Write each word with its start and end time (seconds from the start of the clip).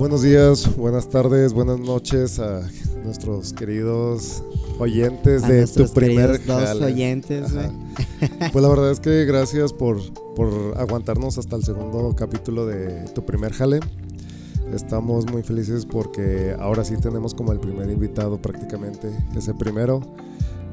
Buenos 0.00 0.22
días, 0.22 0.76
buenas 0.78 1.10
tardes, 1.10 1.52
buenas 1.52 1.78
noches 1.78 2.38
a 2.38 2.66
nuestros 3.04 3.52
queridos 3.52 4.42
oyentes 4.78 5.44
A 5.44 5.48
de 5.48 5.66
tu 5.66 5.86
primer 5.92 6.42
dos 6.46 6.80
oyentes. 6.80 7.52
Pues 8.50 8.62
la 8.62 8.68
verdad 8.70 8.92
es 8.92 8.98
que 8.98 9.24
gracias 9.26 9.74
por, 9.74 9.98
por 10.34 10.48
aguantarnos 10.78 11.36
hasta 11.36 11.54
el 11.56 11.64
segundo 11.64 12.16
capítulo 12.16 12.64
de 12.64 13.10
tu 13.14 13.26
primer 13.26 13.52
jale. 13.52 13.80
Estamos 14.72 15.30
muy 15.30 15.42
felices 15.42 15.84
porque 15.84 16.56
ahora 16.58 16.82
sí 16.82 16.96
tenemos 16.96 17.34
como 17.34 17.52
el 17.52 17.60
primer 17.60 17.90
invitado 17.90 18.40
prácticamente, 18.40 19.10
ese 19.36 19.52
primero. 19.52 20.00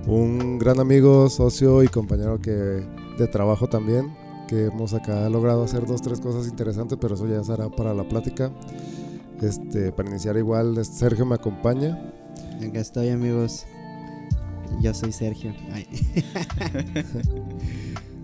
Un 0.07 0.57
gran 0.57 0.80
amigo, 0.80 1.30
socio 1.30 1.84
y 1.84 1.89
compañero 1.89 2.39
que 2.39 2.52
de 2.52 3.28
trabajo 3.30 3.68
también, 3.68 4.16
que 4.48 4.68
hemos 4.68 4.94
acá 4.94 5.28
logrado 5.28 5.66
hacer 5.66 5.86
dos, 5.86 6.02
tres 6.02 6.21
cosas 6.21 6.48
interesantes, 6.48 6.98
pero 7.02 7.16
eso 7.16 7.28
ya 7.28 7.44
será 7.44 7.68
para 7.68 7.94
la 7.94 8.07
plática. 8.07 8.54
Este, 9.41 9.91
para 9.91 10.09
iniciar 10.09 10.38
igual, 10.38 10.83
Sergio 10.85 11.25
me 11.25 11.35
acompaña. 11.35 12.12
Acá 12.67 12.80
estoy, 12.80 13.09
amigos. 13.09 13.66
Yo 14.81 14.93
soy 14.93 15.12
Sergio. 15.12 15.53
Ay. 15.71 15.85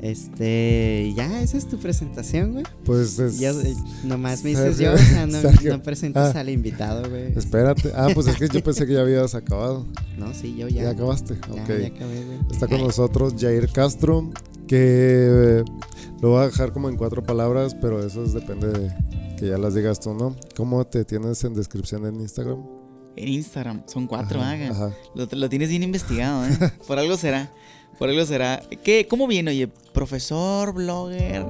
este, 0.02 1.14
ya, 1.16 1.42
esa 1.42 1.58
es 1.58 1.68
tu 1.68 1.78
presentación, 1.80 2.54
güey. 2.54 2.66
Pues 2.84 3.18
es, 3.20 3.40
Ya, 3.40 3.52
eh, 3.52 3.76
nomás 4.04 4.44
me 4.44 4.50
dices 4.52 4.78
yo, 4.78 4.94
o 4.94 4.98
sea, 4.98 5.26
no, 5.28 5.40
no 5.42 5.84
presentas 5.84 6.36
Ah. 6.36 6.40
al 6.42 6.50
invitado, 6.50 7.10
güey. 7.10 7.38
Espérate. 7.38 7.92
Ah, 7.96 8.10
pues 8.14 8.28
es 8.28 8.36
que 8.38 8.50
yo 8.50 8.62
pensé 8.64 8.86
que 8.86 8.94
ya 8.94 9.02
habías 9.02 9.34
acabado. 9.36 9.88
No, 10.18 10.34
sí, 10.34 10.56
yo 10.58 10.68
¿Ya, 10.68 10.84
ya. 10.84 10.90
acabaste? 10.92 11.36
Ya, 11.56 11.64
ok. 11.64 11.70
ya 11.70 11.88
acabé, 11.88 12.26
güey. 12.26 12.40
Está 12.52 12.68
con 12.68 12.82
nosotros 12.82 13.36
Jair 13.40 13.70
Castro, 13.72 14.30
que 14.68 15.60
eh, 15.60 15.64
lo 16.22 16.30
voy 16.32 16.44
a 16.44 16.48
dejar 16.48 16.74
como 16.74 16.90
en 16.90 16.98
cuatro 16.98 17.24
palabras, 17.24 17.76
pero 17.80 18.06
eso 18.06 18.24
es- 18.26 18.34
depende 18.34 18.68
de 18.72 18.92
que 19.44 19.50
ya 19.50 19.58
las 19.58 19.74
digas 19.76 20.00
tú, 20.00 20.14
¿no? 20.14 20.36
¿Cómo 20.56 20.86
te 20.88 21.04
tienes 21.04 21.44
en 21.44 21.54
descripción 21.54 22.06
en 22.06 22.16
Instagram? 22.22 22.60
En 23.18 23.28
Instagram, 23.28 23.84
son 23.88 24.08
cuatro, 24.08 24.40
Ajá, 24.40 24.52
haga. 24.52 24.70
ajá. 24.70 24.92
Lo, 25.16 25.28
lo 25.32 25.50
tienes 25.50 25.70
bien 25.70 25.84
investigado, 25.84 26.46
¿eh? 26.46 26.58
Por 26.88 26.98
algo 26.98 27.18
será. 27.18 27.52
Por 28.00 28.10
algo 28.10 28.26
será. 28.26 28.64
¿Qué, 28.84 29.06
¿Cómo 29.08 29.28
viene? 29.28 29.52
Oye, 29.52 29.68
profesor, 29.94 30.74
blogger. 30.74 31.46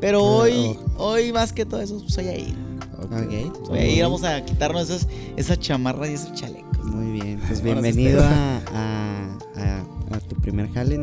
Pero 0.00 0.22
hoy, 0.22 0.78
hoy 0.98 1.32
más 1.32 1.52
que 1.52 1.64
todo 1.64 1.80
eso, 1.80 1.98
soy 2.08 2.28
ahí. 2.28 2.54
ok. 2.98 3.10
Ok. 3.12 3.66
Soy 3.68 3.78
ahí, 3.78 4.02
vamos 4.02 4.22
a 4.22 4.44
quitarnos 4.44 4.90
esas, 4.90 5.08
esas 5.36 5.58
chamarras 5.58 6.10
y 6.10 6.12
esos 6.14 6.32
chalecos. 6.34 6.84
Muy 6.84 7.20
bien, 7.20 7.40
pues 7.46 7.62
bienvenido 7.62 8.22
a, 8.22 8.56
a, 8.74 9.38
a- 9.56 10.14
a 10.16 10.20
tu 10.20 10.36
primer 10.36 10.70
jale. 10.72 10.98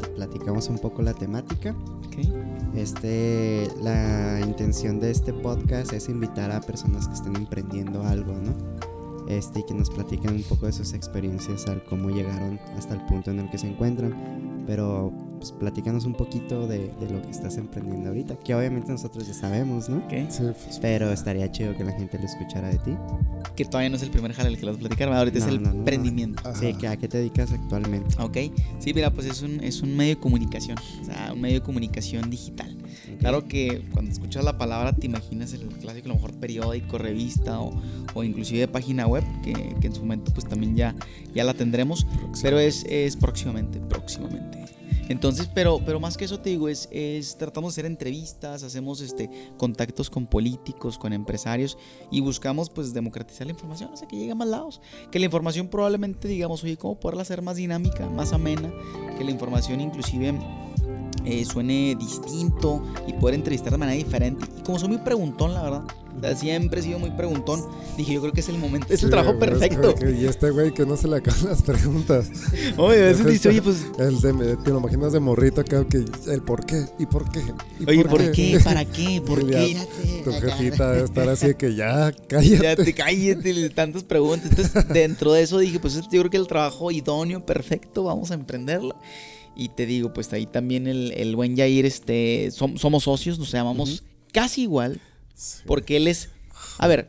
Te 0.00 0.08
platicamos 0.08 0.68
un 0.68 0.78
poco 0.78 1.02
la 1.02 1.12
temática. 1.12 1.76
Ok. 2.06 2.16
Este, 2.74 3.68
la 3.80 4.40
intención 4.40 4.98
de 4.98 5.10
este 5.10 5.32
podcast 5.32 5.92
es 5.92 6.08
invitar 6.08 6.50
a 6.50 6.60
personas 6.60 7.06
que 7.06 7.14
estén 7.14 7.36
emprendiendo 7.36 8.02
algo, 8.02 8.32
¿no? 8.32 8.52
Este, 9.28 9.60
y 9.60 9.64
que 9.64 9.74
nos 9.74 9.90
platiquen 9.90 10.34
un 10.34 10.42
poco 10.42 10.66
de 10.66 10.72
sus 10.72 10.92
experiencias 10.92 11.66
al 11.66 11.84
cómo 11.84 12.10
llegaron 12.10 12.58
hasta 12.76 12.94
el 12.94 13.04
punto 13.06 13.30
en 13.30 13.40
el 13.40 13.50
que 13.50 13.58
se 13.58 13.68
encuentran. 13.68 14.53
Pero, 14.66 15.12
pues, 15.38 15.52
platícanos 15.52 16.04
un 16.06 16.14
poquito 16.14 16.66
de, 16.66 16.90
de 17.00 17.10
lo 17.10 17.20
que 17.22 17.30
estás 17.30 17.56
emprendiendo 17.58 18.08
ahorita, 18.08 18.36
que 18.36 18.54
obviamente 18.54 18.90
nosotros 18.92 19.26
ya 19.26 19.34
sabemos, 19.34 19.88
¿no? 19.88 19.98
Ok. 19.98 20.12
Sí, 20.30 20.42
pues, 20.42 20.78
Pero 20.80 21.10
estaría 21.12 21.50
chido 21.52 21.76
que 21.76 21.84
la 21.84 21.92
gente 21.92 22.18
lo 22.18 22.24
escuchara 22.24 22.68
de 22.68 22.78
ti. 22.78 22.96
Que 23.54 23.64
todavía 23.64 23.90
no 23.90 23.96
es 23.96 24.02
el 24.02 24.10
primer 24.10 24.32
jale 24.32 24.48
el 24.48 24.56
que 24.58 24.66
les 24.66 24.74
voy 24.76 24.84
a 24.84 24.88
platicar, 24.88 25.08
¿verdad? 25.08 25.20
ahorita 25.20 25.38
No, 25.40 25.44
es 25.46 25.50
el 25.52 25.62
no, 25.62 25.70
no. 25.70 25.78
emprendimiento. 25.78 26.42
Sí, 26.54 26.74
que 26.74 26.88
¿a 26.88 26.96
qué 26.96 27.08
te 27.08 27.18
dedicas 27.18 27.52
actualmente? 27.52 28.14
Ok. 28.22 28.38
Sí, 28.78 28.92
mira, 28.94 29.10
pues 29.12 29.26
es 29.26 29.42
un, 29.42 29.62
es 29.62 29.82
un 29.82 29.96
medio 29.96 30.14
de 30.14 30.20
comunicación. 30.20 30.78
O 31.02 31.04
sea, 31.04 31.32
un 31.34 31.40
medio 31.40 31.56
de 31.56 31.62
comunicación 31.62 32.30
digital. 32.30 32.76
Claro 33.20 33.46
que 33.46 33.82
cuando 33.92 34.10
escuchas 34.10 34.44
la 34.44 34.58
palabra 34.58 34.92
te 34.92 35.06
imaginas 35.06 35.52
el 35.52 35.66
clásico, 35.68 36.06
a 36.06 36.08
lo 36.08 36.14
mejor 36.14 36.34
periódico, 36.34 36.98
revista 36.98 37.60
o, 37.60 37.80
o 38.14 38.24
inclusive 38.24 38.68
página 38.68 39.06
web, 39.06 39.24
que, 39.42 39.52
que 39.80 39.86
en 39.86 39.94
su 39.94 40.00
momento 40.00 40.32
pues 40.32 40.48
también 40.48 40.76
ya, 40.76 40.94
ya 41.34 41.44
la 41.44 41.54
tendremos, 41.54 42.06
pero 42.42 42.58
es, 42.58 42.84
es 42.88 43.16
próximamente, 43.16 43.80
próximamente. 43.80 44.64
Entonces, 45.08 45.48
pero, 45.52 45.80
pero 45.84 46.00
más 46.00 46.16
que 46.16 46.24
eso 46.24 46.40
te 46.40 46.50
digo, 46.50 46.68
es, 46.68 46.88
es 46.90 47.36
tratamos 47.36 47.74
de 47.74 47.80
hacer 47.80 47.86
entrevistas, 47.90 48.62
hacemos 48.62 49.00
este, 49.00 49.28
contactos 49.58 50.08
con 50.08 50.26
políticos, 50.26 50.98
con 50.98 51.12
empresarios 51.12 51.76
y 52.10 52.20
buscamos 52.20 52.70
pues 52.70 52.94
democratizar 52.94 53.46
la 53.46 53.52
información, 53.52 53.90
o 53.92 53.96
sea, 53.96 54.08
que 54.08 54.16
llegue 54.16 54.32
a 54.32 54.34
más 54.34 54.48
lados. 54.48 54.80
Que 55.10 55.18
la 55.18 55.26
información 55.26 55.68
probablemente 55.68 56.26
digamos, 56.28 56.64
oye, 56.64 56.76
¿cómo 56.76 56.98
poderla 56.98 57.22
hacer 57.22 57.42
más 57.42 57.56
dinámica, 57.56 58.08
más 58.08 58.32
amena? 58.32 58.72
Que 59.18 59.24
la 59.24 59.30
información 59.30 59.80
inclusive 59.80 60.32
eh, 61.24 61.44
suene 61.44 61.96
distinto 61.98 62.82
y 63.06 63.12
poder 63.14 63.34
entrevistar 63.36 63.72
de 63.72 63.78
manera 63.78 63.96
diferente. 63.96 64.44
Y 64.58 64.62
como 64.62 64.78
soy 64.78 64.88
muy 64.88 64.98
preguntón, 64.98 65.54
la 65.54 65.62
verdad, 65.62 65.82
o 66.16 66.20
sea, 66.20 66.36
siempre 66.36 66.80
he 66.80 66.82
sido 66.82 66.98
muy 66.98 67.10
preguntón, 67.10 67.62
dije, 67.96 68.12
yo 68.14 68.20
creo 68.20 68.32
que 68.32 68.40
es 68.40 68.48
el 68.48 68.58
momento, 68.58 68.86
es 68.92 69.00
sí, 69.00 69.06
el 69.06 69.10
trabajo 69.10 69.34
güey, 69.36 69.50
es 69.50 69.58
perfecto. 69.58 69.94
que- 69.94 70.12
y 70.12 70.26
este 70.26 70.50
güey 70.50 70.72
que 70.72 70.84
no 70.86 70.96
se 70.96 71.08
le 71.08 71.16
acaban 71.16 71.44
las 71.46 71.62
preguntas. 71.62 72.30
Oye, 72.76 73.02
a 73.02 73.06
veces 73.06 73.26
dice, 73.26 73.48
oye, 73.48 73.58
está- 73.58 73.70
pues, 73.96 74.06
El 74.08 74.20
de, 74.20 74.56
te 74.58 74.70
lo 74.70 74.78
imaginas 74.78 75.12
de 75.12 75.20
morrito 75.20 75.60
acá, 75.62 75.84
que 75.88 76.04
el 76.28 76.42
por 76.42 76.64
qué, 76.66 76.84
y 76.98 77.06
por 77.06 77.30
qué. 77.32 77.40
¿Y 77.80 77.90
oye, 77.90 78.04
¿por 78.04 78.30
qué? 78.32 78.60
¿Para 78.62 78.84
qué? 78.84 79.22
¿Por 79.26 79.42
Y 79.42 79.46
qué? 79.46 79.74
ya, 79.74 79.86
Tu 80.24 80.30
jefita 80.32 80.92
debe 80.92 81.04
estar 81.04 81.28
así 81.28 81.48
de 81.48 81.56
que 81.56 81.74
ya, 81.74 82.12
cállate. 82.28 82.62
Ya 82.62 82.76
te 82.76 82.94
cállate, 82.94 83.70
tantas 83.70 84.04
preguntas. 84.04 84.50
Entonces, 84.50 84.88
dentro 84.88 85.32
de 85.32 85.42
eso 85.42 85.58
dije, 85.58 85.80
pues 85.80 85.94
yo 85.94 86.02
creo 86.20 86.30
que 86.30 86.36
el 86.36 86.46
trabajo 86.46 86.90
idóneo, 86.90 87.44
perfecto, 87.44 88.04
vamos 88.04 88.30
a 88.30 88.34
emprenderlo. 88.34 88.94
Y 89.56 89.68
te 89.70 89.86
digo, 89.86 90.12
pues 90.12 90.32
ahí 90.32 90.46
también 90.46 90.86
el, 90.86 91.12
el 91.16 91.36
buen 91.36 91.54
Yair, 91.56 91.86
este, 91.86 92.48
som- 92.50 92.76
somos 92.78 93.04
socios, 93.04 93.38
nos 93.38 93.50
llamamos 93.52 94.02
casi 94.32 94.62
igual, 94.62 95.00
Sí. 95.34 95.62
porque 95.66 95.96
él 95.96 96.08
es, 96.08 96.30
a 96.78 96.86
ver, 96.88 97.08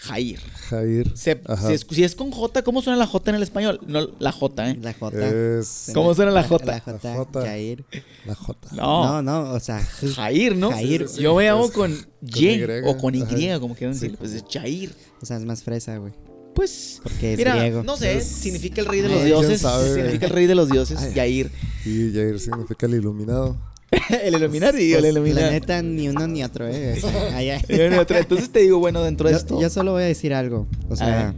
Jair. 0.00 0.38
Jair. 0.70 1.10
Se- 1.16 1.40
Ajá. 1.44 1.66
si, 1.66 1.74
es- 1.74 1.86
si 1.90 2.04
es 2.04 2.14
con 2.14 2.30
J, 2.30 2.62
¿cómo 2.62 2.82
suena 2.82 2.96
la 2.96 3.06
J 3.06 3.30
en 3.30 3.36
el 3.36 3.42
español? 3.42 3.80
No, 3.86 4.08
la 4.20 4.30
J, 4.30 4.70
¿eh? 4.70 4.78
La 4.80 4.92
J. 4.94 5.58
Es 5.58 5.90
¿Cómo 5.92 6.14
suena 6.14 6.30
la 6.30 6.44
J? 6.44 6.64
La 6.64 6.80
J. 6.80 6.98
La 7.02 7.14
J. 7.16 7.40
Jair. 7.42 7.84
la 8.24 8.34
J. 8.36 8.68
No, 8.76 9.04
No, 9.04 9.22
no, 9.22 9.52
o 9.54 9.60
sea, 9.60 9.80
Jair, 10.14 10.56
¿no? 10.56 10.70
Jair. 10.70 11.06
Yo 11.18 11.34
me 11.34 11.44
llamo 11.44 11.70
con 11.72 11.92
con 11.92 12.06
Y, 12.42 12.46
Y, 12.48 12.62
o 12.84 12.96
con 12.96 13.14
Y, 13.16 13.22
ajá. 13.22 13.58
como 13.60 13.74
quieran 13.74 13.94
Sí. 13.94 14.02
decirlo. 14.02 14.18
Pues 14.18 14.32
es 14.32 14.44
Jair. 14.48 14.94
o 15.20 15.26
sea, 15.26 15.36
es 15.36 15.44
más 15.44 15.62
fresa, 15.64 15.96
güey. 15.98 16.12
Pues, 16.58 16.98
Porque 17.04 17.34
es 17.34 17.38
mira, 17.38 17.54
griego. 17.54 17.84
no 17.84 17.96
sé, 17.96 18.16
Es- 18.18 18.26
significa 18.26 18.80
el 18.80 18.88
rey 18.88 19.00
de 19.00 19.06
los 19.08 19.18
¿quién 19.18 19.26
dioses. 19.28 19.60
sabe? 19.60 19.94
Significa 19.94 20.26
el 20.26 20.32
rey 20.32 20.46
de 20.48 20.54
los 20.56 20.68
dioses, 20.68 20.98
Ay. 20.98 21.14
Yair. 21.14 21.52
Y 21.86 22.10
Jair 22.12 22.40
significa 22.40 22.86
el 22.86 22.94
iluminado. 22.94 23.56
el 24.24 24.34
Illuminati, 24.34 24.92
el 24.92 25.14
Pues, 25.20 25.34
la 25.36 25.50
neta, 25.52 25.80
ni 25.82 26.08
uno 26.08 26.26
ni 26.26 26.42
otro, 26.42 26.66
eh. 26.68 27.00
Ay. 27.32 27.50
Y 27.68 27.80
Entonces 27.80 28.50
te 28.50 28.58
digo, 28.58 28.80
bueno, 28.80 29.04
dentro 29.04 29.28
de 29.28 29.34
Yo, 29.34 29.38
esto. 29.38 29.60
yo 29.60 29.70
solo 29.70 29.92
voy 29.92 30.02
a 30.02 30.06
decir 30.06 30.34
algo. 30.34 30.66
O 30.88 30.96
sea, 30.96 31.32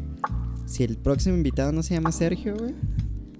si 0.66 0.84
el 0.84 0.96
próximo 0.96 1.36
invitado 1.36 1.70
no 1.70 1.82
se 1.82 1.92
llama 1.92 2.12
Sergio, 2.12 2.56
güey. 2.56 2.74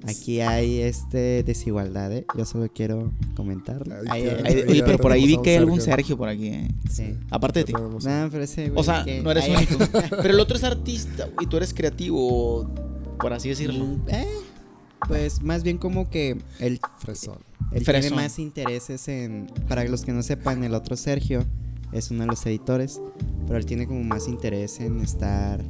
Aquí 0.07 0.41
hay 0.41 0.81
este 0.81 1.43
desigualdad, 1.43 2.11
¿eh? 2.13 2.25
Yo 2.37 2.45
solo 2.45 2.69
quiero 2.73 3.13
comentarlo. 3.37 3.95
Ay, 4.09 4.25
ya- 4.25 4.31
ay, 4.33 4.43
ay, 4.47 4.65
ya 4.65 4.71
oye, 4.71 4.83
pero 4.83 4.99
por 4.99 5.13
ahí 5.13 5.27
vi 5.27 5.37
que 5.43 5.51
hay 5.51 5.57
algún 5.57 5.81
Sergio. 5.81 6.17
Por 6.17 6.29
aquí, 6.29 6.49
eh. 6.49 6.69
Sí. 6.91 7.17
Aparte 7.31 7.61
de 7.61 7.65
ti. 7.67 7.73
No, 7.73 7.99
pero 8.31 8.43
ese, 8.43 8.71
güey, 8.71 8.81
O 8.81 8.83
sea, 8.83 9.05
que- 9.05 9.21
no 9.23 9.31
eres 9.31 9.45
ay, 9.45 9.55
único. 9.57 9.77
Pero 10.11 10.31
el 10.31 10.41
otro 10.41 10.57
es 10.57 10.65
artista 10.65 11.29
y 11.41 11.47
tú 11.47 11.57
eres 11.59 11.75
creativo, 11.75 12.71
por 13.21 13.33
así 13.33 13.51
decirlo. 13.51 13.85
Mm, 13.85 14.03
eh, 14.09 14.27
pues 15.07 15.43
más 15.43 15.63
bien 15.63 15.77
como 15.79 16.09
que 16.11 16.39
él, 16.59 16.81
Fresón. 16.99 17.39
él 17.73 17.85
tiene 17.85 18.11
más 18.11 18.39
intereses 18.39 19.07
en. 19.09 19.49
Para 19.69 19.85
los 19.85 20.05
que 20.05 20.13
no 20.13 20.23
sepan, 20.23 20.65
el 20.65 20.75
otro 20.75 20.97
Sergio 20.97 21.45
es 21.93 22.11
uno 22.11 22.21
de 22.23 22.27
los 22.29 22.45
editores, 22.47 23.01
pero 23.47 23.59
él 23.59 23.67
tiene 23.67 23.87
como 23.87 24.03
más 24.05 24.29
interés 24.29 24.81
en 24.81 25.01
estar 25.01 25.61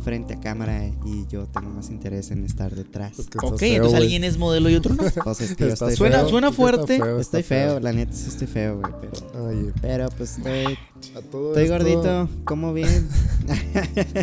frente 0.00 0.34
a 0.34 0.40
cámara 0.40 0.84
y 1.06 1.26
yo 1.28 1.46
tengo 1.46 1.70
más 1.70 1.88
interés 1.90 2.30
en 2.32 2.44
estar 2.44 2.74
detrás. 2.74 3.18
Es 3.18 3.28
que 3.28 3.38
Ok, 3.38 3.56
feo, 3.58 3.68
entonces 3.76 3.90
güey. 3.92 4.02
alguien 4.02 4.24
es 4.24 4.36
modelo 4.36 4.68
y 4.68 4.74
otro 4.74 4.94
no. 4.94 5.02
Entonces, 5.16 5.54
que 5.54 5.66
yo 5.66 5.72
estoy 5.72 5.94
Suena- 5.96 6.18
feo. 6.20 6.28
suena 6.28 6.48
Está 6.48 6.56
fuerte. 6.56 6.96
feo, 6.98 7.20
está 7.20 7.38
Estoy 7.38 7.42
feo, 7.44 7.80
la 7.80 7.92
neta 7.92 8.12
sí 8.12 8.28
estoy 8.28 8.46
feo, 8.48 8.80
güey, 8.80 8.92
pero... 9.00 9.72
Pero 9.80 10.08
pues 10.16 10.38
estoy, 10.38 10.76
a 11.16 11.20
todo 11.30 11.48
estoy 11.56 11.64
esto- 11.64 11.74
gordito, 11.78 12.28
como 12.44 12.72
bien. 12.74 13.08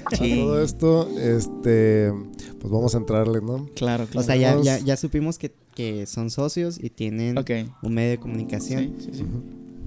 A 0.05 0.09
todo 0.17 0.61
esto, 0.63 1.09
este, 1.17 2.11
pues 2.59 2.71
vamos 2.71 2.93
a 2.95 2.97
entrarle, 2.97 3.41
¿no? 3.41 3.65
Claro, 3.75 4.03
O 4.03 4.07
claro. 4.07 4.25
sea, 4.27 4.35
ya, 4.35 4.59
ya, 4.61 4.79
ya 4.79 4.97
supimos 4.97 5.37
que, 5.37 5.53
que 5.75 6.05
son 6.05 6.29
socios 6.29 6.77
y 6.81 6.89
tienen 6.89 7.37
Ok. 7.37 7.51
un 7.81 7.93
medio 7.93 8.11
de 8.11 8.19
comunicación. 8.19 8.95
Sí, 8.99 9.05
sí, 9.11 9.17
sí. 9.19 9.25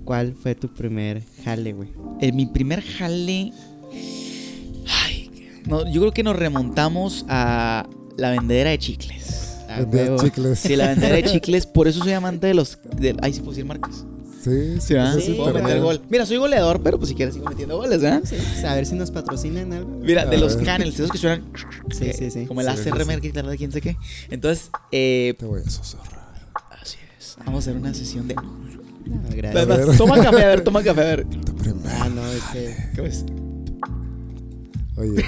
¿Cuál 0.05 0.35
fue 0.35 0.55
tu 0.55 0.69
primer 0.73 1.23
jale, 1.45 1.73
güey? 1.73 1.91
En 2.21 2.35
mi 2.37 2.47
primer 2.47 2.83
jale. 2.83 3.53
Ay, 5.05 5.31
no, 5.67 5.85
yo 5.91 6.01
creo 6.01 6.13
que 6.13 6.23
nos 6.23 6.37
remontamos 6.37 7.25
a 7.29 7.87
la 8.17 8.31
vendedera 8.31 8.71
de 8.71 8.79
chicles. 8.79 9.59
A 9.69 9.81
Vendías 9.81 10.09
huevo. 10.11 10.23
chicles. 10.23 10.59
Sí, 10.59 10.77
la 10.77 10.89
vendedera 10.89 11.17
de 11.17 11.25
chicles, 11.33 11.67
por 11.67 11.89
eso 11.89 12.03
soy 12.03 12.13
amante 12.13 12.47
de 12.49 12.55
los. 12.55 12.79
De, 12.97 13.17
ay, 13.23 13.33
sí 13.33 13.41
puedo 13.41 13.53
decir 13.53 13.65
marcas. 13.65 14.05
Sí, 14.43 14.81
Sí, 14.81 14.95
Sí, 15.21 15.35
puedo 15.35 15.55
meter 15.55 15.81
gol. 15.81 16.03
Mira, 16.11 16.27
soy 16.27 16.37
goleador, 16.37 16.83
pero 16.83 16.99
pues 16.99 17.11
si 17.11 17.15
quieres 17.15 17.35
sigo 17.35 17.49
metiendo 17.49 17.77
goles, 17.77 18.03
¿verdad? 18.03 18.23
Sí, 18.25 18.35
pues, 18.37 18.65
a 18.65 18.75
ver 18.75 18.87
si 18.87 18.97
nos 18.97 19.13
patrocinan 19.13 19.73
algo. 19.73 19.99
Mira, 20.03 20.27
de 20.27 20.37
los 20.37 20.57
canels, 20.57 20.95
esos 20.97 21.13
que 21.13 21.19
suenan. 21.19 21.45
Sí, 21.97 22.13
sí, 22.13 22.29
sí. 22.33 22.47
Como 22.47 22.61
el 22.61 22.69
ACRM, 22.69 23.21
que 23.21 23.31
tarda 23.33 23.57
quién 23.57 23.71
sé 23.71 23.81
qué. 23.81 23.97
Entonces, 24.31 24.69
eh, 24.91 25.35
Te 25.39 25.45
voy 25.47 25.61
a 25.65 25.71
susurrar. 25.71 26.43
así 26.71 26.97
es. 27.17 27.37
Vamos 27.47 27.55
a 27.55 27.71
hacer 27.71 27.77
una 27.81 27.95
sesión 27.95 28.27
de. 28.27 28.35
No, 29.07 29.21
gracias. 29.35 29.67
ver. 29.69 29.97
Toma 29.97 30.17
café, 30.17 30.43
a 30.45 30.47
ver, 30.49 30.61
toma 30.65 30.83
café, 30.83 31.01
a 31.01 31.05
ver. 31.05 31.25
Tu 31.27 31.55
primer. 31.57 31.83
Ah, 32.01 32.09
no, 32.09 32.27
es 32.29 32.43
que 32.53 32.75
¿Cómo 32.97 33.09
es? 33.09 33.25
Oye, 34.97 35.11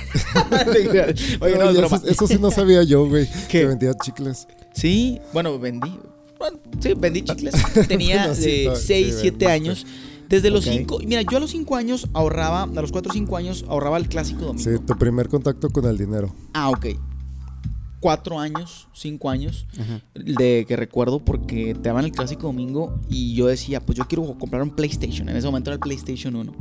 Oye, 1.41 1.57
no, 1.57 1.63
es 1.65 1.69
Oye, 1.71 1.79
broma. 1.81 1.97
eso, 1.97 2.07
eso 2.07 2.27
sí 2.27 2.39
no 2.39 2.51
sabía 2.51 2.83
yo, 2.83 3.07
güey. 3.09 3.27
¿Qué? 3.49 3.61
Que 3.61 3.67
vendía 3.67 3.95
chicles. 3.95 4.47
Sí, 4.75 5.19
bueno, 5.33 5.59
vendí. 5.59 5.99
Bueno, 6.39 6.59
sí, 6.81 6.93
vendí 6.97 7.23
chicles. 7.23 7.55
Tenía 7.89 8.29
No, 8.29 8.35
sí, 8.35 8.65
to- 8.67 8.77
6, 8.77 9.07
sí, 9.07 9.13
7 9.13 9.21
vendiste. 9.23 9.47
años. 9.47 9.87
Desde 10.29 10.51
los 10.51 10.67
Ok. 10.67 10.73
5. 10.73 10.99
Mira, 11.07 11.23
yo 11.23 11.37
a 11.37 11.41
los 11.41 11.51
5 11.51 11.77
años 11.77 12.09
ahorraba, 12.13 12.63
a 12.65 12.67
los 12.81 12.93
4 12.93 13.11
o 13.11 13.13
5 13.15 13.37
años 13.37 13.65
ahorraba 13.69 13.97
el 13.99 14.09
clásico 14.09 14.45
domingo. 14.47 14.71
Sí, 14.71 14.79
tu 14.85 14.97
primer 14.99 15.29
contacto 15.29 15.69
con 15.71 15.85
el 15.87 15.97
dinero. 15.99 16.35
Ah, 16.53 16.71
ok. 16.71 16.87
4 18.05 18.39
años, 18.39 18.87
5 18.93 19.31
años 19.31 19.67
Ajá. 19.81 20.03
de 20.15 20.67
que 20.69 20.77
recuerdo 20.77 21.25
porque 21.25 21.73
te 21.73 21.89
daban 21.89 22.05
el 22.05 22.13
clásico 22.13 22.49
domingo 22.49 23.01
y 23.09 23.35
yo 23.35 23.47
decía, 23.47 23.81
pues 23.81 23.97
yo 23.97 24.05
quiero 24.07 24.37
comprar 24.39 24.63
un 24.63 24.69
PlayStation. 24.77 25.27
En 25.31 25.37
ese 25.39 25.47
momento 25.47 25.71
era 25.71 25.77
el 25.77 25.81
PlayStation 25.81 26.37
1. 26.37 26.53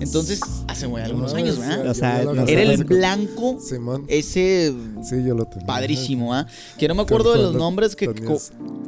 Entonces, 0.00 0.40
hace 0.66 0.86
algunos 0.86 1.34
Ah, 1.34 1.36
años, 1.36 1.56
¿verdad? 1.60 1.84
yo 1.84 1.90
O 1.92 1.94
sea, 1.94 2.22
Era 2.48 2.62
el 2.62 2.82
blanco, 2.82 3.58
Simón. 3.60 4.06
ese 4.08 4.74
Sí, 5.04 5.22
yo 5.24 5.36
lo 5.36 5.44
tenía. 5.44 5.66
padrísimo, 5.68 6.34
¿ah? 6.34 6.48
Que 6.78 6.88
no 6.88 6.96
me 6.96 7.02
acuerdo 7.02 7.32
de 7.32 7.42
los 7.42 7.54
nombres 7.54 7.94
que, 7.94 8.08
co- 8.12 8.40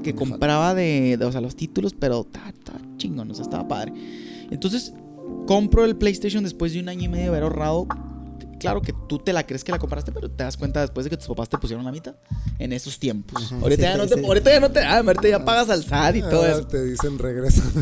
que 0.02 0.17
compraba 0.17 0.75
de, 0.75 1.17
de, 1.17 1.25
o 1.25 1.31
sea, 1.31 1.40
los 1.40 1.55
títulos, 1.55 1.94
pero 1.97 2.25
ta, 2.25 2.52
ta, 2.64 2.73
chingón, 2.97 3.31
o 3.31 3.35
sea, 3.35 3.44
estaba 3.44 3.69
padre. 3.69 3.93
Entonces, 4.50 4.93
compro 5.47 5.85
el 5.85 5.94
PlayStation 5.94 6.43
después 6.43 6.73
de 6.73 6.81
un 6.81 6.88
año 6.88 7.05
y 7.05 7.08
medio 7.08 7.23
de 7.25 7.29
haber 7.29 7.43
ahorrado. 7.44 7.87
Claro 8.64 8.82
que 8.82 8.94
tú 9.08 9.19
te 9.19 9.32
la 9.32 9.44
crees 9.46 9.62
que 9.62 9.72
la 9.72 9.78
compraste, 9.78 10.11
pero 10.12 10.31
te 10.31 10.43
das 10.44 10.56
cuenta 10.56 10.81
después 10.81 11.05
de 11.05 11.11
que 11.11 11.16
tus 11.16 11.26
papás 11.28 11.49
te 11.49 11.58
pusieron 11.58 11.84
la 11.84 11.93
mitad 11.93 12.14
en 12.58 12.72
esos 12.72 12.99
tiempos. 12.99 13.43
Ajá, 13.44 13.56
ahorita, 13.56 13.76
sí, 13.76 13.82
ya 13.82 13.93
sí, 13.93 13.99
no 13.99 14.06
te, 14.06 14.14
sí. 14.14 14.26
ahorita 14.26 14.50
ya 14.50 14.61
no 14.61 14.70
te. 14.70 14.81
Ah, 14.81 14.99
ahorita 14.99 15.28
ya 15.28 15.44
pagas 15.44 15.70
al 15.70 15.84
SAT 15.84 16.16
y 16.16 16.20
todo 16.22 16.43
Ah, 16.44 16.49
eso. 16.50 16.66
Te 16.66 16.84
dicen 16.84 17.19
regresa. 17.19 17.62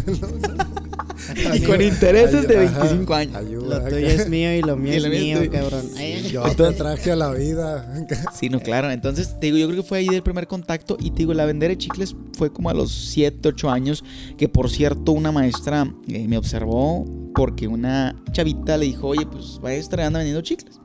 Y 1.55 1.61
con 1.61 1.81
intereses 1.81 2.49
de 2.49 2.56
25 2.56 3.14
años. 3.14 3.37
Ayuda. 3.37 3.79
Lo 3.79 3.84
tuyo 3.84 4.06
es 4.08 4.29
mío 4.29 4.55
y 4.56 4.62
lo 4.62 4.76
mío 4.76 4.93
Y 4.93 4.96
es 4.96 5.02
lo 5.05 5.08
mío 5.08 5.19
es 5.19 5.25
mío, 5.25 5.38
tuyo. 5.38 5.50
cabrón. 5.52 5.87
Yo 6.31 6.43
te 6.56 6.73
traje 6.73 7.12
a 7.12 7.17
la 7.17 7.31
vida. 7.31 7.94
Sí, 8.34 8.49
no, 8.49 8.58
claro. 8.61 8.90
Entonces, 8.90 9.38
te 9.38 9.46
digo, 9.46 9.56
yo 9.58 9.69
creo 9.69 9.82
que 9.82 9.88
fue 9.88 9.99
ahí 9.99 10.08
el 10.08 10.23
primer 10.25 10.49
contacto. 10.49 10.96
Y 10.99 11.11
te 11.11 11.19
digo, 11.19 11.32
la 11.34 11.44
vender 11.44 11.70
de 11.70 11.79
chicles 11.79 12.17
fue 12.37 12.52
como 12.52 12.70
a 12.70 12.75
los 12.75 12.90
7, 12.93 13.49
8 13.50 13.70
años. 13.70 14.02
Que 14.37 14.49
por 14.49 14.69
cierto, 14.69 15.12
una 15.12 15.31
maestra 15.31 15.87
eh, 16.08 16.26
me 16.26 16.37
observó 16.37 17.05
porque 17.34 17.69
una 17.69 18.14
chavita 18.32 18.76
le 18.76 18.87
dijo, 18.87 19.08
oye, 19.08 19.26
pues 19.26 19.61
maestra, 19.62 20.06
anda 20.06 20.19
vendiendo 20.19 20.43
chicles. 20.43 20.81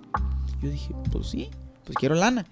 Yo 0.61 0.69
dije, 0.69 0.93
pues 1.11 1.27
sí, 1.27 1.49
pues 1.83 1.95
quiero 1.97 2.15
lana. 2.15 2.45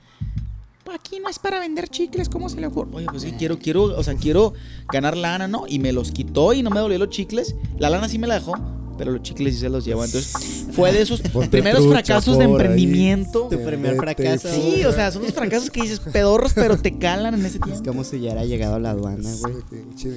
"Pues 0.84 1.00
Aquí 1.00 1.20
no 1.20 1.30
es 1.30 1.40
para 1.40 1.60
vender 1.60 1.88
chicles, 1.90 2.30
¿cómo 2.30 2.48
se 2.48 2.60
le 2.62 2.68
ocurre? 2.68 2.92
Oye, 2.94 3.08
pues 3.10 3.24
sí, 3.24 3.34
quiero, 3.38 3.58
quiero, 3.58 3.84
o 3.86 4.04
sea, 4.04 4.16
quiero 4.16 4.54
ganar 4.92 5.18
lana, 5.18 5.48
¿no? 5.48 5.66
Y 5.68 5.80
me 5.80 5.92
los 5.92 6.12
quitó 6.12 6.54
y 6.54 6.62
no 6.62 6.70
me 6.70 6.80
dolió 6.80 7.00
los 7.00 7.10
chicles. 7.10 7.56
La 7.80 7.90
lana 7.90 8.08
sí 8.08 8.20
me 8.20 8.28
la 8.28 8.36
dejó, 8.36 8.54
pero 8.98 9.12
los 9.12 9.22
chicles 9.22 9.56
sí 9.56 9.60
se 9.62 9.70
los 9.70 9.84
llevó. 9.86 10.04
Entonces, 10.06 10.34
fue 10.72 10.92
de 10.92 11.02
esos 11.02 11.22
Ponte 11.34 11.50
primeros 11.50 11.82
trucha 11.84 11.96
fracasos 11.96 12.38
de 12.38 12.46
ahí. 12.46 12.52
emprendimiento. 12.52 13.48
Tu 13.50 13.62
primer 13.64 13.96
fracaso. 13.96 14.48
Sí, 14.54 14.84
o 14.86 14.92
sea, 14.92 15.12
son 15.12 15.24
los 15.24 15.34
fracasos 15.34 15.70
que 15.70 15.82
dices 15.82 16.00
pedorros, 16.00 16.54
pero 16.54 16.78
te 16.78 16.98
calan 16.98 17.34
en 17.36 17.46
ese 17.46 17.58
Es 17.58 17.64
tiempo. 17.64 17.84
como 17.86 18.04
si 18.04 18.18
ya 18.20 18.32
hubiera 18.32 18.46
llegado 18.46 18.76
a 18.76 18.80
la 18.80 18.92
aduana, 18.92 19.30
güey. 19.42 19.56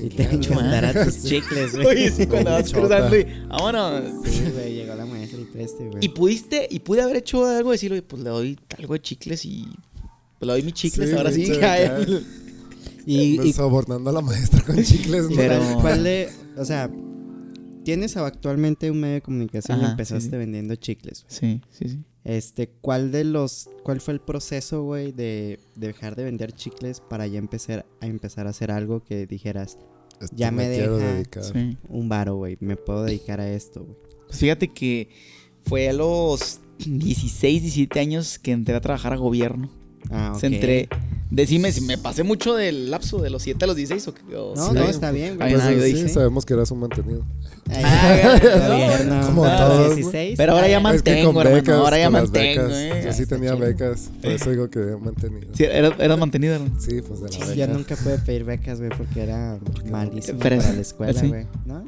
Y 0.05 0.09
te 0.11 0.23
encantará 0.25 1.05
tus 1.05 1.25
chicles, 1.25 1.73
güey. 1.75 1.87
Oye, 1.87 2.11
sí, 2.11 2.27
cuando 2.27 2.51
vas 2.51 2.73
cruzando 2.73 3.17
y 3.17 3.27
vámonos. 3.49 4.03
Sí, 4.25 4.45
güey, 4.55 4.75
llegó 4.75 4.95
la 4.95 5.07
maestra 5.07 5.41
y 5.41 5.45
preste, 5.45 5.87
güey. 5.89 6.05
Y 6.05 6.09
pudiste, 6.11 6.67
y 6.71 6.79
pude 6.81 7.03
haber 7.03 7.17
hecho 7.17 7.45
algo, 7.47 7.73
decir, 7.73 7.93
oye, 7.93 8.03
pues 8.03 8.23
le 8.23 8.31
doy 8.31 8.59
algo 8.79 8.95
de 8.95 9.01
chicles 9.03 9.45
y. 9.45 9.67
Pues 10.39 10.47
le 10.47 10.53
doy 10.53 10.63
mis 10.63 10.75
chicles, 10.75 11.11
Sí, 11.11 11.17
ahora 11.17 11.33
sí. 11.33 11.51
Y, 13.07 13.41
y 13.41 13.53
Sobornando 13.53 14.11
a 14.11 14.13
la 14.13 14.21
maestra 14.21 14.63
con 14.63 14.83
chicles. 14.83 15.31
¿no? 15.31 15.37
Pero- 15.37 15.59
¿cuál, 15.59 15.81
cuál 15.81 16.05
de, 16.05 16.29
o 16.57 16.65
sea, 16.65 16.91
tienes 17.89 18.19
actualmente 18.19 18.91
un 18.91 19.01
medio 19.01 19.15
de 19.15 19.23
comunicación 19.23 19.81
y 19.81 19.85
empezaste 19.87 20.25
sí, 20.25 20.31
sí. 20.31 20.37
vendiendo 20.37 20.77
chicles. 20.77 21.25
güey. 21.25 21.39
Sí, 21.39 21.63
sí, 21.71 21.89
sí. 21.89 22.05
Este, 22.23 22.69
¿cuál 22.69 23.13
de 23.13 23.25
los, 23.25 23.71
cuál 23.83 24.03
fue 24.03 24.13
el 24.13 24.21
proceso, 24.21 24.83
güey, 24.83 25.11
de, 25.13 25.59
de 25.75 25.87
dejar 25.87 26.15
de 26.15 26.25
vender 26.25 26.53
chicles 26.53 27.01
para 27.01 27.27
ya 27.27 27.39
empezar 27.39 27.87
a 28.03 28.07
empezar 28.07 28.47
a 28.47 28.51
hacer 28.51 28.71
algo 28.73 29.03
que 29.03 29.27
dijeras 29.27 29.79
Esto 30.21 30.37
ya 30.37 30.51
me 30.51 30.69
quiero 30.69 30.99
deja. 30.99 31.15
dedicar. 31.15 31.45
sí. 31.45 31.79
un 31.89 32.11
varo, 32.11 32.37
güey, 32.37 32.59
me 32.61 32.77
puedo 32.77 33.05
dedicar 33.05 33.41
a 33.41 33.51
esto, 33.51 33.83
güey? 33.85 33.97
Pues 34.27 34.39
fíjate 34.39 34.69
que 34.69 35.09
fue 35.65 35.89
a 35.89 35.95
los 35.95 36.61
16, 36.85 37.63
17 37.63 38.01
años 38.01 38.39
que 38.39 38.53
entré 38.53 38.75
a 38.75 38.83
trabajar 38.83 39.15
a 39.15 39.17
gobierno. 39.17 39.71
Ah, 40.11 40.33
ok. 40.35 40.41
Se 40.41 40.47
entré. 40.49 40.89
Decime 41.31 41.73
si 41.73 41.83
me 41.83 41.99
pasé 41.99 42.23
mucho 42.23 42.55
del 42.55 42.91
lapso 42.91 43.19
de 43.21 43.29
los 43.29 43.43
7 43.43 43.63
a 43.65 43.69
los 43.69 43.77
16 43.77 44.09
o 44.09 44.15
qué. 44.15 44.23
o 44.35 44.55
No, 44.57 44.69
sí. 44.69 44.75
no, 44.75 44.85
está 44.85 45.11
bien, 45.11 45.37
güey. 45.37 45.53
Pues 45.53 45.63
no, 45.63 45.71
yo 45.73 45.83
sí, 45.83 45.93
dije. 45.93 46.09
sabemos 46.09 46.47
que 46.47 46.55
eras 46.55 46.71
un 46.71 46.81
mantenido. 46.81 47.23
Ay, 47.71 47.83
Ah, 47.85 48.39
gobierno, 48.69 49.27
como 49.27 49.45
a 49.45 49.49
los 49.51 49.59
todos, 49.61 49.89
¿no? 49.91 49.95
16. 49.97 50.35
Pero 50.39 50.53
ahora 50.55 50.69
ya 50.69 50.81
mantengo, 50.81 51.43
es 51.43 51.47
que 51.47 51.59
hermano, 51.71 51.85
ahora 51.85 51.99
ya 51.99 52.09
mantengo, 52.09 52.63
eh. 52.71 53.03
Yo 53.05 53.13
sí 53.13 53.27
tenía 53.27 53.51
chido. 53.55 53.67
becas, 53.67 54.09
por 54.23 54.31
eso 54.33 54.51
digo 54.51 54.71
que 54.71 54.79
mantenido. 54.79 55.49
Sí, 55.53 55.65
eras, 55.65 55.93
eras 55.99 56.19
mantenido, 56.19 56.55
hermano. 56.55 56.81
Sí, 56.81 57.03
pues 57.03 57.21
de 57.21 57.29
la 57.29 57.39
beca. 57.47 57.55
Yo 57.55 57.67
nunca 57.75 57.97
pude 57.97 58.19
pedir 58.21 58.45
becas, 58.45 58.79
güey, 58.79 58.91
porque 58.97 59.23
era 59.23 59.59
malísimo 59.91 60.39
Pero- 60.41 60.57
para 60.57 60.73
la 60.73 60.81
escuela, 60.81 61.21
sí. 61.21 61.29
güey. 61.29 61.47
¿No? 61.67 61.85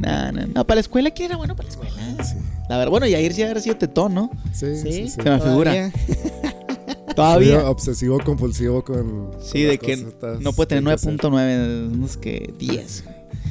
No, 0.00 0.32
no, 0.32 0.46
no, 0.46 0.66
para 0.66 0.76
la 0.76 0.80
escuela, 0.80 1.10
¿quién 1.10 1.26
era 1.30 1.36
bueno 1.36 1.56
para 1.56 1.68
la 1.68 1.72
escuela? 1.74 2.24
Sí, 2.24 2.34
La 2.70 2.78
verdad, 2.78 2.90
bueno, 2.90 3.06
Yair 3.06 3.32
sí 3.34 3.42
haber 3.42 3.60
sido 3.60 3.76
tetón, 3.76 4.14
¿no? 4.14 4.30
sí, 4.54 4.76
sí. 4.76 4.92
sí, 4.92 5.08
Se 5.10 5.22
me 5.22 5.40
figura. 5.40 5.92
todavía. 7.16 7.68
Obsesivo 7.68 8.18
compulsivo 8.24 8.84
con. 8.84 9.30
Sí, 9.40 9.62
con 9.62 9.70
de 9.70 9.78
que 9.78 9.96
no 10.40 10.52
puede 10.52 10.68
tener 10.68 10.84
que 10.84 10.90
hay 10.90 10.96
que 10.96 11.08
hacer. 11.08 11.16
9.9, 11.16 11.92
unos 11.92 12.16
que 12.16 12.54
10. 12.58 13.04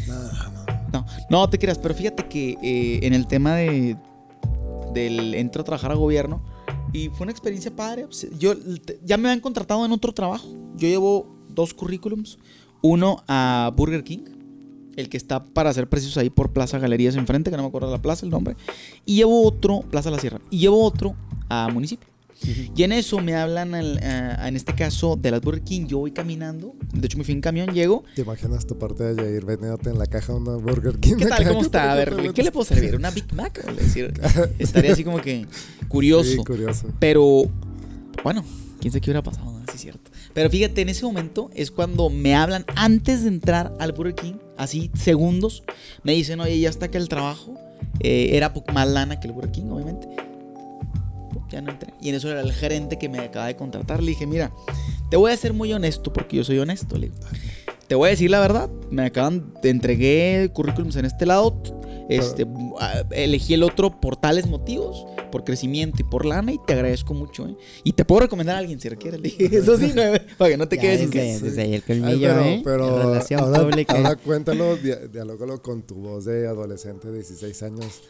No, 0.08 0.14
no. 0.16 0.66
No, 0.94 1.06
no 1.30 1.50
te 1.50 1.60
creas, 1.60 1.78
pero 1.78 1.94
fíjate 1.94 2.28
que 2.30 2.58
eh, 2.64 3.00
en 3.04 3.14
el 3.14 3.28
tema 3.28 3.56
de 3.56 3.98
del 4.94 5.36
entro 5.36 5.62
a 5.62 5.66
trabajar 5.66 5.92
a 5.92 5.96
gobierno 5.96 6.42
y 6.94 7.10
fue 7.10 7.26
una 7.26 7.32
experiencia 7.32 7.76
padre. 7.76 8.06
pues, 8.06 8.28
Yo 8.40 8.54
ya 9.04 9.18
me 9.18 9.28
habían 9.28 9.42
contratado 9.42 9.86
en 9.86 9.92
otro 9.92 10.14
trabajo. 10.14 10.48
Yo 10.78 10.88
llevo 10.88 11.36
dos 11.50 11.74
currículums, 11.74 12.40
uno 12.82 13.24
a 13.28 13.72
Burger 13.76 14.04
King, 14.04 14.24
el 14.96 15.10
que 15.10 15.18
está 15.18 15.44
para 15.44 15.74
ser 15.74 15.90
precisos 15.90 16.18
ahí 16.18 16.30
por 16.30 16.54
Plaza 16.54 16.80
Galerías 16.80 17.16
enfrente, 17.16 17.52
que 17.52 17.58
no 17.58 17.64
me 17.64 17.70
acuerdo 17.70 17.92
la 17.92 18.02
plaza, 18.02 18.26
el 18.26 18.32
nombre, 18.32 18.56
y 19.06 19.16
llevo 19.16 19.46
otro 19.46 19.82
Plaza 19.82 20.10
La 20.10 20.20
Sierra 20.20 20.40
y 20.50 20.60
llevo 20.60 20.84
otro 20.84 21.16
a 21.50 21.70
municipio. 21.72 22.08
Y 22.76 22.84
en 22.84 22.92
eso 22.92 23.20
me 23.20 23.34
hablan, 23.36 23.74
al- 23.74 23.98
a- 24.04 24.48
en 24.48 24.56
este 24.56 24.76
caso, 24.76 25.16
de 25.16 25.32
las 25.32 25.42
Burger 25.42 25.64
King. 25.64 25.88
Yo 25.88 26.00
voy 26.00 26.12
caminando. 26.12 26.76
De 26.94 27.06
hecho, 27.06 27.18
me 27.18 27.24
fui 27.24 27.34
en 27.34 27.42
camión, 27.42 27.74
llego. 27.74 28.04
¿Te 28.16 28.22
imaginas 28.22 28.68
tu 28.68 28.78
parte 28.78 29.04
de 29.04 29.16
Jair 29.16 29.46
vendiéndote 29.46 29.90
en 29.90 29.98
la 29.98 30.06
caja 30.06 30.34
una 30.34 30.56
Burger 30.58 30.98
King? 31.00 31.16
¿Qué 31.18 31.26
tal? 31.26 31.44
¿Cómo 31.48 31.62
está? 31.62 31.92
A 31.92 31.96
ver, 31.96 32.14
¿qué 32.34 32.44
le 32.44 32.52
puedo 32.52 32.66
servir? 32.66 32.96
¿Una 32.96 33.10
Big 33.12 33.34
Mac? 33.34 33.64
Decir, 33.76 34.14
estaría 34.60 34.92
así 34.94 35.04
como 35.04 35.22
que 35.22 35.46
curioso. 35.88 36.30
Sí, 36.32 36.38
curioso. 36.38 36.88
Pero, 37.00 37.44
bueno, 38.24 38.44
quién 38.81 38.92
sabe 38.92 39.02
qué 39.02 39.09
hubiera 39.12 39.24
pasado, 39.24 39.52
¿no? 39.52 39.59
Sí, 39.68 39.76
es 39.76 39.81
cierto. 39.81 40.12
Pero 40.33 40.50
fíjate, 40.50 40.81
en 40.81 40.90
ese 40.90 41.06
momento 41.06 41.50
es 41.56 41.71
cuando 41.71 42.09
me 42.09 42.36
hablan 42.36 42.66
antes 42.76 43.24
de 43.24 43.30
entrar 43.30 43.74
al 43.80 43.94
Burger 43.94 44.16
King, 44.16 44.33
así 44.57 44.92
segundos. 44.94 45.64
Me 46.04 46.12
dicen, 46.12 46.40
oye, 46.42 46.59
ya 46.59 46.69
está 46.69 46.90
que 46.92 46.98
el 46.98 47.07
trabajo. 47.07 47.56
Eh, 48.02 48.31
era 48.36 48.52
poco 48.54 48.74
más 48.74 48.88
lana 48.90 49.19
que 49.21 49.28
el 49.28 49.33
Burger 49.33 49.52
King, 49.52 49.66
obviamente. 49.69 50.07
Ya 51.49 51.61
no 51.61 51.71
entré. 51.71 51.94
Y 52.01 52.09
en 52.09 52.15
eso 52.15 52.30
era 52.30 52.42
el 52.42 52.51
gerente 52.54 52.97
que 52.97 53.09
me 53.09 53.19
acaba 53.19 53.47
de 53.47 53.56
contratar. 53.56 54.01
Le 54.01 54.09
dije, 54.11 54.25
mira, 54.27 54.51
te 55.09 55.18
voy 55.18 55.31
a 55.31 55.37
ser 55.37 55.54
muy 55.54 55.71
honesto 55.73 56.11
porque 56.13 56.37
yo 56.37 56.44
soy 56.44 56.59
honesto. 56.59 56.97
Le 56.97 57.09
digo. 57.09 57.19
Te 57.87 57.95
voy 57.95 58.07
a 58.07 58.09
decir 58.11 58.31
la 58.31 58.39
verdad. 58.39 58.69
Me 58.89 59.06
acaban, 59.06 59.54
te 59.61 59.69
entregué 59.69 60.49
currículums 60.54 60.95
en 60.95 61.06
este 61.06 61.25
lado. 61.25 61.61
Este, 62.09 62.45
ah, 62.80 63.04
elegí 63.11 63.56
el 63.56 63.63
otro 63.63 63.99
por 63.99 64.15
tales 64.15 64.45
motivos, 64.47 65.06
por 65.31 65.44
crecimiento 65.44 65.97
y 66.01 66.04
por 66.04 66.23
lana, 66.25 66.51
y 66.51 66.59
te 66.68 66.73
agradezco 66.73 67.15
mucho. 67.15 67.47
¿eh? 67.47 67.56
Y 67.83 67.94
te 67.94 68.06
puedo 68.06 68.21
recomendar 68.21 68.56
a 68.56 68.59
alguien 68.59 68.80
si 68.80 68.89
requieres. 68.89 69.19
Le 69.21 69.30
dije, 69.30 69.45
eso 69.57 69.75
sí, 69.77 69.92
no, 69.95 70.01
para 70.37 70.51
que 70.51 70.57
no 70.57 70.68
te 70.68 70.75
Ya 70.77 70.81
quedes 70.83 71.09
desde, 71.11 71.39
desde 71.47 71.61
ahí 71.63 71.73
el 71.73 71.83
Ay, 71.87 71.99
colmillo, 71.99 72.27
pero, 72.30 72.42
¿eh? 72.44 72.61
pero 72.63 72.97
Relación 73.09 73.39
ahora, 73.39 73.63
pública. 73.63 73.94
ahora 73.97 74.15
cuéntalo, 74.18 74.77
dia- 74.77 74.99
dialógalo 75.11 75.61
con 75.63 75.81
tu 75.81 75.95
voz 75.95 76.25
de 76.25 76.47
adolescente 76.47 77.07
de 77.07 77.15
16 77.15 77.63
años. 77.63 78.01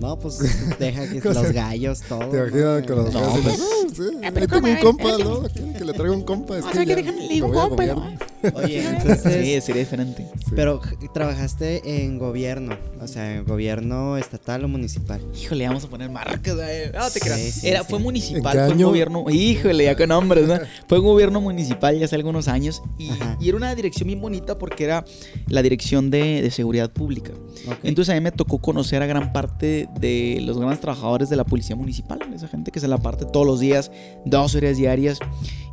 No, 0.00 0.16
pues 0.18 0.38
deja 0.78 1.08
que 1.08 1.20
los 1.34 1.52
gallos, 1.52 2.00
todo. 2.08 2.20
Te 2.28 2.36
imaginas 2.38 2.80
¿no? 2.80 2.86
con 2.86 2.96
los 3.04 3.12
No, 3.14 3.20
ojos 3.20 3.40
pues- 3.42 3.60
"Ah, 3.60 3.88
sí, 3.94 4.02
Ah, 4.24 4.30
un 4.70 4.76
compa, 4.80 5.18
¿no? 5.18 5.42
Que 5.78 5.84
le 5.84 5.92
traiga 5.92 6.12
un 6.14 6.22
compa. 6.22 6.58
Es 6.58 6.64
O 6.64 6.68
que 6.68 6.74
sea, 6.74 6.84
que 6.86 6.94
déjame 6.96 7.26
a 7.46 7.50
compa, 7.68 7.86
¿no? 7.86 8.12
Oye, 8.54 8.86
entonces. 8.86 9.44
Sí, 9.44 9.60
sería 9.60 9.80
diferente. 9.82 10.26
Sí. 10.38 10.52
Pero 10.54 10.80
trabajaste 11.12 12.04
en 12.04 12.18
gobierno, 12.18 12.76
o 13.00 13.06
sea, 13.06 13.36
en 13.36 13.44
gobierno 13.44 14.16
estatal 14.16 14.64
o 14.64 14.68
municipal. 14.68 15.20
Híjole, 15.40 15.66
vamos 15.66 15.84
a 15.84 15.88
poner 15.88 16.10
marcas. 16.10 16.54
No 16.54 17.10
te 17.10 17.20
creas. 17.20 17.40
sí, 17.40 17.68
Era, 17.68 17.80
sí. 17.80 17.86
Fue 17.88 17.98
¿En 17.98 18.04
municipal, 18.04 18.58
fue 18.66 18.72
un 18.74 18.82
gobierno. 18.82 19.24
Híjole, 19.30 19.84
ya 19.84 19.96
con 19.96 20.08
nombres, 20.08 20.46
¿no? 20.46 20.54
Fue 20.88 20.98
un 21.00 21.04
gobierno 21.04 21.40
municipal 21.40 21.98
ya 21.98 22.04
hace 22.04 22.16
algunos 22.16 22.48
años. 22.48 22.82
Y, 22.98 23.10
y 23.40 23.48
era 23.48 23.56
una 23.56 23.74
dirección 23.74 24.06
bien 24.06 24.20
bonita 24.20 24.58
porque 24.58 24.84
era 24.84 25.04
la 25.48 25.62
dirección 25.62 26.10
de, 26.10 26.42
de 26.42 26.50
seguridad 26.50 26.90
pública. 26.90 27.32
Ok. 27.66 27.78
Entonces 27.82 28.12
a 28.12 28.14
mí 28.14 28.20
me 28.20 28.32
tocó 28.32 28.58
conocer 28.58 29.02
a 29.02 29.06
gran 29.06 29.32
parte 29.32 29.88
de 30.00 30.40
los 30.42 30.58
grandes 30.58 30.80
trabajadores 30.80 31.28
de 31.28 31.36
la 31.36 31.44
policía 31.44 31.76
municipal, 31.76 32.18
esa 32.34 32.48
gente 32.48 32.70
que 32.70 32.80
se 32.80 32.88
la 32.88 32.98
parte 32.98 33.24
todos 33.24 33.46
los 33.46 33.60
días, 33.60 33.90
dos 34.24 34.54
horas 34.54 34.76
diarias, 34.76 35.18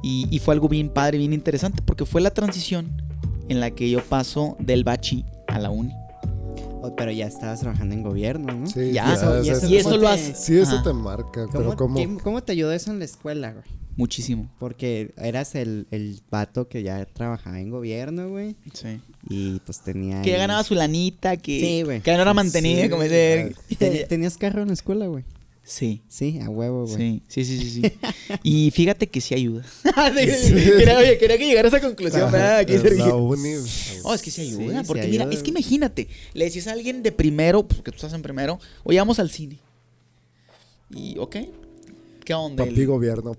y, 0.01 0.27
y 0.29 0.39
fue 0.39 0.53
algo 0.53 0.67
bien 0.67 0.89
padre, 0.89 1.17
bien 1.17 1.33
interesante, 1.33 1.81
porque 1.83 2.05
fue 2.05 2.21
la 2.21 2.29
transición 2.31 2.54
en 3.49 3.59
la 3.59 3.71
que 3.71 3.89
yo 3.89 4.01
paso 4.03 4.55
del 4.59 4.83
bachi 4.83 5.23
a 5.47 5.59
la 5.59 5.69
uni. 5.69 5.91
O- 6.81 6.95
Pero 6.95 7.11
ya 7.11 7.25
estabas 7.27 7.59
trabajando 7.61 7.93
en 7.95 8.03
gobierno, 8.03 8.53
¿no? 8.53 8.67
Sí, 8.67 8.91
Ya, 8.91 9.09
y 9.09 9.49
eso- 9.49 9.67
y 9.67 9.77
eso 9.77 9.89
¿cómo 9.89 10.01
lo 10.01 10.07
hace. 10.09 10.35
Sí, 10.35 10.57
eso 10.57 10.75
Ajá. 10.75 10.83
te 10.83 10.93
marca, 10.93 11.45
¿Cómo, 11.47 11.51
pero 11.51 11.75
como... 11.75 11.95
qué- 11.95 12.17
cómo 12.23 12.43
te 12.43 12.51
ayudó 12.51 12.71
eso 12.71 12.91
en 12.91 12.99
la 12.99 13.05
escuela, 13.05 13.51
güey? 13.53 13.65
Muchísimo. 13.97 14.49
Porque 14.59 15.13
eras 15.17 15.55
el, 15.55 15.87
el 15.89 16.19
vato 16.29 16.67
que 16.67 16.83
ya 16.83 17.05
trabajaba 17.05 17.59
en 17.61 17.69
gobierno, 17.69 18.29
güey. 18.29 18.55
Sí. 18.73 18.99
Y 19.29 19.59
pues 19.61 19.79
tenía. 19.81 20.21
Que 20.21 20.29
ya 20.31 20.35
ahí- 20.35 20.41
ganaba 20.41 20.63
su 20.63 20.75
lanita, 20.75 21.37
que, 21.37 21.59
Sí, 21.59 21.81
güey. 21.83 22.01
que 22.01 22.13
no 22.13 22.21
era 22.21 22.33
mantenida, 22.33 22.83
Sí, 22.83 22.89
como 22.89 23.03
dice. 23.03 23.55
Ten- 23.79 24.07
¿Tenías 24.07 24.37
carro 24.37 24.61
en 24.61 24.67
la 24.67 24.73
escuela, 24.73 25.07
güey? 25.07 25.23
Sí. 25.65 26.03
Sí, 26.07 26.39
a 26.41 26.49
huevo, 26.49 26.85
güey. 26.85 26.95
Sí, 26.95 27.23
sí, 27.27 27.43
sí, 27.43 27.57
sí, 27.59 27.81
sí. 27.81 27.91
Y 28.43 28.69
fíjate 28.69 29.07
que 29.07 29.19
sí 29.19 29.33
ayuda. 29.33 29.63
quería, 30.13 30.97
oye, 30.99 31.17
quería 31.17 31.37
que 31.39 31.47
llegara 31.47 31.67
a 31.67 31.69
esa 31.69 31.81
conclusión, 31.81 32.31
¿verdad? 32.31 32.59
Aquí, 32.59 32.73
Oh, 34.03 34.13
es 34.13 34.21
que 34.21 34.29
sí 34.29 34.41
ayuda, 34.41 34.63
Sí, 34.73 34.77
sí 34.81 34.83
porque 34.87 35.07
mira, 35.07 35.27
es 35.31 35.41
que 35.41 35.49
imagínate, 35.49 36.07
le 36.33 36.45
decías 36.45 36.67
a 36.67 36.73
alguien 36.73 37.01
de 37.01 37.11
primero, 37.11 37.67
porque 37.67 37.89
tú 37.91 37.95
estás 37.95 38.13
en 38.13 38.21
primero, 38.21 38.59
oye, 38.83 38.99
vamos 38.99 39.17
al 39.17 39.31
cine. 39.31 39.57
Y, 40.91 41.17
ok, 41.17 41.35
¿qué 42.23 42.33
onda? 42.35 42.63
papi 42.63 42.81
El- 42.81 42.85
gobierno. 42.87 43.35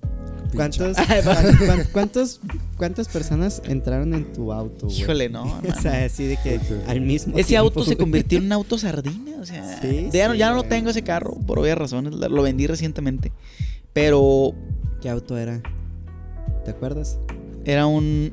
¿Cuántos, 0.55 0.97
cuántos, 1.93 2.41
¿Cuántas 2.77 3.09
personas 3.09 3.63
entraron 3.67 4.15
en 4.15 4.33
tu 4.33 4.53
auto, 4.53 4.87
güey? 4.87 4.99
Híjole, 5.01 5.29
no, 5.29 5.43
O 5.45 5.59
hermano. 5.59 5.81
sea, 5.83 6.05
así 6.05 6.25
de 6.27 6.37
que 6.43 6.61
al 6.87 7.01
mismo 7.01 7.37
Ese 7.37 7.49
tiempo, 7.49 7.65
auto 7.67 7.85
se 7.85 7.97
convirtió 7.97 8.39
en 8.39 8.47
un 8.47 8.53
auto 8.53 8.79
sardina, 8.79 9.33
o 9.41 9.45
sea, 9.45 9.81
Sí, 9.83 10.09
ya, 10.13 10.29
no, 10.29 10.35
ya 10.35 10.51
no 10.51 10.57
lo 10.57 10.63
tengo 10.65 10.91
ese 10.91 11.03
carro, 11.03 11.35
por 11.47 11.59
obvias 11.59 11.79
razones, 11.79 12.15
lo 12.15 12.43
vendí 12.43 12.67
recientemente, 12.67 13.33
pero 13.93 14.53
¿Qué 15.01 15.09
auto 15.11 15.37
era? 15.37 15.63
¿Te 16.65 16.71
acuerdas? 16.71 17.19
era 17.65 17.87
un, 17.87 18.33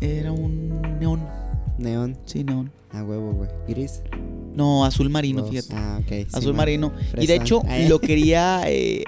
era 0.00 0.32
un 0.32 0.80
neón, 1.00 1.20
Neón. 1.78 2.18
sí, 2.26 2.44
neón. 2.44 2.70
A 2.90 3.02
huevo, 3.02 3.32
güey. 3.32 3.48
Gris. 3.68 4.02
No, 4.54 4.84
azul 4.84 5.08
marino, 5.08 5.40
No, 5.42 5.46
fíjate. 5.48 5.74
Ah, 5.74 5.98
ok. 6.02 6.28
azul 6.34 6.52
marino. 6.52 6.92
Y 7.18 7.26
de 7.26 7.36
hecho, 7.36 7.62
Ah, 7.66 7.78
¿eh? 7.78 7.88
lo 7.88 7.98
quería, 8.00 8.62
eh, 8.66 9.04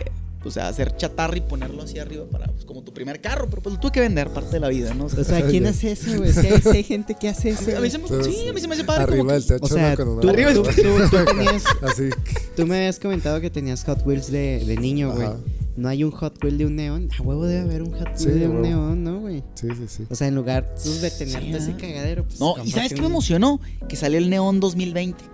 o 0.48 0.50
sea, 0.50 0.68
hacer 0.68 0.96
chatarra 0.96 1.36
y 1.36 1.40
ponerlo 1.40 1.82
así 1.82 1.98
arriba 1.98 2.24
para, 2.30 2.46
pues, 2.46 2.64
como 2.64 2.82
tu 2.82 2.92
primer 2.92 3.20
carro, 3.20 3.48
pero 3.50 3.62
pues 3.62 3.74
lo 3.74 3.80
tuve 3.80 3.92
que 3.92 4.00
vender, 4.00 4.28
parte 4.30 4.50
de 4.52 4.60
la 4.60 4.68
vida, 4.68 4.94
¿no? 4.94 5.04
O 5.06 5.08
sea, 5.08 5.20
O 5.20 5.24
sea, 5.24 5.46
¿quién 5.46 5.66
hace 5.66 5.92
eso, 5.92 6.16
güey? 6.18 6.32
Si 6.32 6.46
hay, 6.46 6.60
si 6.60 6.68
hay 6.68 6.82
gente 6.84 7.14
que 7.14 7.28
hace 7.28 7.50
eso. 7.50 7.76
a 7.76 7.80
mí 7.80 7.90
se 7.90 7.98
me, 7.98 8.04
Entonces, 8.04 8.34
sí, 8.34 8.48
a 8.48 8.52
mí 8.52 8.60
se 8.60 8.68
me 8.68 8.74
hace 8.74 8.84
padre 8.84 9.02
Arriba 9.04 9.18
como 9.18 9.32
del 9.32 9.46
techo, 9.46 9.64
O 9.64 9.68
sea, 9.68 9.90
¿no? 9.90 9.96
Con 9.96 10.08
una 10.08 10.20
tú, 10.22 10.28
Arriba 10.30 10.52
del 10.52 10.62
tú- 10.62 10.70
tú- 10.70 11.16
tú 11.16 11.24
tenías, 11.24 11.64
Así. 11.82 12.10
tú 12.56 12.66
me 12.66 12.76
habías 12.76 12.98
comentado 12.98 13.40
que 13.40 13.50
tenías 13.50 13.84
Hot 13.84 14.06
Wheels 14.06 14.30
de, 14.30 14.64
de 14.64 14.76
niño, 14.76 15.12
güey. 15.14 15.28
No 15.76 15.88
hay 15.88 16.04
un 16.04 16.12
Hot 16.12 16.42
Wheel 16.44 16.56
de 16.56 16.66
un 16.66 16.76
neón. 16.76 17.08
A 17.18 17.22
huevo 17.22 17.46
debe 17.46 17.62
haber 17.62 17.82
un 17.82 17.90
Hot 17.92 18.06
Wheel 18.06 18.16
Sí, 18.18 18.28
de 18.30 18.46
un 18.48 18.62
neón, 18.62 19.02
¿no, 19.02 19.18
güey? 19.18 19.42
Sí, 19.56 19.66
sí, 19.76 19.86
sí. 19.88 20.06
O 20.08 20.14
sea, 20.14 20.28
en 20.28 20.36
lugar 20.36 20.72
tú 20.80 20.88
de 21.00 21.10
tenerte 21.10 21.46
Sí, 21.48 21.56
ese 21.56 21.74
cagadero, 21.76 22.24
pues. 22.24 22.38
No, 22.38 22.54
y 22.64 22.70
¿sabes 22.70 22.92
qué 22.94 23.00
me 23.00 23.08
emocionó? 23.08 23.60
Que 23.88 23.96
salió 23.96 24.18
el 24.18 24.30
Neón 24.30 24.60
2020. 24.60 25.24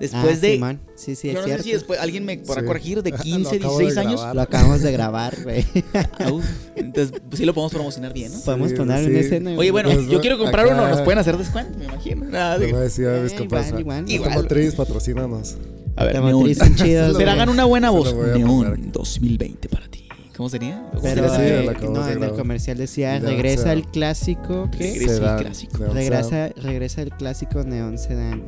Después 0.00 0.38
Ah, 0.38 0.40
de... 0.40 0.52
Simón. 0.54 0.80
Sí, 0.96 1.14
sí, 1.14 1.28
es 1.28 1.34
yo 1.34 1.40
no 1.40 1.46
cierto. 1.46 1.62
sé 1.62 1.68
si 1.68 1.72
después 1.74 2.00
alguien 2.00 2.24
me 2.24 2.36
podrá 2.38 2.62
Sí. 2.62 2.66
corregir, 2.66 3.02
de 3.02 3.10
Lo 3.12 3.16
15, 3.18 3.56
acabo 3.56 3.78
de 3.78 3.84
16 3.84 3.96
años. 4.06 4.34
Lo 4.34 4.42
acabamos 4.42 4.80
de 4.82 4.92
grabar, 4.92 5.36
güey. 5.42 5.64
Entonces, 6.76 7.20
pues 7.28 7.38
sí 7.38 7.44
lo 7.44 7.54
podemos 7.54 7.72
promocionar 7.72 8.12
bien, 8.12 8.32
¿no? 8.32 8.40
Podemos 8.40 8.70
Sí, 8.70 8.76
poner 8.76 9.04
sí. 9.04 9.10
una 9.10 9.18
escena. 9.20 9.54
Oye, 9.56 9.70
bueno, 9.70 9.90
Pues, 9.92 10.08
yo 10.08 10.20
quiero 10.20 10.38
comprar 10.38 10.66
acá- 10.66 10.74
uno, 10.74 10.88
nos 10.88 11.00
pueden 11.02 11.18
hacer 11.18 11.36
descuento, 11.38 11.78
me 11.78 11.84
imagino. 11.84 12.24
Nada, 12.26 12.58
Te 12.58 12.64
digo. 12.66 12.76
voy 12.76 12.82
a 12.82 12.84
decir, 12.84 13.06
a 13.06 13.10
ver 13.12 13.28
qué 13.30 13.44
igual, 13.44 13.48
pasa. 13.48 13.80
igual. 13.80 14.10
Igual. 14.10 14.30
Automotriz, 14.32 14.74
patrocínanos. 14.74 15.56
A 15.96 16.04
ver, 16.04 16.20
Neón. 16.20 16.54
son 16.56 16.74
chidos, 16.74 17.16
Pero 17.18 17.30
hagan 17.30 17.48
una 17.48 17.64
buena 17.64 17.90
voz. 17.90 18.14
Neón 18.14 18.62
mandar. 18.62 18.92
2020 18.92 19.68
para 19.68 19.86
ti. 19.88 20.08
¿Cómo 20.36 20.48
sería? 20.48 20.82
¿Cómo 20.90 21.00
Pero 21.02 21.28
Sí, 21.30 21.36
sería? 21.36 21.60
sí, 21.60 21.66
la 21.66 21.72
eh, 21.72 21.88
no, 21.88 22.08
en 22.08 22.22
el 22.24 22.32
comercial 22.32 22.76
decía, 22.76 23.18
Ya, 23.18 23.28
regresa 23.28 23.60
o 23.60 23.62
sea, 23.64 23.72
el 23.74 23.86
clásico, 23.86 24.68
¿qué? 24.76 24.94
Regresa 24.94 25.36
el 25.36 25.42
clásico. 25.44 25.78
neón 25.78 25.94
Regresa, 25.94 26.48
regresa 26.56 27.02
el 27.02 27.10
clásico 27.10 27.62
Neon 27.62 27.98
Sedan. 27.98 28.42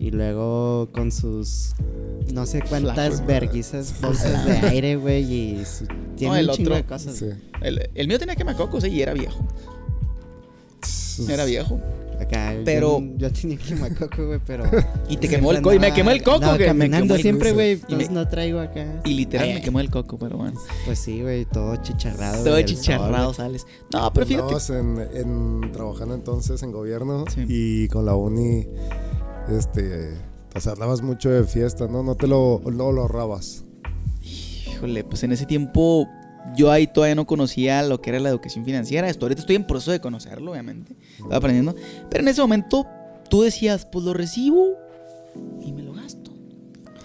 Y 0.00 0.10
luego 0.10 0.88
con 0.92 1.10
sus 1.12 1.72
no 2.32 2.46
sé 2.46 2.62
cuántas 2.68 3.24
verguizas 3.26 3.94
bolsas 4.00 4.44
de 4.46 4.52
aire, 4.68 4.96
güey. 4.96 5.22
Y 5.32 5.64
su- 5.64 5.86
tiene 6.16 6.34
No, 6.34 6.36
el 6.40 6.48
un 6.50 6.54
chingo 6.56 6.70
otro. 6.70 6.76
de 6.76 6.84
cosas. 6.84 7.16
Sí. 7.16 7.26
El, 7.62 7.88
el 7.94 8.08
mío 8.08 8.18
tenía 8.18 8.36
quemacocos, 8.36 8.84
¿eh? 8.84 8.88
Y 8.88 9.00
era 9.02 9.14
viejo. 9.14 9.46
Era 11.28 11.44
viejo. 11.44 11.80
Acá, 12.20 12.54
Pero- 12.64 13.00
Yo, 13.00 13.28
yo 13.28 13.32
tenía 13.32 13.56
quemacoco, 13.58 14.26
güey, 14.26 14.40
pero. 14.46 14.64
Y 15.08 15.16
te 15.16 15.28
quemó 15.28 15.50
el 15.50 15.58
coco. 15.58 15.74
Y 15.74 15.78
me 15.78 15.92
quemó 15.92 16.10
el 16.10 16.22
coco, 16.22 16.52
que 16.52 16.58
me 16.58 16.66
caminando 16.66 17.06
quemó 17.06 17.14
el- 17.16 17.22
siempre, 17.22 17.52
güey. 17.52 17.80
Me- 17.88 18.08
no 18.08 18.28
traigo 18.28 18.60
acá. 18.60 19.00
y 19.04 19.14
literal 19.14 19.48
Ay, 19.48 19.54
me 19.54 19.60
quemó 19.62 19.80
el 19.80 19.90
coco, 19.90 20.16
pero 20.18 20.36
bueno. 20.38 20.60
Pues 20.86 20.98
sí, 21.00 21.22
güey, 21.22 21.44
todo 21.44 21.76
chicharrado. 21.76 22.44
Todo 22.44 22.54
sol, 22.54 22.64
chicharrado 22.64 23.24
güey. 23.26 23.34
sales. 23.36 23.66
No, 23.92 24.12
pero 24.12 24.26
fíjate. 24.26 24.54
Andábamos 24.54 24.70
en, 24.70 25.18
en- 25.62 25.72
trabajando 25.72 26.14
entonces 26.14 26.62
en 26.62 26.70
gobierno 26.72 27.24
Sí. 27.34 27.44
y 27.48 27.88
con 27.88 28.06
la 28.06 28.14
uni, 28.14 28.66
este, 29.50 30.14
o 30.54 30.60
sea, 30.60 30.72
hablabas 30.72 31.02
mucho 31.02 31.30
de 31.30 31.44
fiesta, 31.44 31.86
¿no? 31.88 32.02
No 32.02 32.14
te 32.14 32.26
lo, 32.26 32.60
no 32.64 32.92
lo 32.92 33.02
ahorrabas. 33.02 33.64
Híjole, 34.22 35.04
pues 35.04 35.22
en 35.22 35.32
ese 35.32 35.46
tiempo 35.46 36.08
yo 36.56 36.70
ahí 36.70 36.86
todavía 36.86 37.14
no 37.14 37.26
conocía 37.26 37.82
lo 37.82 38.00
que 38.00 38.10
era 38.10 38.20
la 38.20 38.28
educación 38.28 38.64
financiera. 38.64 39.08
Esto 39.08 39.26
ahorita 39.26 39.40
estoy 39.40 39.56
en 39.56 39.66
proceso 39.66 39.90
de 39.92 40.00
conocerlo, 40.00 40.52
obviamente. 40.52 40.96
Estaba 41.16 41.36
aprendiendo. 41.36 41.74
Pero 42.10 42.22
en 42.22 42.28
ese 42.28 42.40
momento 42.40 42.86
tú 43.30 43.42
decías, 43.42 43.86
pues 43.90 44.04
lo 44.04 44.12
recibo 44.12 44.76
y 45.60 45.72
me 45.72 45.82
lo 45.82 45.94
gasto. 45.94 46.32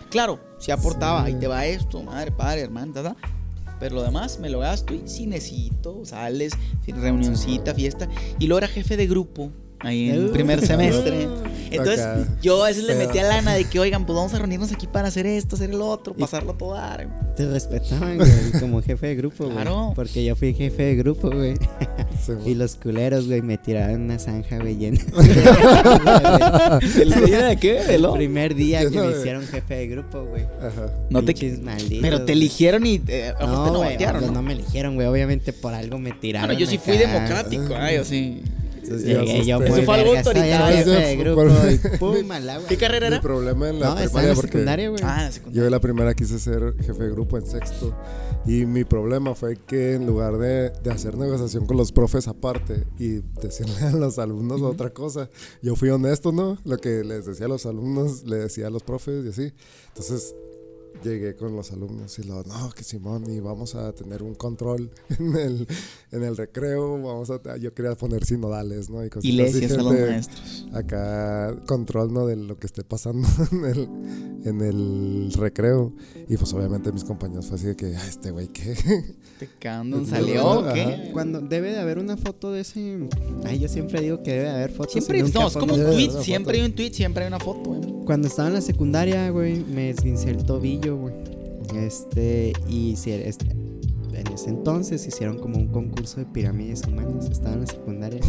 Claro, 0.09 0.39
si 0.59 0.71
aportaba, 0.71 1.23
ahí 1.23 1.35
te 1.35 1.47
va 1.47 1.65
esto, 1.65 2.01
madre, 2.03 2.31
padre, 2.31 2.61
hermano, 2.61 2.93
ta, 2.93 3.03
ta. 3.03 3.15
Pero 3.79 3.95
lo 3.95 4.03
demás 4.03 4.39
me 4.39 4.49
lo 4.49 4.59
gasto 4.59 4.93
y 4.93 5.07
si 5.07 5.25
necesito, 5.25 6.03
sales, 6.03 6.51
reunioncita, 6.85 7.73
fiesta. 7.73 8.09
Y 8.37 8.47
luego 8.47 8.57
era 8.59 8.67
jefe 8.67 8.97
de 8.97 9.07
grupo 9.07 9.51
ahí 9.79 10.09
en 10.09 10.25
Uh. 10.25 10.31
primer 10.31 10.65
semestre. 10.65 11.27
Entonces 11.71 11.99
Acá, 11.99 12.27
yo 12.41 12.63
a 12.63 12.67
veces 12.67 12.83
le 12.83 12.95
metía 12.95 13.23
lana 13.23 13.53
de 13.53 13.65
que, 13.65 13.79
oigan, 13.79 14.05
pues 14.05 14.15
vamos 14.15 14.33
a 14.33 14.37
reunirnos 14.37 14.71
aquí 14.71 14.87
para 14.87 15.07
hacer 15.07 15.25
esto, 15.25 15.55
hacer 15.55 15.71
el 15.71 15.81
otro, 15.81 16.13
pasarlo 16.13 16.53
todo 16.53 16.75
a 16.75 16.81
dar. 16.81 17.07
Te 17.35 17.49
respetaban, 17.49 18.17
güey, 18.19 18.51
como 18.59 18.81
jefe 18.81 19.07
de 19.07 19.15
grupo, 19.15 19.45
güey. 19.45 19.55
Claro. 19.55 19.93
Porque 19.95 20.23
yo 20.23 20.35
fui 20.35 20.53
jefe 20.53 20.83
de 20.83 20.95
grupo, 20.95 21.29
güey. 21.29 21.55
Sí, 22.25 22.33
Y 22.45 22.55
los 22.55 22.75
culeros, 22.75 23.27
güey, 23.27 23.41
me 23.41 23.57
tiraron 23.57 24.01
una 24.01 24.19
zanja, 24.19 24.57
güey, 24.57 24.75
llena. 24.75 24.99
¿El 27.01 27.25
día 27.25 27.45
de 27.47 27.57
qué? 27.57 27.73
¿De 27.83 27.95
El 27.95 28.09
primer 28.11 28.55
día 28.55 28.81
que 28.89 28.99
me 28.99 29.11
hicieron 29.11 29.45
jefe 29.47 29.75
de 29.75 29.87
grupo, 29.87 30.23
güey. 30.25 30.43
Ajá. 30.43 30.87
No 31.09 31.23
te, 31.23 31.33
malditos, 31.61 31.99
pero 32.01 32.25
te 32.25 32.33
eligieron 32.33 32.85
y 32.85 33.01
eh, 33.07 33.33
ojo, 33.39 33.45
te 33.45 33.47
No, 33.47 33.65
no 33.65 33.77
güey, 33.77 33.89
voltearon, 33.89 34.25
no, 34.25 34.31
¿no? 34.31 34.41
me 34.41 34.53
eligieron, 34.53 34.95
güey. 34.95 35.07
Obviamente 35.07 35.53
por 35.53 35.73
algo 35.73 35.97
me 35.97 36.11
tiraron. 36.11 36.47
Bueno, 36.47 36.59
yo 36.59 36.67
sí 36.67 36.77
fui 36.77 36.97
democrático, 36.97 37.75
ay, 37.77 37.97
yo 37.97 38.05
sí. 38.05 38.43
Entonces 38.89 39.07
llegué 39.07 39.45
yo 39.45 39.59
muy 39.59 39.67
Eso 39.69 39.83
fue 39.83 39.95
algo 39.95 40.15
autoritario. 40.17 40.77
jefe 40.77 40.89
de 40.89 41.15
grupo 41.17 41.45
y 41.45 41.97
pum, 41.99 42.31
al 42.31 42.49
agua. 42.49 42.67
¿Qué 42.67 42.77
carrera 42.77 43.09
Mi 43.09 43.13
era? 43.15 43.21
problema 43.21 43.69
en 43.69 43.79
la 43.79 43.85
No, 43.87 43.99
estaba 43.99 44.03
en 44.03 44.07
primaria 44.09 44.29
la 44.29 44.35
porque 44.35 44.51
secundaria, 44.51 44.89
güey. 44.89 45.01
Ah, 45.03 45.17
la 45.17 45.27
yo 45.27 45.31
secundaria. 45.33 45.65
en 45.65 45.71
la 45.71 45.79
primera 45.79 46.13
quise 46.13 46.39
ser 46.39 46.75
jefe 46.81 47.03
de 47.03 47.09
grupo 47.11 47.37
en 47.37 47.45
sexto 47.45 47.95
y 48.45 48.65
mi 48.65 48.83
problema 48.85 49.35
fue 49.35 49.57
que 49.57 49.93
en 49.93 50.05
lugar 50.07 50.37
de, 50.37 50.69
de 50.71 50.91
hacer 50.91 51.17
negociación 51.17 51.65
con 51.65 51.77
los 51.77 51.91
profes 51.91 52.27
aparte 52.27 52.85
y 52.97 53.19
decirle 53.41 53.81
a 53.85 53.91
los 53.91 54.17
alumnos 54.17 54.61
otra 54.61 54.89
cosa, 54.91 55.29
yo 55.61 55.75
fui 55.75 55.89
honesto, 55.89 56.31
¿no? 56.31 56.57
Lo 56.65 56.77
que 56.77 57.03
les 57.03 57.25
decía 57.25 57.45
a 57.45 57.49
los 57.49 57.65
alumnos, 57.65 58.23
le 58.23 58.37
decía 58.37 58.67
a 58.67 58.69
los 58.69 58.83
profes 58.83 59.25
y 59.25 59.29
así. 59.29 59.53
Entonces 59.89 60.33
llegué 61.03 61.35
con 61.35 61.55
los 61.55 61.71
alumnos 61.71 62.17
y 62.19 62.23
los, 62.23 62.45
no, 62.47 62.69
que 62.71 62.83
Simón, 62.83 63.23
y 63.29 63.39
vamos 63.39 63.75
a 63.75 63.93
tener 63.93 64.23
un 64.23 64.35
control 64.35 64.91
en 65.19 65.35
el, 65.35 65.67
en 66.11 66.23
el 66.23 66.37
recreo, 66.37 67.01
vamos 67.01 67.29
a, 67.29 67.57
yo 67.57 67.73
quería 67.73 67.95
poner 67.95 68.25
sinodales, 68.25 68.89
¿no? 68.89 69.03
Y 69.05 69.09
cositas 69.09 69.35
le 69.35 69.43
decías 69.45 69.73
a 69.73 69.83
los 69.83 69.93
maestros. 69.93 70.67
acá 70.73 71.55
control 71.67 72.13
no 72.13 72.25
de 72.25 72.35
lo 72.35 72.57
que 72.57 72.67
esté 72.67 72.83
pasando 72.83 73.27
en 73.51 73.65
el, 73.65 73.89
en 74.45 74.61
el 74.61 75.33
recreo 75.33 75.93
y 76.27 76.37
pues 76.37 76.53
obviamente 76.53 76.91
mis 76.91 77.03
compañeros 77.03 77.47
fue 77.47 77.57
así 77.57 77.67
de 77.67 77.75
que 77.75 77.95
"Ah, 77.95 78.07
este 78.07 78.31
güey 78.31 78.47
qué 78.49 78.75
¿Te 79.39 79.47
No, 79.85 80.05
salió 80.05 80.45
o 80.45 80.73
qué? 80.73 81.11
Cuando 81.13 81.39
debe 81.39 81.71
de 81.71 81.79
haber 81.79 81.97
una 81.97 82.17
foto 82.17 82.51
de 82.51 82.59
ese. 82.61 83.07
Ay, 83.45 83.59
yo 83.59 83.69
siempre 83.69 84.01
digo 84.01 84.21
que 84.21 84.31
debe 84.31 84.43
de 84.43 84.49
haber 84.49 84.71
fotos. 84.71 84.97
y 84.97 84.99
Siempre, 85.01 85.23
no, 85.31 85.47
es 85.47 85.53
como 85.53 85.75
un 85.75 85.85
tweet, 85.85 86.11
siempre 86.21 86.59
hay 86.59 86.65
un 86.65 86.73
tweet, 86.75 86.91
siempre 86.91 87.23
hay 87.23 87.29
una 87.29 87.39
foto, 87.39 87.69
güey. 87.69 88.03
Cuando 88.05 88.27
estaba 88.27 88.49
en 88.49 88.55
la 88.55 88.61
secundaria, 88.61 89.29
güey, 89.29 89.63
me 89.63 89.91
esguincé 89.91 90.31
el 90.31 90.43
tobillo, 90.43 90.88
güey. 90.97 91.13
Este, 91.75 92.53
y 92.67 92.95
si 92.95 93.11
eres- 93.11 93.37
en 94.13 94.27
ese 94.33 94.49
entonces 94.49 95.05
hicieron 95.07 95.37
como 95.39 95.57
un 95.57 95.67
concurso 95.67 96.17
de 96.19 96.25
pirámides 96.25 96.81
humanas. 96.87 97.29
Estaba 97.29 97.53
en 97.55 97.61
la 97.61 97.67
secundaria. 97.67 98.19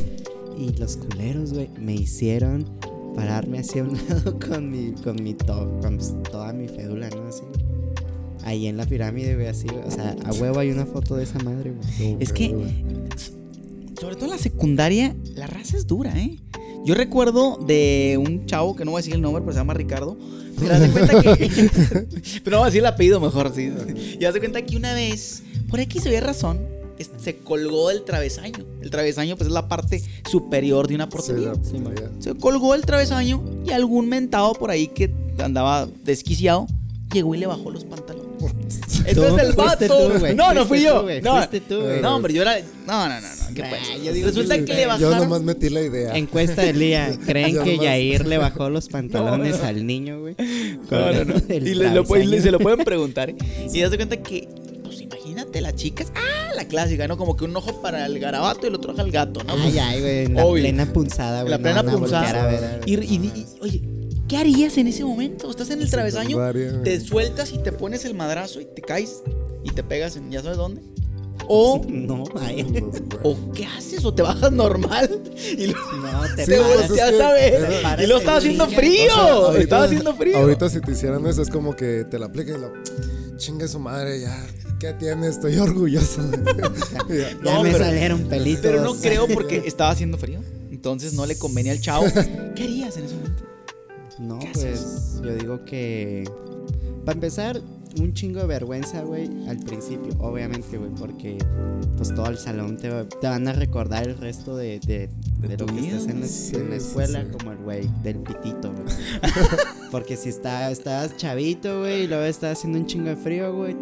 Y 0.58 0.72
los 0.78 0.96
culeros, 0.96 1.52
güey, 1.54 1.70
me 1.80 1.94
hicieron 1.94 2.64
pararme 3.14 3.60
hacia 3.60 3.82
un 3.82 3.92
lado 4.08 4.38
con 4.38 4.70
mi, 4.70 4.92
con 4.92 5.22
mi 5.22 5.34
to- 5.34 5.78
con 5.80 5.98
toda 6.30 6.52
mi 6.52 6.68
fédula, 6.68 7.08
¿no? 7.10 7.22
Así. 7.28 7.42
Ahí 8.44 8.66
en 8.66 8.76
la 8.76 8.86
pirámide, 8.86 9.34
güey, 9.34 9.46
así. 9.48 9.66
O 9.86 9.90
sea, 9.90 10.16
a 10.24 10.32
huevo 10.32 10.58
hay 10.58 10.70
una 10.70 10.86
foto 10.86 11.16
de 11.16 11.24
esa 11.24 11.38
madre, 11.40 11.72
güey. 11.72 12.16
Es 12.20 12.32
que- 12.32 12.54
Sobre 14.00 14.14
todo 14.16 14.26
en 14.26 14.30
la 14.30 14.38
secundaria, 14.38 15.14
la 15.34 15.46
raza 15.46 15.76
es 15.76 15.86
dura, 15.86 16.18
¿eh? 16.18 16.38
Yo 16.84 16.94
recuerdo 16.94 17.58
de 17.58 18.18
un 18.18 18.46
chavo 18.46 18.74
que 18.74 18.84
no 18.84 18.92
voy 18.92 18.98
a 18.98 19.02
decir 19.02 19.14
el 19.14 19.20
nombre, 19.20 19.42
pero 19.42 19.52
se 19.52 19.58
llama 19.58 19.74
Ricardo. 19.74 20.16
Pero 20.58 20.92
cuenta 20.92 21.22
que. 21.22 21.70
pero 22.44 22.56
no 22.56 22.58
voy 22.58 22.64
a 22.64 22.66
decir 22.66 22.80
el 22.80 22.86
apellido 22.86 23.20
mejor, 23.20 23.52
sí. 23.54 23.72
Y 24.18 24.24
haz 24.24 24.34
de 24.34 24.40
cuenta 24.40 24.62
que 24.62 24.76
una 24.76 24.94
vez, 24.94 25.42
por 25.68 25.80
se 25.80 26.08
ve 26.08 26.20
razón, 26.20 26.66
se 27.18 27.36
colgó 27.38 27.88
del 27.88 28.04
travesaño. 28.04 28.64
El 28.80 28.90
travesaño, 28.90 29.36
pues, 29.36 29.48
es 29.48 29.52
la 29.52 29.68
parte 29.68 30.02
superior 30.28 30.88
de 30.88 30.94
una 30.94 31.08
portería. 31.08 31.52
portería. 31.52 32.10
Se 32.18 32.34
colgó 32.34 32.74
el 32.74 32.84
travesaño 32.84 33.42
y 33.66 33.70
algún 33.70 34.08
mentado 34.08 34.52
por 34.54 34.70
ahí 34.70 34.88
que 34.88 35.12
andaba 35.38 35.88
desquiciado 36.04 36.66
llegó 37.12 37.34
y 37.34 37.38
le 37.38 37.46
bajó 37.46 37.70
los 37.70 37.84
pantalones. 37.84 38.80
Entonces 39.04 39.48
el 39.48 39.52
vato. 39.54 39.86
tú, 39.86 40.18
güey, 40.18 40.34
no, 40.34 40.52
no 40.54 40.66
fui 40.66 40.82
yo. 40.82 41.00
tú, 41.02 41.08
no, 41.22 41.48
tú, 41.68 41.82
no, 42.02 42.16
hombre, 42.16 42.32
yo 42.34 42.42
era. 42.42 42.58
No, 42.86 43.08
no, 43.08 43.20
no, 43.20 43.28
no. 43.28 43.54
¿Qué 43.54 43.62
Nah, 43.62 43.68
pues? 43.68 44.02
yo 44.04 44.12
digo 44.12 44.28
Resulta 44.28 44.56
que 44.56 44.74
le 44.74 44.82
Yo 44.82 44.88
bajaron. 44.88 45.18
nomás 45.18 45.42
metí 45.42 45.68
la 45.70 45.80
idea. 45.82 46.16
Encuesta 46.16 46.62
del 46.62 46.78
día. 46.78 47.10
¿Creen 47.26 47.54
Yo 47.54 47.64
que 47.64 47.72
nomás- 47.76 47.84
Yair 47.84 48.26
le 48.26 48.38
bajó 48.38 48.70
los 48.70 48.88
pantalones 48.90 49.56
No, 49.56 49.62
no. 49.62 49.68
al 49.68 49.86
niño, 49.86 50.20
güey? 50.20 50.34
No, 50.90 51.24
no, 51.24 51.34
Y 51.48 51.60
le- 51.60 51.90
lo 51.94 52.04
se 52.40 52.50
lo 52.50 52.58
pueden 52.58 52.84
preguntar. 52.84 53.30
¿eh? 53.30 53.36
Y 53.72 53.80
das 53.80 53.90
de 53.90 53.96
cuenta 53.96 54.16
que, 54.18 54.48
pues 54.84 55.00
imagínate, 55.00 55.60
las 55.60 55.74
chicas, 55.74 56.12
ah, 56.14 56.52
la 56.54 56.64
clásica, 56.66 57.06
¿no? 57.08 57.16
Como 57.16 57.36
que 57.36 57.44
un 57.44 57.56
ojo 57.56 57.80
para 57.82 58.06
el 58.06 58.18
garabato 58.18 58.60
y 58.64 58.68
el 58.68 58.74
otro 58.76 58.92
ojo 58.92 59.00
al 59.00 59.10
gato, 59.10 59.42
¿no? 59.44 59.54
Ay, 59.54 59.78
ay, 59.78 60.00
güey. 60.00 60.26
La 60.28 60.44
Obvio. 60.44 60.62
plena 60.62 60.86
punzada, 60.92 61.42
güey. 61.42 61.50
la 61.50 61.58
plena 61.58 61.82
punzada. 61.82 62.28
a 62.44 62.46
ver, 62.46 62.64
a 62.64 62.68
ver. 62.76 62.80
Y, 62.86 62.94
y- 62.94 63.32
y- 63.34 63.46
oye, 63.60 63.82
¿qué 64.30 64.36
harías 64.36 64.78
en 64.78 64.86
ese 64.86 65.04
momento? 65.04 65.50
Estás 65.50 65.70
en 65.70 65.82
el 65.82 65.90
travesaño, 65.90 66.38
te 66.84 67.00
sueltas 67.00 67.52
y 67.52 67.58
te 67.58 67.72
pones 67.72 68.04
el 68.04 68.14
madrazo 68.14 68.60
y 68.60 68.64
te 68.64 68.80
caes 68.80 69.22
y 69.64 69.70
te 69.72 69.82
pegas 69.82 70.14
en 70.16 70.30
ya 70.30 70.40
sabes 70.42 70.56
dónde. 70.56 70.80
O, 71.48 71.82
No, 71.88 72.22
ay. 72.40 72.64
o 73.24 73.36
¿qué 73.52 73.66
haces? 73.66 74.04
O 74.04 74.14
te 74.14 74.22
bajas 74.22 74.52
normal 74.52 75.20
y 75.58 75.66
lo, 75.66 75.72
No, 75.96 76.22
te 76.36 76.44
te 76.44 76.54
Sí, 76.54 76.60
paras. 76.60 76.88
volteas 76.88 77.10
es 77.10 77.16
que- 77.16 77.22
a 77.22 77.32
ver. 77.32 78.00
Y 78.04 78.06
lo 78.06 78.18
estaba 78.18 78.38
haciendo 78.38 78.68
frío. 78.68 79.48
O 79.48 79.52
sea, 79.52 79.60
estaba 79.60 79.84
haciendo 79.84 80.14
frío. 80.14 80.36
Ahorita 80.38 80.68
si 80.70 80.80
te 80.80 80.92
hicieran 80.92 81.26
eso 81.26 81.42
es 81.42 81.50
como 81.50 81.74
que 81.74 82.04
te 82.08 82.18
la 82.18 82.26
apliquen 82.26 82.56
y 82.56 82.58
lo 82.60 82.72
chingue 83.36 83.66
su 83.66 83.80
madre 83.80 84.20
ya. 84.20 84.46
¿Qué 84.78 84.92
tiene? 84.94 85.26
Estoy 85.28 85.56
orgulloso. 85.58 86.20
Ya 87.10 87.34
No, 87.42 87.62
me 87.64 87.72
pero- 87.72 87.84
salieron 87.84 88.22
pelitos. 88.28 88.60
Pero 88.62 88.82
no 88.84 88.94
creo 88.94 89.26
porque 89.26 89.56
estaba 89.66 89.90
haciendo 89.90 90.18
frío. 90.18 90.40
Entonces 90.70 91.14
no 91.14 91.26
le 91.26 91.36
convenía 91.36 91.72
al 91.72 91.80
chavo. 91.80 92.04
¿Qué 92.54 92.62
harías 92.62 92.96
en 92.96 93.04
ese 93.06 93.14
momento? 93.16 93.44
No, 94.20 94.38
¿Qué 94.38 94.50
pues 94.52 95.20
yo 95.24 95.34
digo 95.34 95.64
que. 95.64 96.24
Para 97.04 97.16
empezar, 97.16 97.60
un 97.98 98.12
chingo 98.12 98.40
de 98.40 98.46
vergüenza, 98.46 99.02
güey, 99.02 99.28
al 99.48 99.58
principio, 99.58 100.12
obviamente, 100.20 100.76
güey, 100.76 100.90
porque 100.90 101.38
pues 101.96 102.14
todo 102.14 102.26
el 102.26 102.36
salón 102.38 102.76
te, 102.76 102.90
te 103.20 103.26
van 103.26 103.48
a 103.48 103.52
recordar 103.54 104.06
el 104.06 104.16
resto 104.18 104.54
de, 104.56 104.78
de, 104.80 105.08
De 105.40 105.48
de 105.48 105.56
lo 105.56 105.66
que 105.66 105.72
vida. 105.72 105.96
estás 105.96 106.08
en 106.14 106.20
la, 106.20 106.26
Sí, 106.28 106.56
en 106.56 106.70
la 106.70 106.76
escuela, 106.76 107.22
sí. 107.24 107.30
como 107.32 107.52
el 107.52 107.58
güey 107.58 107.90
del 108.02 108.18
pitito, 108.18 108.70
güey. 108.70 108.84
porque 109.90 110.16
si 110.18 110.28
está, 110.28 110.70
estabas 110.70 111.16
chavito, 111.16 111.80
güey, 111.80 112.02
y 112.04 112.06
luego 112.06 112.24
estaba 112.24 112.52
haciendo 112.52 112.78
un 112.78 112.86
chingo 112.86 113.08
de 113.08 113.16
frío, 113.16 113.54
güey, 113.56 113.74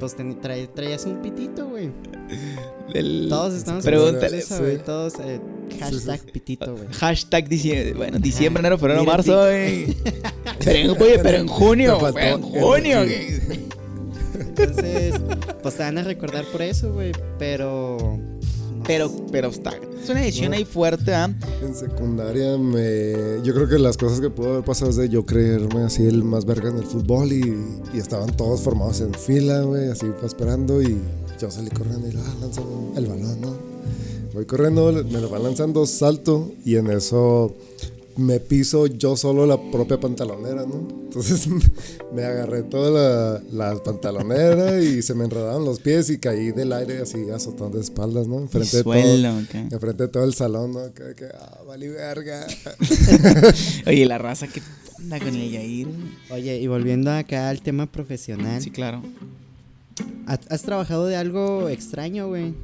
pues 0.00 0.16
te- 0.16 0.34
traías 0.66 1.06
un 1.06 1.22
pitito, 1.22 1.68
güey. 1.68 1.90
Todos 3.28 3.54
estamos 3.54 3.84
Pregúntale, 3.84 4.38
eso, 4.38 4.58
güey, 4.58 4.78
todos 4.82 5.14
eh, 5.20 5.40
hashtag 5.80 6.20
sí. 6.20 6.30
pitito, 6.32 6.72
güey. 6.76 6.86
Hashtag 6.92 7.48
diciembre. 7.48 7.94
Bueno, 7.94 8.18
diciembre, 8.18 8.60
enero, 8.60 8.78
febrero, 8.78 9.00
Mira, 9.00 9.12
marzo. 9.12 9.40
güey. 9.42 9.96
Pero 10.64 10.78
en, 10.78 11.02
oye, 11.02 11.18
pero 11.18 11.38
en 11.38 11.48
junio. 11.48 11.98
Güey, 11.98 12.28
en 12.28 12.42
junio. 12.42 12.98
güey. 13.04 13.26
Entonces, 14.38 15.14
pues 15.62 15.74
te 15.76 15.82
van 15.82 15.98
a 15.98 16.02
recordar 16.02 16.44
por 16.46 16.62
eso, 16.62 16.92
güey. 16.92 17.12
Pero. 17.38 18.18
no 18.76 18.82
Pero, 18.86 19.08
sé. 19.08 19.14
pero 19.32 19.48
está. 19.48 19.72
Es 20.02 20.08
una 20.10 20.22
edición 20.22 20.50
No. 20.50 20.56
ahí 20.58 20.64
fuerte, 20.64 21.14
¿ah? 21.14 21.32
En 21.62 21.74
secundaria 21.74 22.58
me... 22.58 23.42
Yo 23.42 23.54
creo 23.54 23.66
que 23.68 23.78
las 23.78 23.96
cosas 23.96 24.20
que 24.20 24.28
pudo 24.28 24.50
haber 24.52 24.64
pasado 24.64 24.90
es 24.90 24.96
de 24.96 25.08
yo 25.08 25.24
creerme 25.24 25.82
así 25.84 26.04
el 26.04 26.22
más 26.24 26.44
verga 26.44 26.68
en 26.68 26.76
el 26.76 26.84
fútbol 26.84 27.32
y, 27.32 27.56
y 27.94 27.98
estaban 27.98 28.36
todos 28.36 28.60
formados 28.60 29.00
en 29.00 29.14
fila, 29.14 29.62
güey, 29.62 29.88
así 29.88 30.04
fue 30.18 30.28
esperando 30.28 30.82
y 30.82 30.98
yo 31.40 31.50
salí 31.50 31.70
corriendo 31.70 32.06
y 32.06 32.10
ah, 32.18 32.34
lanzan 32.40 32.64
el 32.96 33.06
balón, 33.06 33.40
¿no? 33.40 33.56
Voy 34.34 34.44
corriendo, 34.46 34.92
me 34.92 35.20
lo 35.20 35.28
van 35.30 35.44
lanzando, 35.44 35.86
salto 35.86 36.52
y 36.64 36.76
en 36.76 36.90
eso 36.90 37.54
me 38.16 38.38
piso 38.40 38.86
yo 38.86 39.16
solo 39.16 39.44
la 39.46 39.58
propia 39.72 39.98
pantalonera, 39.98 40.64
¿no? 40.66 40.86
Entonces 41.04 41.48
me 42.14 42.24
agarré 42.24 42.62
toda 42.64 42.90
la, 42.90 43.42
la 43.72 43.82
pantalonera 43.82 44.80
y 44.82 45.02
se 45.02 45.14
me 45.14 45.24
enredaron 45.24 45.64
los 45.64 45.80
pies 45.80 46.10
y 46.10 46.18
caí 46.18 46.50
del 46.52 46.72
aire 46.72 46.98
así 46.98 47.28
azotando 47.30 47.76
de 47.78 47.84
espaldas, 47.84 48.26
¿no? 48.28 48.38
Enfrente 48.38 48.76
de 48.78 48.82
todo. 48.84 48.92
Suelo, 48.92 49.36
ok. 49.38 49.54
Enfrente 49.72 50.02
de 50.04 50.08
todo 50.08 50.24
el 50.24 50.34
salón, 50.34 50.72
¿no? 50.72 50.92
Que, 50.94 51.14
que 51.16 51.26
ah, 51.26 51.60
vale 51.66 51.88
verga. 51.88 52.46
Oye, 53.86 54.06
la 54.06 54.18
raza 54.18 54.46
que 54.48 54.60
onda 54.98 55.18
con 55.18 55.34
el 55.34 55.50
Yair. 55.50 55.88
Oye, 56.30 56.60
y 56.60 56.66
volviendo 56.66 57.10
acá 57.10 57.48
al 57.50 57.62
tema 57.62 57.86
profesional, 57.90 58.60
Sí, 58.62 58.70
claro. 58.70 59.02
¿ha- 60.26 60.38
¿has 60.50 60.62
trabajado 60.62 61.06
de 61.06 61.16
algo 61.16 61.68
extraño, 61.68 62.28
güey? 62.28 62.54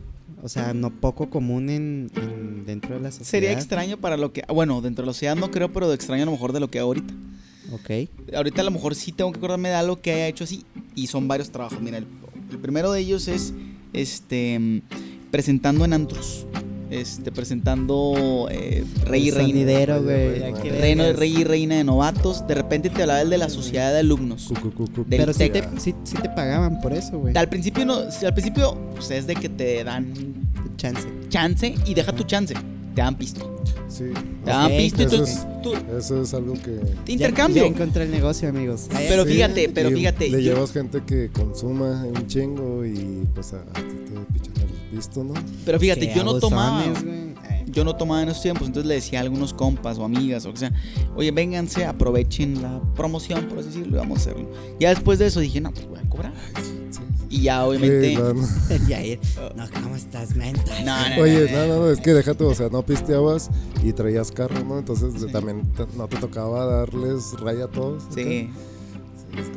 O 0.42 0.48
sea, 0.48 0.72
no 0.74 0.90
poco 0.90 1.28
común 1.30 1.68
en, 1.70 2.10
en- 2.16 2.64
dentro 2.66 2.94
de 2.94 3.00
la 3.00 3.10
sociedad. 3.10 3.28
Sería 3.28 3.52
extraño 3.52 3.98
para 3.98 4.16
lo 4.16 4.32
que. 4.32 4.42
Bueno, 4.48 4.80
dentro 4.80 5.02
de 5.04 5.08
la 5.08 5.12
sociedad 5.12 5.36
no 5.36 5.50
creo, 5.50 5.70
pero 5.72 5.88
de 5.88 5.94
extraño 5.94 6.22
a 6.22 6.26
lo 6.26 6.32
mejor 6.32 6.52
de 6.52 6.60
lo 6.60 6.68
que 6.70 6.78
hago 6.78 6.88
ahorita. 6.88 7.12
Ok. 7.72 8.08
Ahorita 8.34 8.62
a 8.62 8.64
lo 8.64 8.70
mejor 8.70 8.94
sí 8.94 9.12
tengo 9.12 9.30
que 9.32 9.38
acordarme 9.38 9.68
de 9.68 9.74
algo 9.76 10.00
que 10.00 10.12
haya 10.12 10.26
hecho 10.28 10.44
así. 10.44 10.64
Y 10.94 11.06
son 11.08 11.28
varios 11.28 11.50
trabajos. 11.50 11.80
Mira, 11.80 11.98
el, 11.98 12.06
el 12.50 12.58
primero 12.58 12.90
de 12.92 13.00
ellos 13.00 13.28
es 13.28 13.52
este 13.92 14.82
presentando 15.30 15.84
en 15.84 15.92
antros. 15.92 16.46
Este, 16.90 17.30
presentando 17.30 18.48
eh, 18.50 18.84
Rey 19.04 19.28
y 19.28 19.30
Reina. 19.30 19.98
güey. 19.98 20.40
Reino 20.80 21.04
de. 21.04 21.12
Rey 21.12 21.36
y 21.38 21.44
Reina 21.44 21.76
de 21.76 21.84
Novatos. 21.84 22.46
De 22.46 22.54
repente 22.54 22.90
te 22.90 23.02
hablaba 23.02 23.22
el 23.22 23.30
de 23.30 23.38
la 23.38 23.48
sociedad 23.48 23.92
de 23.92 24.00
alumnos. 24.00 24.48
Cu, 24.48 24.54
cu, 24.54 24.72
cu, 24.72 24.84
cu. 24.92 25.04
Del 25.06 25.20
Pero 25.20 25.32
sí 25.32 25.50
te, 25.50 25.62
sí, 25.78 25.94
sí 26.04 26.16
te 26.20 26.28
pagaban 26.30 26.80
por 26.80 26.92
eso, 26.92 27.18
güey. 27.18 27.36
Al 27.36 27.48
principio 27.48 27.86
no, 27.86 28.10
si 28.10 28.26
al 28.26 28.34
principio 28.34 28.76
pues, 28.94 29.10
es 29.10 29.26
de 29.26 29.36
que 29.36 29.48
te 29.48 29.84
dan 29.84 30.12
Chance. 30.76 31.06
chance 31.28 31.74
y 31.86 31.94
deja 31.94 32.12
tu 32.12 32.24
chance. 32.24 32.54
Te 33.00 33.04
dan 33.04 33.14
pisto. 33.16 33.62
Sí. 33.88 34.04
Te 34.44 34.50
dan 34.50 34.66
Ok, 34.70 34.76
pisto 34.76 35.02
y 35.02 35.06
eso 35.06 35.14
entonces 35.14 35.36
es- 35.38 35.62
tú- 35.62 35.72
Eso 35.96 36.22
es 36.22 36.34
algo 36.34 36.52
que. 36.52 36.78
te 37.06 37.12
intercambio. 37.12 37.62
Ya, 37.62 37.68
ya 37.70 37.74
encontré 37.74 38.04
el 38.04 38.10
negocio, 38.10 38.46
amigos. 38.50 38.88
Pero 38.92 39.24
Sí, 39.24 39.32
fíjate, 39.32 39.70
pero 39.70 39.90
fíjate. 39.90 40.28
Le 40.28 40.42
yo- 40.44 40.52
llevas 40.52 40.70
gente 40.72 41.02
que 41.06 41.30
consuma 41.32 42.04
un 42.04 42.26
chingo 42.26 42.84
y 42.84 43.26
pues 43.34 43.54
a, 43.54 43.60
a 43.62 43.72
ti 43.72 43.80
te 44.04 44.32
pichan 44.38 44.54
el 44.90 44.96
visto, 44.98 45.24
¿no? 45.24 45.32
pero 45.64 45.80
fíjate, 45.80 46.08
Qué 46.10 46.14
yo 46.14 46.24
no 46.24 46.38
tomaba. 46.38 46.82
Ay. 47.48 47.64
Yo 47.72 47.84
no 47.84 47.96
tomaba 47.96 48.22
en 48.22 48.28
esos 48.28 48.42
tiempos, 48.42 48.66
entonces 48.66 48.86
le 48.86 48.96
decía 48.96 49.20
a 49.20 49.22
algunos 49.22 49.54
compas 49.54 49.96
o 49.96 50.04
amigas 50.04 50.44
o 50.44 50.52
que 50.52 50.58
sea, 50.58 50.72
oye, 51.16 51.30
vénganse, 51.30 51.86
aprovechen 51.86 52.60
la 52.60 52.82
promoción, 52.94 53.46
por 53.46 53.60
así 53.60 53.68
decirlo, 53.68 53.96
y 53.96 53.98
vamos 54.00 54.18
a 54.18 54.20
hacerlo. 54.22 54.50
Ya 54.78 54.90
después 54.90 55.18
de 55.18 55.26
eso 55.28 55.40
dije, 55.40 55.60
no, 55.62 55.72
pues 55.72 55.88
voy 55.88 55.98
a 56.04 56.08
cobrar. 56.08 56.32
Y 57.30 57.42
ya 57.42 57.64
obviamente... 57.64 58.08
Sí, 58.10 58.16
no, 58.16 58.34
no. 58.34 58.46
Yair, 58.88 59.20
no, 59.54 59.64
¿cómo 59.82 59.94
estás, 59.96 60.34
menta? 60.34 60.80
No, 60.82 61.16
no, 61.16 61.22
Oye, 61.22 61.48
no, 61.50 61.58
no, 61.58 61.66
no, 61.68 61.80
no, 61.86 61.90
es 61.90 62.00
que 62.00 62.12
déjate, 62.12 62.42
o 62.44 62.54
sea, 62.54 62.68
no 62.70 62.82
pisteabas 62.84 63.48
y 63.84 63.92
traías 63.92 64.32
carro, 64.32 64.62
¿no? 64.64 64.78
Entonces 64.80 65.30
también 65.32 65.62
te- 65.72 65.86
no 65.96 66.08
te 66.08 66.16
tocaba 66.18 66.66
darles 66.66 67.32
raya 67.40 67.64
a 67.64 67.68
todos. 67.68 68.02
Sí. 68.14 68.50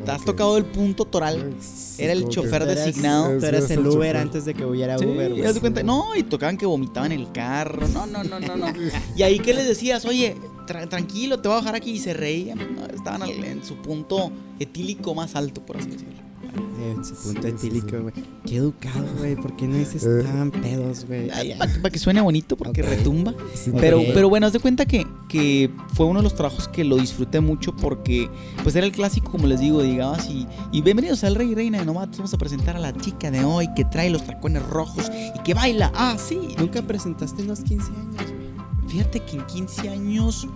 ¿Te 0.05 0.11
has 0.11 0.23
tocado 0.23 0.55
el 0.57 0.65
punto 0.65 1.05
toral? 1.05 1.55
Sí, 1.59 2.03
Era 2.03 2.13
el 2.13 2.27
chofer 2.29 2.63
Tú 2.63 2.69
eras- 2.69 2.85
designado. 2.85 3.39
Tú 3.39 3.45
eras 3.47 3.71
el 3.71 3.79
el 3.79 3.87
Uber 3.87 3.93
chofer. 3.93 4.17
antes 4.17 4.45
de 4.45 4.53
que 4.53 4.65
hubiera 4.65 4.99
Sí, 4.99 5.05
Uber, 5.05 5.33
de 5.53 5.59
cuenta, 5.59 5.81
no, 5.81 6.15
y 6.15 6.21
tocaban 6.21 6.57
que 6.59 6.67
vomitaban 6.67 7.11
el 7.11 7.31
carro. 7.31 7.87
No, 7.87 8.05
no, 8.05 8.23
no, 8.23 8.39
no, 8.39 8.55
no. 8.55 8.67
Y 9.17 9.23
ahí 9.23 9.39
que 9.39 9.51
les 9.55 9.67
decías, 9.67 10.05
oye, 10.05 10.35
tra- 10.67 10.87
tranquilo, 10.87 11.39
te 11.41 11.47
voy 11.47 11.57
a 11.57 11.61
bajar 11.61 11.73
aquí. 11.73 11.89
Y 11.93 11.99
se 11.99 12.13
reían. 12.13 12.59
No, 12.75 12.85
estaban 12.85 13.23
al- 13.23 13.31
en 13.43 13.63
su 13.63 13.77
punto 13.77 14.31
etílico 14.59 15.15
más 15.15 15.35
alto, 15.35 15.65
por 15.65 15.77
así 15.77 15.89
decirlo. 15.89 16.21
En 16.55 17.03
su 17.03 17.15
punto 17.15 17.41
Sí, 17.41 17.47
etílico, 17.47 17.89
sí. 17.89 17.95
güey. 17.97 18.13
Qué 18.45 18.55
educado, 18.57 19.05
güey. 19.17 19.35
¿Por 19.35 19.55
qué 19.55 19.67
no 19.67 19.77
dices 19.77 20.03
Eh. 20.03 20.19
estaban 20.19 20.51
pedos, 20.51 21.05
güey? 21.07 21.29
Para 21.57 21.89
que 21.89 21.97
suene 21.99 22.21
bonito, 22.21 22.55
porque 22.57 22.81
retumba. 22.81 23.33
Pero, 23.79 24.01
pero 24.13 24.29
bueno, 24.29 24.47
haz 24.47 24.53
de 24.53 24.59
cuenta 24.59 24.85
que, 24.85 25.07
que 25.29 25.71
fue 25.93 26.05
uno 26.05 26.19
de 26.19 26.23
los 26.23 26.35
trabajos 26.35 26.67
que 26.67 26.83
lo 26.83 26.97
disfruté 26.97 27.39
mucho 27.39 27.75
porque 27.75 28.29
pues 28.63 28.75
era 28.75 28.85
el 28.85 28.91
clásico, 28.91 29.31
como 29.31 29.47
les 29.47 29.59
digo, 29.61 29.81
llegabas 29.81 30.29
y, 30.29 30.45
y 30.71 30.81
bienvenidos 30.81 31.23
al 31.23 31.35
Rey 31.35 31.51
y 31.51 31.55
Reina 31.55 31.79
de 31.79 31.85
Novatos, 31.85 32.17
vamos 32.17 32.33
a 32.33 32.37
presentar 32.37 32.75
a 32.75 32.79
la 32.79 32.93
chica 32.97 33.31
de 33.31 33.43
hoy 33.43 33.67
que 33.75 33.85
trae 33.85 34.09
los 34.09 34.23
tacones 34.25 34.63
rojos 34.67 35.09
y 35.35 35.39
que 35.43 35.53
baila, 35.53 35.91
ah, 35.95 36.17
sí. 36.19 36.39
Nunca 36.57 36.81
presentaste 36.81 37.41
en 37.41 37.47
los 37.47 37.61
15 37.61 37.91
años, 37.91 38.15
güey. 38.15 38.89
Fíjate 38.89 39.21
que 39.21 39.37
en 39.37 39.45
15 39.47 39.89
años... 39.89 40.47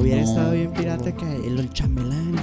Hubiera 0.00 0.22
no. 0.22 0.28
estado 0.28 0.52
bien 0.52 0.72
pirata 0.72 1.12
que 1.16 1.46
el, 1.46 1.58
el 1.58 1.70
chambelán 1.72 2.34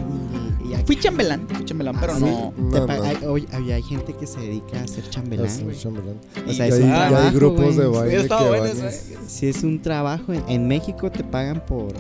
y, 0.64 0.70
y 0.70 0.74
acá- 0.76 0.84
Fui 0.86 0.96
chambelán, 1.00 1.48
fui 1.48 1.66
chambelán, 1.66 1.98
pero 2.00 2.14
Ah, 2.14 2.20
no... 2.20 2.28
sí. 2.28 2.62
No, 2.62 2.86
no. 2.88 3.04
Hay, 3.04 3.18
oye, 3.26 3.48
hay- 3.52 3.72
hay 3.72 3.82
gente 3.84 4.14
que 4.14 4.28
se 4.28 4.40
dedica 4.40 4.82
a 4.82 4.88
ser 4.88 5.10
chambelán, 5.10 5.64
güey. 5.64 5.78
chambelán. 5.78 6.16
O 6.48 6.54
sea, 6.54 6.68
Y 6.68 6.70
es 6.70 6.76
hay, 6.76 7.14
un 7.28 7.34
grupos 7.34 7.76
de 7.76 7.88
baile 7.88 8.18
que 8.18 8.26
eso, 8.26 8.86
¿eh? 8.88 9.18
Si 9.28 9.48
es 9.48 9.64
un 9.64 9.82
trabajo, 9.82 10.34
en, 10.34 10.44
en 10.48 10.68
México 10.68 11.10
te 11.12 11.24
pagan 11.24 11.64
por, 11.66 11.94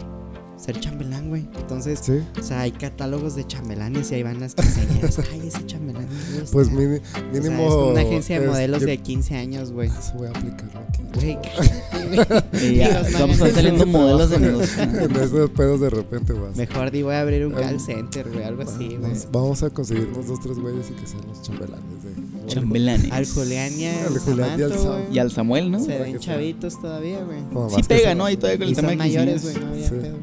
ser 0.73 0.79
chambelán, 0.79 1.29
güey. 1.29 1.47
Entonces, 1.57 1.99
Sí. 2.03 2.19
o 2.39 2.43
sea, 2.43 2.61
hay 2.61 2.71
catálogos 2.71 3.35
de 3.35 3.45
chambelanes 3.47 4.11
y 4.11 4.15
ahí 4.15 4.23
van 4.23 4.39
las 4.39 4.55
quinceañeras. 4.55 5.19
Ay, 5.31 5.41
ese 5.47 5.65
chambelán 5.65 6.07
me 6.09 6.39
gusta. 6.41 6.51
Pues 6.53 6.69
mini- 6.71 6.97
O 6.97 7.01
sea, 7.11 7.21
mínimo. 7.41 7.67
es 7.67 7.91
una 7.91 8.01
agencia 8.01 8.39
de 8.39 8.45
es- 8.45 8.51
modelos 8.51 8.81
yo- 8.81 8.87
de 8.87 8.97
15 8.97 9.35
años, 9.35 9.71
güey. 9.71 9.89
Eso 9.89 10.13
voy 10.17 10.27
a 10.27 10.29
aplicarlo 10.31 10.79
aquí. 10.87 10.99
Güey, 11.19 11.37
güey. 12.51 12.71
Y 12.71 12.75
ya, 12.75 13.03
vamos 13.13 13.41
a 13.41 13.49
saliendo 13.51 13.85
modelos 13.85 14.29
de 14.29 14.39
negocio. 14.39 14.83
en 14.83 15.15
esos 15.15 15.49
pedos 15.51 15.79
de 15.81 15.89
repente 15.89 16.33
vas. 16.33 16.55
Mejor 16.55 16.91
di 16.91 17.01
voy 17.01 17.15
a 17.15 17.21
abrir 17.21 17.45
un 17.45 17.53
Em, 17.53 17.59
call 17.59 17.79
center, 17.79 18.29
güey, 18.31 18.43
algo 18.43 18.61
así, 18.61 18.87
güey. 18.89 18.99
Vamos- 19.01 19.27
Vamos 19.31 19.63
a 19.63 19.69
conseguirnos 19.71 20.27
dos, 20.27 20.39
tres 20.39 20.57
güeyes 20.59 20.89
y 20.89 20.93
que 20.93 21.07
sean 21.07 21.23
los 21.27 21.41
chambelanes 21.41 22.03
de. 22.03 22.45
Chambelanes. 22.47 23.11
Al 23.11 23.27
Julián 23.27 23.73
y 23.79 23.85
al 23.85 24.05
Al 24.07 24.19
Julián 24.19 24.59
y 24.59 24.63
al 24.63 24.73
Sam. 24.73 24.85
güey. 24.87 25.13
Y 25.15 25.19
al 25.19 25.31
Samuel, 25.31 25.71
¿no? 25.71 25.79
Se 25.79 25.99
ven 25.99 26.19
chavitos 26.19 26.79
todavía, 26.81 27.23
güey. 27.23 27.39
Sí 27.75 27.83
pega, 27.83 28.15
¿no? 28.15 28.25
Ahí 28.25 28.37
todavía 28.37 28.57
con 28.59 28.67
Y 28.67 28.69
el 28.71 28.75
tema 28.75 28.89
son 28.89 28.97
de 28.97 29.03
mayores, 29.03 29.43
güey, 29.43 29.55
no 29.59 29.67
había 29.67 29.87
Sí. 29.89 29.95
pedo. 29.95 30.17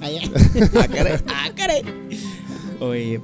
Ah, 0.80 0.88
caray. 0.88 1.18
Ah, 1.28 1.50
caray. 1.54 1.82
Oye, 2.80 3.20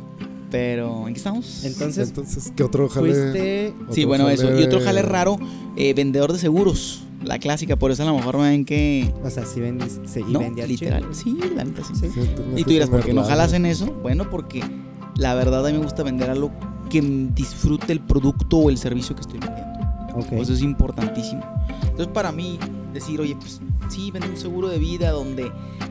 pero 0.51 1.09
¿en 1.09 1.15
qué 1.15 1.19
estamos? 1.19 1.65
Entonces, 1.65 2.09
Entonces, 2.09 2.53
¿qué 2.55 2.63
otro 2.63 2.89
jale? 2.89 3.13
fuiste. 3.15 3.75
Sí, 3.91 4.05
bueno, 4.05 4.29
eso. 4.29 4.59
Y 4.59 4.63
otro 4.65 4.81
jale 4.81 5.03
raro, 5.03 5.39
eh, 5.77 5.95
vendedor 5.95 6.33
de 6.33 6.39
seguros. 6.39 7.03
La 7.25 7.39
clásica, 7.39 7.77
por 7.77 7.91
eso 7.91 8.03
a 8.03 8.07
lo 8.07 8.15
mejor 8.15 8.37
me 8.37 8.51
ven 8.51 8.65
que. 8.65 9.13
O 9.25 9.31
sea, 9.31 9.45
sí 9.47 9.61
vendiste, 9.61 10.07
sí, 10.07 10.21
y 10.21 10.33
No, 10.33 10.39
vendías 10.41 10.69
literal. 10.69 11.05
Sí, 11.13 11.37
la 11.57 11.65
neta 11.65 11.83
sí. 11.83 11.95
Sí. 11.95 12.09
Y 12.57 12.63
tú 12.63 12.71
dirás, 12.71 12.89
¿por 12.91 13.03
qué 13.05 13.13
no 13.15 13.25
jalas 13.25 13.53
en 13.55 13.67
eso? 13.67 13.87
Bueno, 14.03 14.31
porque 14.31 14.63
la 15.17 15.35
verdad 15.35 15.67
a 15.67 15.71
mí 15.73 15.79
me 15.79 15.85
gusta 15.85 16.03
vender 16.03 16.31
algo 16.31 16.53
que 16.91 17.01
disfrute 17.01 17.93
el 17.93 18.01
producto 18.01 18.59
o 18.59 18.71
el 18.71 18.79
servicio 18.79 19.15
que 19.17 19.23
estoy 19.23 19.41
vendiendo. 19.41 19.81
Ok. 20.15 20.33
Eso 20.33 20.53
es 20.53 20.63
importantísimo. 20.63 21.43
Entonces, 21.83 22.09
para 22.09 22.31
mí, 22.31 22.59
decir, 22.93 23.21
oye, 23.21 23.35
pues 23.35 23.61
sí, 23.91 24.11
vende 24.11 24.29
un 24.29 24.37
seguro 24.37 24.69
de 24.69 24.79
vida 24.79 25.11
donde 25.11 25.51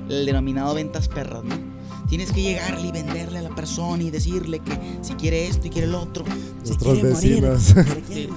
el 0.10 0.26
denominado 0.26 0.74
ventas 0.76 1.08
perras, 1.08 1.44
¿no? 1.44 1.75
Tienes 2.08 2.32
que 2.32 2.42
llegarle 2.42 2.88
y 2.88 2.92
venderle 2.92 3.40
a 3.40 3.42
la 3.42 3.56
persona 3.56 4.02
y 4.04 4.12
decirle 4.12 4.60
que 4.60 4.72
si 5.02 5.14
quiere 5.16 5.48
esto 5.48 5.68
y 5.68 5.70
quiere 5.72 5.88
el 5.88 5.96
otro. 5.96 6.24
Nuestros 6.66 6.98
morir, 6.98 7.06
vecinos. 7.06 7.76
morir. 7.76 8.30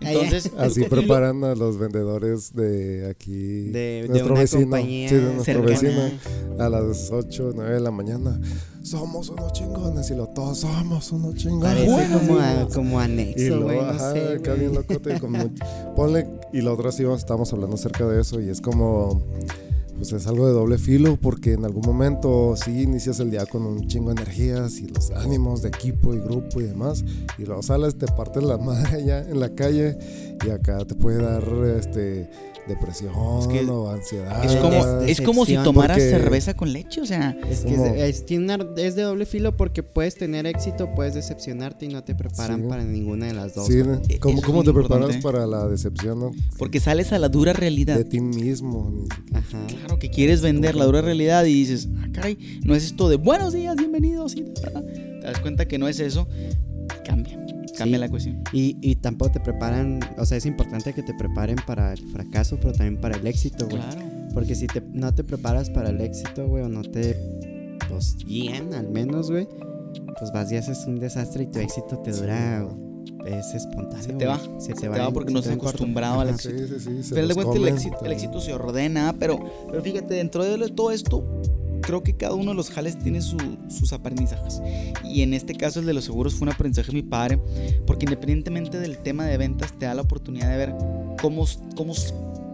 Ya. 0.00 0.12
Entonces, 0.12 0.50
Así 0.58 0.80
y 0.80 0.82
lo- 0.84 0.90
preparan 0.90 1.42
a 1.44 1.54
los 1.54 1.78
vendedores 1.78 2.54
de 2.54 3.08
aquí. 3.10 3.68
de, 3.70 4.02
de 4.02 4.08
nuestro 4.08 4.32
una 4.32 4.40
vecino. 4.40 4.60
compañía 4.62 5.08
Sí, 5.08 5.14
de 5.16 5.34
nuestro 5.34 5.62
vecino. 5.62 6.02
A 6.58 6.68
las 6.68 7.10
8, 7.10 7.52
9 7.54 7.74
de 7.74 7.80
la 7.80 7.90
mañana. 7.90 8.40
Somos 8.82 9.30
unos 9.30 9.52
chingones. 9.54 10.10
Y 10.10 10.14
lo 10.14 10.26
todos 10.28 10.58
somos 10.60 11.10
unos 11.12 11.34
chingones. 11.34 11.88
Parece 11.90 12.12
como, 12.18 12.38
a- 12.38 12.52
Bueno. 12.52 12.68
como 12.74 13.00
Y 13.00 13.04
anexo, 13.04 13.48
luego, 13.56 13.64
güey, 13.64 13.78
no 13.80 13.86
ajá, 13.90 14.12
sé. 14.12 14.34
acá 14.34 14.52
bien 14.54 14.74
locote, 14.74 15.18
como, 15.18 15.38
ponle, 15.96 16.26
y 16.52 16.60
lo 16.60 16.74
otro 16.74 16.92
sí 16.92 17.04
estamos 17.16 17.52
hablando 17.54 17.76
acerca 17.76 18.06
de 18.06 18.20
eso, 18.20 18.40
y 18.40 18.48
es 18.50 18.60
como, 18.60 19.22
pues 20.10 20.20
es 20.20 20.28
algo 20.28 20.46
de 20.46 20.52
doble 20.52 20.76
filo, 20.76 21.16
porque 21.16 21.54
en 21.54 21.64
algún 21.64 21.82
momento 21.86 22.54
sí 22.56 22.82
inicias 22.82 23.20
el 23.20 23.30
día 23.30 23.46
con 23.46 23.64
un 23.64 23.86
chingo 23.86 24.12
de 24.12 24.20
energías 24.20 24.78
y 24.78 24.88
los 24.88 25.10
ánimos 25.12 25.62
de 25.62 25.68
equipo 25.68 26.12
y 26.12 26.20
grupo 26.20 26.60
y 26.60 26.64
demás, 26.64 27.02
y 27.38 27.46
luego 27.46 27.62
sales, 27.62 27.96
te 27.96 28.06
partes 28.06 28.42
la 28.42 28.58
madre 28.58 28.96
allá 28.96 29.20
en 29.20 29.40
la 29.40 29.54
calle, 29.54 29.96
y 30.44 30.50
acá 30.50 30.84
te 30.84 30.94
puede 30.94 31.22
dar, 31.22 31.42
este, 31.78 32.28
depresión 32.68 33.12
Es 33.40 33.46
que 33.46 33.64
o 33.70 33.90
ansiedad. 33.90 34.44
es, 34.44 34.56
como, 34.56 35.00
es 35.02 35.20
como 35.20 35.44
si 35.46 35.54
tomaras 35.56 35.98
porque- 35.98 36.10
cerveza 36.10 36.54
con 36.54 36.72
leche, 36.72 37.00
o 37.00 37.06
sea, 37.06 37.36
Es 37.50 37.60
que 37.60 37.72
como- 37.74 37.86
es, 37.86 38.00
es- 38.20 38.26
tiene 38.26 38.54
una- 38.54 38.66
es 38.82 38.94
de 38.96 39.02
doble 39.02 39.26
filo 39.26 39.56
porque 39.56 39.82
puedes 39.82 40.14
tener 40.16 40.46
éxito, 40.46 40.94
puedes 40.94 41.14
decepcionarte 41.14 41.86
y 41.86 41.88
no 41.88 42.02
te 42.04 42.14
preparan 42.14 42.62
Sí. 42.62 42.66
para 42.68 42.84
ninguna 42.84 43.26
de 43.26 43.34
las 43.34 43.54
dos. 43.54 43.66
Sí, 43.66 43.80
güey. 43.80 43.98
E- 44.08 44.18
¿cómo, 44.18 44.40
cómo 44.42 44.64
te 44.64 44.72
preparas 44.72 45.16
para 45.18 45.46
la 45.46 45.68
decepción 45.68 46.18
no? 46.20 46.30
porque 46.58 46.80
sales 46.80 47.12
a 47.12 47.18
la 47.18 47.28
dura 47.28 47.52
realidad. 47.52 47.96
de 47.96 48.04
ti 48.04 48.20
mismo? 48.20 49.04
Ajá. 49.32 49.66
Claro 49.66 49.98
que 49.98 50.10
quieres 50.10 50.40
vender 50.40 50.74
la 50.74 50.84
dura 50.86 51.02
realidad 51.02 51.44
y 51.44 51.52
dices, 51.52 51.88
ah, 52.02 52.08
caray, 52.12 52.38
no 52.64 52.74
es 52.74 52.84
esto 52.84 53.08
de 53.08 53.16
buenos 53.16 53.52
días, 53.52 53.76
bienvenidos. 53.76 54.34
Y 54.36 54.42
ta, 54.42 54.62
ta, 54.62 54.70
ta". 54.72 54.82
te 54.84 55.20
das 55.20 55.40
cuenta 55.40 55.66
que 55.66 55.78
no 55.78 55.86
es 55.88 56.00
eso, 56.00 56.26
cambia, 57.04 57.38
cambia 57.76 57.96
Sí. 57.96 58.00
la 58.00 58.08
cuestión. 58.08 58.42
Y, 58.52 58.76
y 58.80 58.96
tampoco 58.96 59.32
te 59.32 59.40
preparan, 59.40 60.00
o 60.18 60.24
sea, 60.26 60.38
es 60.38 60.46
importante 60.46 60.92
que 60.92 61.02
te 61.02 61.14
preparen 61.14 61.56
para 61.66 61.92
el 61.92 62.00
fracaso, 62.10 62.56
pero 62.60 62.72
también 62.72 63.00
para 63.00 63.16
el 63.16 63.26
éxito, 63.26 63.66
güey. 63.66 63.78
Claro. 63.82 64.00
Porque 64.32 64.54
si 64.54 64.66
te, 64.66 64.82
no 64.92 65.14
te 65.14 65.22
preparas 65.24 65.70
para 65.70 65.90
el 65.90 66.00
éxito, 66.00 66.46
güey, 66.48 66.64
o 66.64 66.68
no 66.68 66.82
te, 66.82 67.16
pues, 67.88 68.16
guían 68.24 68.74
al 68.74 68.88
menos, 68.88 69.30
güey, 69.30 69.46
pues 70.18 70.32
vas 70.32 70.50
y 70.50 70.56
haces 70.56 70.84
un 70.86 70.98
desastre 70.98 71.44
y 71.44 71.46
tu 71.46 71.60
éxito 71.60 71.98
te 71.98 72.10
dura, 72.12 72.66
es 73.26 73.54
espontáneo. 73.54 74.02
Se 74.04 74.12
te 74.12 74.26
va, 74.26 74.38
güey. 74.38 74.60
Se, 74.60 74.74
te 74.74 74.88
va 74.88 75.10
porque 75.10 75.32
no 75.32 75.40
se 75.40 75.52
estás 75.52 75.62
acostumbrado 75.64 76.20
al 76.20 76.30
Ajá. 76.30 76.38
Sí, 76.38 76.50
sí, 76.50 76.80
sí. 76.80 77.02
se 77.02 77.14
Pero 77.14 77.28
de 77.28 77.34
cuenta 77.34 77.56
el 77.56 77.68
éxito, 77.68 77.96
el 78.04 78.12
éxito 78.12 78.40
se 78.40 78.52
ordena, 78.52 79.14
pero, 79.18 79.38
pero 79.70 79.82
fíjate, 79.82 80.14
dentro 80.14 80.44
de 80.44 80.68
todo 80.70 80.90
esto, 80.90 81.24
creo 81.86 82.02
que 82.02 82.14
cada 82.16 82.34
uno 82.34 82.50
de 82.50 82.56
los 82.56 82.70
jales 82.70 82.98
tiene 82.98 83.20
su- 83.20 83.58
sus 83.68 83.92
aprendizajes. 83.92 84.60
Y 85.04 85.22
en 85.22 85.34
este 85.34 85.54
caso 85.54 85.80
el 85.80 85.86
de 85.86 85.94
los 85.94 86.04
seguros 86.04 86.34
fue 86.34 86.46
un 86.48 86.52
aprendizaje 86.54 86.88
de 86.88 86.94
mi 86.94 87.02
padre, 87.02 87.38
porque 87.86 88.04
independientemente 88.06 88.78
del 88.80 88.98
tema 88.98 89.24
de 89.26 89.36
ventas, 89.36 89.72
te 89.78 89.86
da 89.86 89.94
la 89.94 90.02
oportunidad 90.02 90.48
de 90.50 90.56
ver 90.56 90.74
cómo, 91.20 91.44
cómo, 91.76 91.92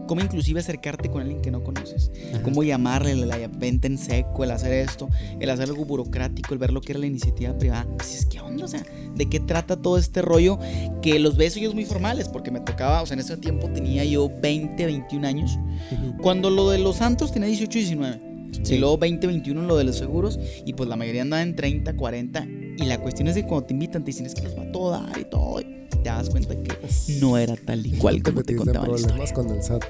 cómo 0.06 0.20
inclusive 0.20 0.60
acercarte 0.60 1.08
con 1.10 1.22
alguien 1.22 1.40
que 1.40 1.50
no 1.50 1.62
conoces. 1.62 2.10
Ajá. 2.32 2.42
Cómo 2.42 2.62
llamarle 2.62 3.14
la 3.14 3.36
venta 3.48 3.86
en 3.86 3.96
seco, 3.98 4.42
el 4.44 4.50
hacer 4.50 4.72
esto, 4.72 5.08
el 5.38 5.48
hacer 5.50 5.68
algo 5.68 5.84
burocrático, 5.84 6.52
el 6.52 6.58
ver 6.58 6.72
lo 6.72 6.80
que 6.80 6.92
era 6.92 6.98
la 7.00 7.06
iniciativa 7.06 7.56
privada. 7.56 7.86
Pues 7.96 8.14
es 8.14 8.26
que 8.26 8.40
onda, 8.40 8.64
o 8.64 8.68
sea, 8.68 8.82
¿de 9.14 9.26
qué 9.28 9.38
trata 9.40 9.76
todo 9.76 9.98
este 9.98 10.20
rollo? 10.22 10.58
Que 11.02 11.18
los 11.20 11.36
ves 11.36 11.56
ellos 11.56 11.74
muy 11.74 11.84
formales, 11.84 12.28
porque 12.28 12.50
me 12.50 12.60
tocaba, 12.60 13.02
o 13.02 13.06
sea, 13.06 13.14
en 13.14 13.20
ese 13.20 13.36
tiempo 13.36 13.68
tenía 13.70 14.04
yo 14.04 14.28
20, 14.40 14.84
21 14.84 15.24
años. 15.26 15.58
Ujú. 15.92 16.16
Cuando 16.20 16.50
lo 16.50 16.70
de 16.70 16.78
los 16.78 16.96
Santos 16.96 17.32
tenía 17.32 17.48
18, 17.48 17.78
19. 17.78 18.29
Sí. 18.62 18.74
Y 18.74 18.78
luego 18.78 18.98
20, 18.98 19.26
21 19.26 19.62
lo 19.62 19.76
de 19.76 19.84
los 19.84 19.96
seguros. 19.96 20.38
Y 20.64 20.72
pues 20.74 20.88
la 20.88 20.96
mayoría 20.96 21.22
andaba 21.22 21.42
en 21.42 21.54
30, 21.56 21.96
40. 21.96 22.46
Y 22.78 22.84
la 22.84 22.98
cuestión 22.98 23.28
es 23.28 23.34
que 23.34 23.44
cuando 23.46 23.66
te 23.66 23.74
invitan, 23.74 24.02
te 24.04 24.06
dicen 24.06 24.26
es 24.26 24.34
que 24.34 24.42
los 24.42 24.56
va 24.58 24.62
a 24.62 24.72
todo 24.72 24.90
dar 24.90 25.18
y 25.18 25.24
todo. 25.24 25.60
Y 25.60 25.64
te 25.90 26.08
das 26.08 26.30
cuenta 26.30 26.54
que 26.54 26.72
no 27.20 27.36
era 27.36 27.56
tal 27.56 27.86
y 27.86 27.92
cual 27.92 28.16
te 28.16 28.30
como 28.30 28.42
te 28.42 28.52
en 28.52 28.58
contaban 28.58 28.90
la 28.90 28.96
problemas 28.96 29.28
historia. 29.30 29.34
con 29.34 29.56
el 29.56 29.62
SAT. 29.62 29.84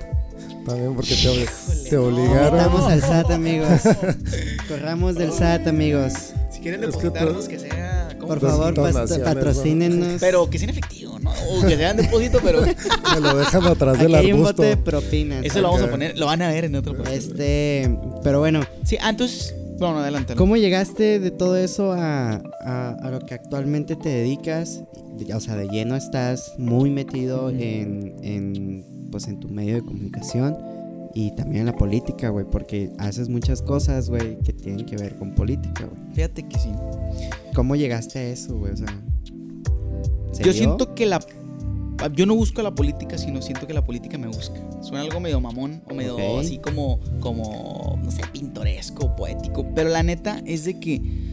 También 0.66 0.94
porque 0.94 1.14
te, 1.14 1.28
obli- 1.28 1.88
te 1.90 1.96
no. 1.96 2.02
obligaron. 2.06 2.54
Metamos 2.56 2.82
al 2.90 3.00
SAT, 3.02 3.30
amigos. 3.30 3.80
Corramos 4.68 5.14
del 5.14 5.32
SAT, 5.32 5.66
amigos. 5.68 6.12
Si 6.60 6.64
quieren 6.64 6.80
que 6.80 6.86
depositarnos, 6.88 7.48
que 7.48 7.58
sea. 7.58 8.08
Por 8.20 8.38
favor, 8.40 8.74
patrocínenos. 8.74 10.20
Pero 10.20 10.48
que 10.50 10.58
sea 10.58 10.66
en 10.68 10.70
efectivo, 10.70 11.18
¿no? 11.18 11.30
O 11.30 11.66
que 11.66 11.76
sea 11.76 11.90
en 11.92 11.96
depósito, 11.96 12.38
pero 12.44 12.60
Me 13.14 13.20
lo 13.20 13.36
dejan 13.36 13.64
atrás 13.66 13.98
del 13.98 14.14
hay 14.14 14.26
un 14.32 14.40
arbusto. 14.40 14.56
bote 14.62 14.68
de 14.68 14.76
propinas. 14.76 15.44
eso 15.44 15.60
lo 15.60 15.68
vamos 15.68 15.82
a 15.82 15.90
poner, 15.90 16.18
lo 16.18 16.26
van 16.26 16.42
a 16.42 16.48
ver 16.48 16.64
en 16.66 16.74
otro 16.76 16.94
podcast. 16.96 17.16
Este, 17.16 17.96
pero 18.22 18.38
bueno, 18.40 18.60
Sí, 18.84 18.96
ah, 19.00 19.10
entonces, 19.10 19.54
bueno, 19.78 19.98
adelante. 20.00 20.34
¿cómo 20.34 20.56
llegaste 20.56 21.18
de 21.18 21.30
todo 21.30 21.56
eso 21.56 21.92
a, 21.92 22.42
a- 22.64 22.96
a 23.02 23.10
lo 23.10 23.20
que 23.20 23.34
actualmente 23.34 23.96
te 23.96 24.08
dedicas? 24.10 24.82
O 25.34 25.40
sea, 25.40 25.56
de 25.56 25.66
lleno 25.68 25.96
estás 25.96 26.54
muy 26.58 26.90
metido 26.90 27.50
en, 27.50 28.14
en, 28.22 28.84
pues, 29.10 29.26
en 29.28 29.40
tu 29.40 29.48
medio 29.48 29.74
de 29.76 29.80
comunicación 29.82 30.56
y 31.14 31.34
también 31.34 31.60
en 31.60 31.66
la 31.66 31.76
política, 31.76 32.28
güey, 32.28 32.46
porque 32.48 32.92
haces 32.98 33.28
muchas 33.28 33.62
cosas, 33.62 34.08
güey, 34.08 34.38
que 34.40 34.52
tienen 34.52 34.86
que 34.86 34.96
ver 34.96 35.16
con 35.16 35.34
política, 35.34 35.86
güey. 35.86 36.14
Fíjate 36.14 36.42
que 36.48 36.58
sí. 36.58 36.70
¿Cómo 37.54 37.76
llegaste 37.76 38.18
a 38.18 38.22
eso, 38.24 38.56
güey? 38.56 38.72
O 38.72 38.76
sea, 38.76 39.02
¿se 40.32 40.44
Yo 40.44 40.52
dio? 40.52 40.62
siento 40.62 40.94
que 40.94 41.06
la. 41.06 41.20
Yo 42.14 42.24
no 42.24 42.34
busco 42.34 42.62
la 42.62 42.74
política, 42.74 43.18
sino 43.18 43.42
siento 43.42 43.66
que 43.66 43.74
la 43.74 43.84
política 43.84 44.16
me 44.16 44.26
busca. 44.26 44.58
Suena 44.80 45.02
algo 45.02 45.20
medio 45.20 45.38
mamón 45.40 45.82
o 45.90 45.94
medio 45.94 46.38
así 46.38 46.58
como, 46.58 46.98
como, 47.20 47.98
no 48.02 48.10
sé, 48.10 48.22
pintoresco, 48.32 49.14
poético. 49.16 49.66
Pero 49.74 49.90
la 49.90 50.02
neta 50.02 50.40
es 50.46 50.64
de 50.64 50.80
que, 50.80 51.30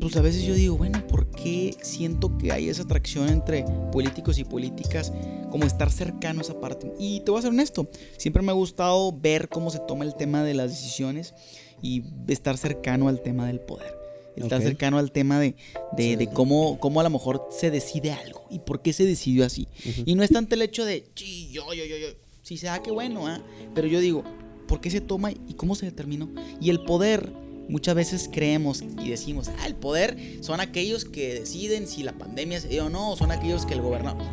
pues 0.00 0.14
a 0.18 0.20
veces 0.20 0.42
yo 0.42 0.52
digo, 0.54 0.76
bueno, 0.76 1.06
¿por 1.06 1.30
qué 1.30 1.74
siento 1.80 2.36
que 2.36 2.52
hay 2.52 2.68
esa 2.68 2.82
atracción 2.82 3.30
entre 3.30 3.64
políticos 3.92 4.38
y 4.38 4.44
políticas? 4.44 5.10
Como 5.54 5.66
estar 5.66 5.88
cercanos 5.92 6.50
aparte. 6.50 6.92
Y 6.98 7.20
te 7.20 7.30
voy 7.30 7.38
a 7.38 7.42
ser 7.42 7.50
honesto, 7.52 7.88
siempre 8.16 8.42
me 8.42 8.50
ha 8.50 8.54
gustado 8.54 9.12
ver 9.12 9.48
cómo 9.48 9.70
se 9.70 9.78
toma 9.78 10.04
el 10.04 10.16
tema 10.16 10.42
de 10.42 10.52
las 10.52 10.72
decisiones 10.72 11.32
y 11.80 12.02
estar 12.26 12.58
cercano 12.58 13.06
al 13.06 13.20
tema 13.22 13.46
del 13.46 13.60
poder. 13.60 13.94
Estar 14.34 14.58
Ok. 14.58 14.64
cercano 14.64 14.98
al 14.98 15.12
tema 15.12 15.38
de, 15.38 15.54
de, 15.96 16.02
Sí. 16.02 16.16
de 16.16 16.26
cómo, 16.26 16.80
cómo 16.80 16.98
a 16.98 17.04
lo 17.04 17.10
mejor 17.10 17.46
se 17.56 17.70
decide 17.70 18.10
algo 18.10 18.44
y 18.50 18.58
por 18.58 18.82
qué 18.82 18.92
se 18.92 19.04
decidió 19.04 19.46
así. 19.46 19.68
Ujú. 19.88 20.02
Y 20.06 20.16
no 20.16 20.24
es 20.24 20.30
tanto 20.30 20.56
el 20.56 20.62
hecho 20.62 20.84
de, 20.84 21.04
sí, 21.14 21.50
yo, 21.52 21.72
yo, 21.72 21.84
yo, 21.84 21.98
yo, 21.98 22.08
si 22.42 22.56
se 22.56 22.66
da, 22.66 22.82
qué 22.82 22.90
bueno, 22.90 23.28
¿ah? 23.28 23.40
Pero 23.76 23.86
yo 23.86 24.00
digo, 24.00 24.24
¿por 24.66 24.80
qué 24.80 24.90
se 24.90 25.00
toma 25.00 25.30
y 25.30 25.54
cómo 25.56 25.76
se 25.76 25.86
determinó? 25.86 26.28
Y 26.60 26.70
el 26.70 26.80
poder, 26.80 27.32
muchas 27.68 27.94
veces 27.94 28.28
creemos 28.32 28.82
y 29.00 29.08
decimos, 29.08 29.52
ah, 29.60 29.68
el 29.68 29.76
poder 29.76 30.16
son 30.40 30.60
aquellos 30.60 31.04
que 31.04 31.32
deciden 31.34 31.86
si 31.86 32.02
la 32.02 32.18
pandemia 32.18 32.60
se 32.60 32.66
dio 32.66 32.86
o 32.86 32.90
no, 32.90 33.12
o 33.12 33.16
son 33.16 33.30
aquellos 33.30 33.66
que 33.66 33.74
el 33.74 33.82
gobernador. 33.82 34.26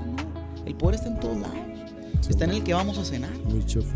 El 0.66 0.76
poder 0.76 0.96
está 0.96 1.08
en 1.10 1.20
todos 1.20 1.38
lados. 1.38 1.56
Está 2.30 2.46
en 2.46 2.52
el 2.52 2.64
que 2.64 2.74
vamos 2.74 2.98
a 2.98 3.04
cenar. 3.04 3.32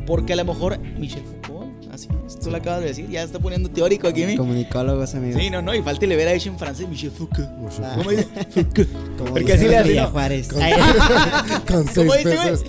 Porque 0.06 0.34
a 0.34 0.36
lo 0.36 0.43
mejor, 0.43 0.78
Michel 0.99 1.23
Foucault, 1.23 1.71
así 1.93 2.10
es, 2.28 2.38
tú 2.38 2.51
lo 2.51 2.58
acabas 2.58 2.82
de 2.82 2.88
decir, 2.88 3.08
ya 3.10 3.23
está 3.23 3.39
poniendo 3.39 3.69
teórico 3.69 4.10
aquí, 4.10 4.25
¿mi? 4.25 4.36
Comunicólogos, 4.36 5.15
amigos. 5.15 5.41
Sí, 5.41 5.49
no, 5.49 5.62
no, 5.62 5.73
y 5.73 5.82
falta 5.82 6.06
le 6.06 6.15
hubiera 6.15 6.34
dicho 6.34 6.49
en 6.49 6.58
francés 6.60 6.89
Michel 6.89 7.12
Foucault. 7.12 7.47
Ah. 7.82 7.93
¿Cómo 7.97 8.10
dice? 8.10 8.25
Foucault. 8.49 8.89
Como 9.17 9.30
Porque 9.32 9.41
dice 9.41 9.54
así 9.54 9.67
le 9.69 9.78
hace, 9.78 9.89
Villa 9.89 10.04
¿no? 10.04 10.10
Juárez. 10.10 10.47
Con- 10.49 10.62
seis 11.88 11.95
¿Cómo 11.95 12.13
dice, 12.13 12.30
meses, 12.30 12.63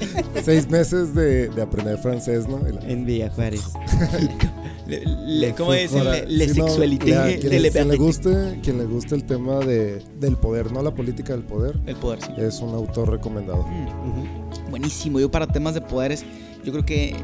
seis 0.45 0.71
meses 0.71 1.15
de, 1.15 1.49
de 1.49 1.63
aprender 1.63 1.99
francés, 1.99 2.47
¿no? 2.47 2.61
Y 2.69 2.73
la- 2.73 2.81
en 2.83 3.05
Villa 3.05 3.31
Juárez. 3.31 3.63
Le, 4.87 5.03
le- 5.27 5.53
¿cómo 5.55 5.73
dicen? 5.73 5.99
Ahora, 5.99 6.17
Le, 6.25 6.27
le 6.27 6.47
no, 6.49 6.55
sexualité 6.55 7.05
quien, 7.07 7.51
le 7.51 7.61
le, 7.61 7.71
quien 7.71 7.89
le 7.89 7.97
guste, 7.97 8.59
quien 8.63 8.79
le 8.79 8.85
guste 8.85 9.15
el 9.15 9.25
tema 9.25 9.59
de, 9.61 10.03
del 10.21 10.37
poder, 10.37 10.71
no 10.73 10.83
la 10.83 10.95
política 10.95 11.33
del 11.35 11.43
poder, 11.45 11.79
El 11.87 11.97
poder, 11.97 12.21
sí. 12.23 12.33
es 12.39 12.61
un 12.61 12.75
autor 12.75 13.11
recomendado. 13.11 13.65
Mm. 13.67 13.87
Ujú. 14.11 14.71
Buenísimo. 14.71 15.21
Yo 15.21 15.31
para 15.31 15.47
temas 15.47 15.75
de 15.75 15.81
poderes, 15.81 16.25
yo 16.65 16.73
creo 16.73 16.85
que 16.87 17.11
eh, 17.11 17.17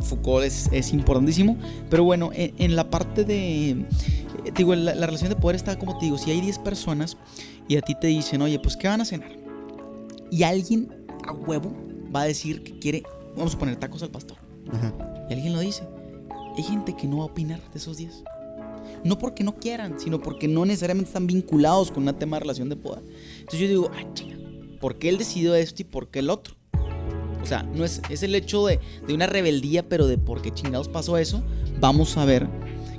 Foucault 0.00 0.44
es, 0.44 0.68
es 0.72 0.92
importantísimo. 0.92 1.56
Pero 1.90 2.04
bueno, 2.04 2.30
en, 2.34 2.52
en 2.58 2.76
la 2.76 2.90
parte 2.90 3.24
de... 3.24 3.70
eh, 3.70 3.86
te 4.44 4.52
digo, 4.58 4.74
la, 4.74 4.94
la 4.94 5.06
relación 5.06 5.30
de 5.30 5.36
poder 5.36 5.56
está 5.56 5.78
como 5.78 5.98
te 5.98 6.04
digo, 6.06 6.18
si 6.18 6.30
hay 6.30 6.40
10 6.40 6.58
personas 6.60 7.16
y 7.68 7.76
a 7.76 7.80
ti 7.80 7.94
te 8.00 8.06
dicen, 8.08 8.42
oye, 8.42 8.58
pues 8.58 8.76
¿qué 8.76 8.88
van 8.88 9.00
a 9.00 9.04
cenar? 9.04 9.30
Y 10.30 10.42
alguien 10.42 10.88
a 11.26 11.32
huevo 11.32 11.72
va 12.14 12.22
a 12.22 12.24
decir 12.26 12.62
que 12.62 12.78
quiere, 12.78 13.02
vamos 13.36 13.54
a 13.54 13.58
poner 13.58 13.76
tacos 13.76 14.02
al 14.02 14.10
pastor. 14.10 14.36
Ajá. 14.72 14.92
Y 15.28 15.32
alguien 15.32 15.52
lo 15.52 15.60
dice. 15.60 15.82
Hay 16.56 16.62
gente 16.62 16.94
que 16.96 17.06
no 17.06 17.18
va 17.18 17.22
a 17.24 17.26
opinar 17.26 17.60
de 17.70 17.78
esos 17.78 17.96
10. 17.96 18.24
No 19.04 19.18
porque 19.18 19.44
no 19.44 19.56
quieran, 19.56 19.98
sino 20.00 20.20
porque 20.20 20.48
no 20.48 20.64
necesariamente 20.64 21.10
están 21.10 21.26
vinculados 21.26 21.90
con 21.90 22.08
un 22.08 22.14
tema 22.14 22.36
de 22.36 22.40
relación 22.40 22.68
de 22.68 22.76
poder. 22.76 23.02
Entonces 23.40 23.60
yo 23.60 23.68
digo, 23.68 23.90
ah, 23.94 24.14
chinga, 24.14 24.36
¿por 24.80 24.98
qué 24.98 25.08
él 25.08 25.18
decidió 25.18 25.54
esto 25.54 25.82
y 25.82 25.84
por 25.84 26.08
qué 26.08 26.20
el 26.20 26.30
otro? 26.30 26.54
O 27.42 27.46
sea, 27.46 27.62
no 27.62 27.84
es, 27.84 28.00
es 28.10 28.22
el 28.22 28.34
hecho 28.34 28.66
de, 28.66 28.80
de 29.06 29.14
una 29.14 29.26
rebeldía, 29.26 29.88
pero 29.88 30.06
de 30.06 30.18
por 30.18 30.42
qué 30.42 30.52
chingados 30.52 30.88
pasó 30.88 31.18
eso. 31.18 31.42
Vamos 31.78 32.16
a 32.16 32.24
ver 32.24 32.48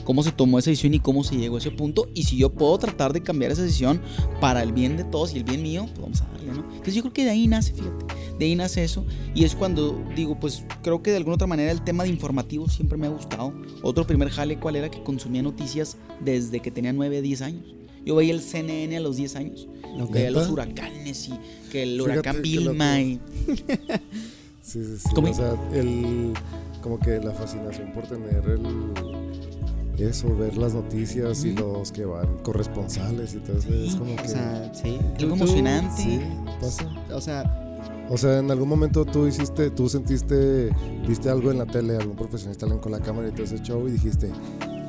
cómo 0.08 0.24
se 0.24 0.32
tomó 0.32 0.58
esa 0.58 0.70
decisión 0.70 0.94
y 0.94 1.02
cómo 1.02 1.22
se 1.26 1.36
llegó 1.36 1.58
a 1.58 1.60
ese 1.60 1.70
punto. 1.70 2.08
Y 2.14 2.24
si 2.24 2.38
yo 2.38 2.50
puedo 2.50 2.78
tratar 2.78 3.12
de 3.12 3.22
cambiar 3.22 3.52
esa 3.52 3.64
decisión 3.64 4.00
para 4.40 4.64
el 4.64 4.72
bien 4.72 4.96
de 4.96 5.04
todos 5.04 5.34
y 5.34 5.38
el 5.38 5.44
bien 5.44 5.62
mío, 5.62 5.86
pues 5.88 6.00
vamos 6.00 6.22
a 6.22 6.28
darle, 6.32 6.54
¿no? 6.54 6.66
Entonces 6.72 6.96
yo 6.96 7.02
creo 7.02 7.12
que 7.12 7.26
de 7.26 7.32
ahí 7.32 7.46
nace, 7.46 7.74
fíjate, 7.74 8.06
de 8.40 8.46
ahí 8.46 8.56
nace 8.56 8.86
eso. 8.86 9.06
Y 9.36 9.44
es 9.44 9.54
cuando 9.54 10.02
digo, 10.16 10.40
pues 10.40 10.64
creo 10.82 11.04
que 11.04 11.12
de 11.12 11.18
alguna 11.18 11.36
otra 11.36 11.46
manera 11.46 11.74
el 11.74 11.84
tema 11.84 12.04
de 12.06 12.10
informativo 12.10 12.70
siempre 12.70 12.98
me 12.98 13.08
ha 13.08 13.10
gustado. 13.10 13.54
Otro 13.82 14.08
primer 14.08 14.30
jale, 14.30 14.58
¿cuál 14.58 14.78
era? 14.78 14.90
Que 14.90 15.04
consumía 15.04 15.44
noticias 15.44 15.98
desde 16.22 16.62
que 16.62 16.72
tenía 16.72 16.94
9, 16.94 17.22
10 17.22 17.42
años. 17.42 17.66
Yo 18.06 18.16
veía 18.16 18.34
el 18.34 18.40
CNN 18.40 18.96
a 18.96 19.02
los 19.02 19.18
10 19.18 19.36
años. 19.36 19.68
Ok. 20.00 20.12
Veía 20.12 20.32
los 20.32 20.44
¿Neta? 20.44 20.54
huracanes 20.54 21.28
y 21.28 21.34
que 21.70 21.84
el 21.84 21.98
Fíjate 21.98 22.12
huracán 22.14 22.42
Vilma 22.42 23.02
y... 23.02 23.20
Sí, 24.62 24.84
sí, 24.84 24.98
sí. 24.98 25.10
¿Cómo? 25.16 25.32
O 25.32 25.34
sea, 25.34 25.56
el, 25.74 26.34
como 26.82 27.00
que 27.00 27.20
la 27.20 27.32
fascinación 27.32 27.94
por 27.94 28.06
tener 28.06 28.44
el, 28.50 28.62
eso, 30.00 30.36
ver 30.36 30.58
las 30.58 30.74
noticias 30.74 31.44
y 31.46 31.54
los 31.54 31.92
que 31.92 32.06
van 32.06 32.38
corresponsales 32.44 33.34
y 33.34 33.38
todo 33.40 33.58
eso. 33.58 33.74
Es 33.74 33.96
como 33.96 34.16
que. 34.16 34.22
O 34.24 34.28
sea, 34.28 34.72
sí. 34.74 35.00
Algo 35.20 35.36
emocionante. 35.36 36.02
sí, 36.02 36.20
pasa. 36.62 36.88
O 37.14 37.22
sea, 37.22 37.64
O 38.10 38.18
sea, 38.18 38.40
en 38.40 38.50
algún 38.52 38.70
momento 38.70 39.04
tú 39.06 39.28
hiciste, 39.28 39.70
tú 39.72 39.90
sentiste, 39.90 40.70
viste 41.08 41.30
algo 41.30 41.52
en 41.52 41.58
la 41.58 41.66
tele, 41.66 41.98
algún 41.98 42.16
profesionista 42.16 42.66
con 42.80 42.92
la 42.92 43.00
cámara 43.00 43.28
y 43.28 43.32
todo 43.32 43.44
ese 43.44 43.60
show 43.62 43.88
y 43.88 43.92
dijiste, 43.92 44.32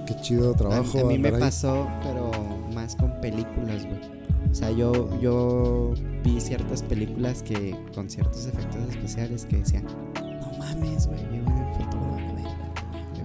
qué 0.07 0.14
chido 0.23 0.53
a, 0.53 0.57
trabajo. 0.57 0.99
a 1.01 1.05
mí 1.05 1.18
me 1.18 1.29
ahí". 1.29 1.40
pasó, 1.40 1.88
pero 2.03 2.31
más 2.75 2.94
con 2.97 3.21
películas, 3.21 3.85
güey. 3.87 4.18
O 4.51 4.55
sea, 4.55 4.71
yo, 4.71 5.21
yo 5.21 5.92
vi 6.25 6.40
ciertas 6.40 6.83
películas 6.83 7.42
que 7.42 7.77
con 7.94 8.09
ciertos 8.09 8.47
efectos 8.47 8.88
especiales 8.88 9.44
que 9.47 9.59
decían, 9.59 9.85
no 10.40 10.59
mames, 10.59 11.07
güey, 11.07 11.21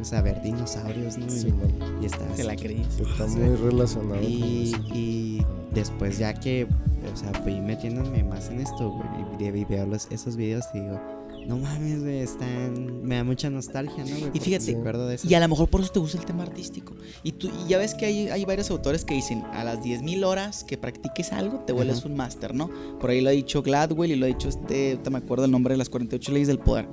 O 0.04 0.06
sea, 0.06 0.22
ver 0.22 0.42
dinosaurios, 0.42 1.18
¿no? 1.18 1.28
Y- 1.28 1.30
Sí, 1.30 1.48
man, 1.54 1.72
y 2.02 2.06
está 2.06 2.26
Te 2.36 2.44
la 2.44 2.58
creí. 2.58 2.82
está 3.00 3.26
Sí. 3.30 3.38
muy 3.38 3.56
relacionado 3.56 4.20
con 4.20 4.24
Y, 4.30 4.74
eso. 4.74 4.78
y 4.94 5.42
después 5.74 6.18
ya 6.20 6.34
que, 6.34 6.68
o 7.12 7.16
sea, 7.16 7.32
fui 7.42 7.62
metiéndome 7.62 8.22
más 8.26 8.50
en 8.50 8.60
esto, 8.60 8.90
güey, 8.92 9.08
y 9.40 9.58
y 9.60 9.64
veo 9.66 9.86
los, 9.88 10.08
esos 10.12 10.36
videos 10.36 10.66
y 10.74 10.82
digo, 10.82 11.00
no 11.48 11.58
mames, 11.58 12.02
güey, 12.02 12.20
están, 12.20 13.02
me 13.02 13.16
da 13.16 13.24
mucha 13.24 13.50
nostalgia, 13.50 14.04
¿no, 14.04 14.10
güey? 14.10 14.22
Porque 14.24 14.40
fíjate, 14.42 14.76
acuerdo 14.76 15.08
de 15.08 15.16
eso. 15.16 15.28
Y 15.30 15.34
a 15.36 15.40
lo 15.40 15.48
mejor 15.48 15.70
por 15.70 15.80
eso 15.80 15.92
te 15.92 16.00
gusta 16.00 16.18
el 16.18 16.26
tema 16.26 16.44
artístico. 16.44 16.96
Y 17.24 17.32
tú 17.34 17.50
y 17.66 17.70
ya 17.70 17.78
ves 17.78 17.94
que 17.96 18.06
hay, 18.06 18.28
hay 18.28 18.44
varios 18.44 18.70
autores 18.72 19.06
que 19.06 19.14
dicen, 19.14 19.44
a 19.54 19.64
las 19.64 19.82
10.000 19.84 20.26
horas 20.26 20.66
que 20.66 20.78
practiques 20.78 21.32
algo, 21.32 21.60
te 21.66 21.72
vuelves 21.72 22.00
Ajá. 22.00 22.10
un 22.10 22.16
máster, 22.18 22.54
¿no? 22.54 22.70
Por 23.00 23.10
ahí 23.10 23.22
lo 23.22 23.30
ha 23.30 23.34
dicho 23.34 23.62
Gladwell 23.64 24.12
y 24.12 24.16
lo 24.18 24.26
ha 24.26 24.28
dicho 24.30 24.50
este, 24.50 24.92
ahorita 24.92 25.10
me 25.10 25.20
acuerdo 25.20 25.46
el 25.46 25.52
nombre 25.52 25.74
de 25.76 25.78
las 25.78 25.88
48 25.90 26.32
leyes 26.34 26.48
del 26.50 26.60
poder, 26.60 26.88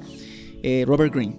eh, 0.62 0.84
Robert 0.86 1.12
Greene. 1.12 1.36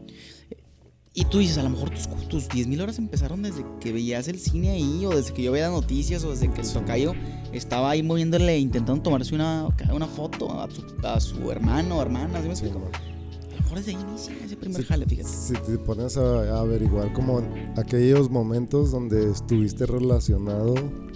Y 1.14 1.26
tú 1.26 1.40
dices, 1.40 1.58
a 1.58 1.64
lo 1.64 1.70
mejor 1.70 1.90
tus, 1.90 2.08
tus 2.30 2.48
10.000 2.48 2.82
horas 2.82 2.98
empezaron 2.98 3.42
desde 3.42 3.66
que 3.82 3.92
veías 3.92 4.30
el 4.30 4.40
cine 4.40 4.70
ahí, 4.70 5.06
o 5.06 5.10
desde 5.14 5.34
que 5.34 5.44
yo 5.44 5.52
veía 5.52 5.70
noticias, 5.70 6.24
o 6.24 6.32
desde 6.32 6.50
que 6.50 6.62
el 6.62 6.68
tocayo 6.72 7.14
estaba 7.52 7.90
ahí 7.90 8.02
moviéndole, 8.02 8.58
intentando 8.58 9.02
tomarse 9.04 9.36
una, 9.36 9.68
una 9.94 10.08
foto 10.08 10.50
a 10.62 10.70
su, 10.72 10.84
a 11.04 11.20
su 11.20 11.52
hermano 11.52 11.98
o 11.98 12.02
hermana, 12.02 12.40
¿sí 12.40 12.46
me 12.48 12.54
explico? 12.54 12.78
A 12.78 13.56
lo 13.56 13.62
mejor 13.62 13.78
desde 13.80 13.92
ahí 13.92 13.98
inicia 14.10 14.34
ese 14.46 14.56
primer 14.56 14.82
Sí, 14.82 14.88
jale, 14.88 15.06
fíjate. 15.06 15.28
Si 15.30 15.54
te 15.54 15.78
pones 15.80 16.16
a, 16.16 16.22
a 16.56 16.60
averiguar 16.62 17.12
como 17.12 17.42
aquellos 17.76 18.30
momentos 18.30 18.92
donde 18.92 19.32
estuviste 19.32 19.86
relacionado, 19.86 20.76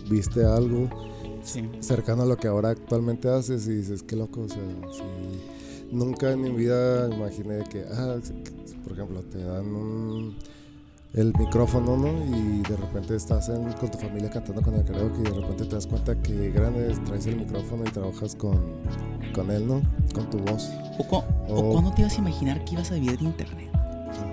viste 0.10 0.43
algo 0.43 0.89
Sí. 1.41 1.62
cercano 1.79 2.23
a 2.23 2.25
lo 2.25 2.36
que 2.36 2.47
ahora 2.49 2.71
actualmente 2.71 3.29
haces 3.29 3.65
y 3.67 3.75
dices, 3.75 4.03
qué 4.03 4.15
loco, 4.17 4.41
o 4.41 4.49
sea, 4.49 4.58
sí, 4.91 5.03
nunca 5.91 6.31
en 6.31 6.41
mi 6.41 6.49
vida 6.49 7.08
imaginé 7.15 7.63
que, 7.69 7.86
ah, 7.93 8.17
por 8.86 8.93
ejemplo, 8.93 9.21
te 9.24 9.43
dan 9.43 9.65
un, 9.76 10.36
el 11.13 11.34
micrófono, 11.38 11.98
¿no? 11.98 12.08
Y 12.38 12.62
de 12.62 12.78
repente 12.78 13.15
estás 13.15 13.50
en- 13.50 13.71
con 13.74 13.89
tu 13.91 13.98
familia 13.98 14.30
cantando 14.30 14.62
con 14.62 14.74
el 14.76 14.84
karaoke 14.86 15.19
y 15.19 15.24
de 15.24 15.30
repente 15.41 15.65
te 15.65 15.76
das 15.76 15.88
cuenta 15.88 16.15
que 16.21 16.52
grande 16.52 16.91
es, 16.91 17.04
traes 17.04 17.26
el 17.28 17.38
micrófono 17.38 17.84
y 17.86 17.89
trabajas 17.91 18.36
con, 18.36 18.60
con 19.34 19.50
él, 19.52 19.67
¿no? 19.67 19.82
Con 20.13 20.30
tu 20.30 20.38
voz. 20.39 20.69
¿O, 21.00 21.04
cu- 21.08 21.24
o 21.50 21.71
cuándo 21.71 21.91
te 21.93 22.02
ibas 22.02 22.15
a 22.15 22.19
imaginar 22.19 22.63
que 22.65 22.74
ibas 22.76 22.91
a 22.91 22.95
vivir 22.95 23.17
de 23.17 23.26
internet? 23.26 23.69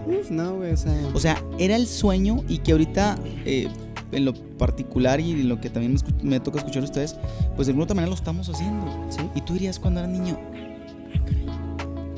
Uf, 0.06 0.30
no, 0.30 0.56
güey, 0.56 0.72
o 0.72 0.76
sea, 0.76 1.10
O 1.14 1.20
sea, 1.20 1.42
era 1.58 1.76
el 1.76 1.86
sueño 1.86 2.38
y 2.48 2.58
que 2.58 2.72
ahorita, 2.72 3.16
eh, 3.44 3.68
en 4.10 4.24
lo 4.24 4.34
particular 4.58 5.20
y 5.20 5.30
en 5.32 5.48
lo 5.48 5.60
que 5.60 5.70
también 5.70 5.96
me, 6.22 6.38
toca 6.40 6.58
escuchar 6.58 6.82
a 6.82 6.84
ustedes, 6.86 7.16
pues 7.56 7.66
de 7.66 7.70
alguna 7.70 7.84
otra 7.84 7.94
manera 7.94 8.10
lo 8.10 8.16
estamos 8.16 8.48
haciendo. 8.48 8.86
sí. 9.08 9.20
Y 9.34 9.40
tú 9.42 9.54
dirías 9.54 9.78
cuando 9.78 10.00
eras 10.00 10.12
niño, 10.12 10.36
"Ah, 10.38 11.24
caray, 11.24 11.46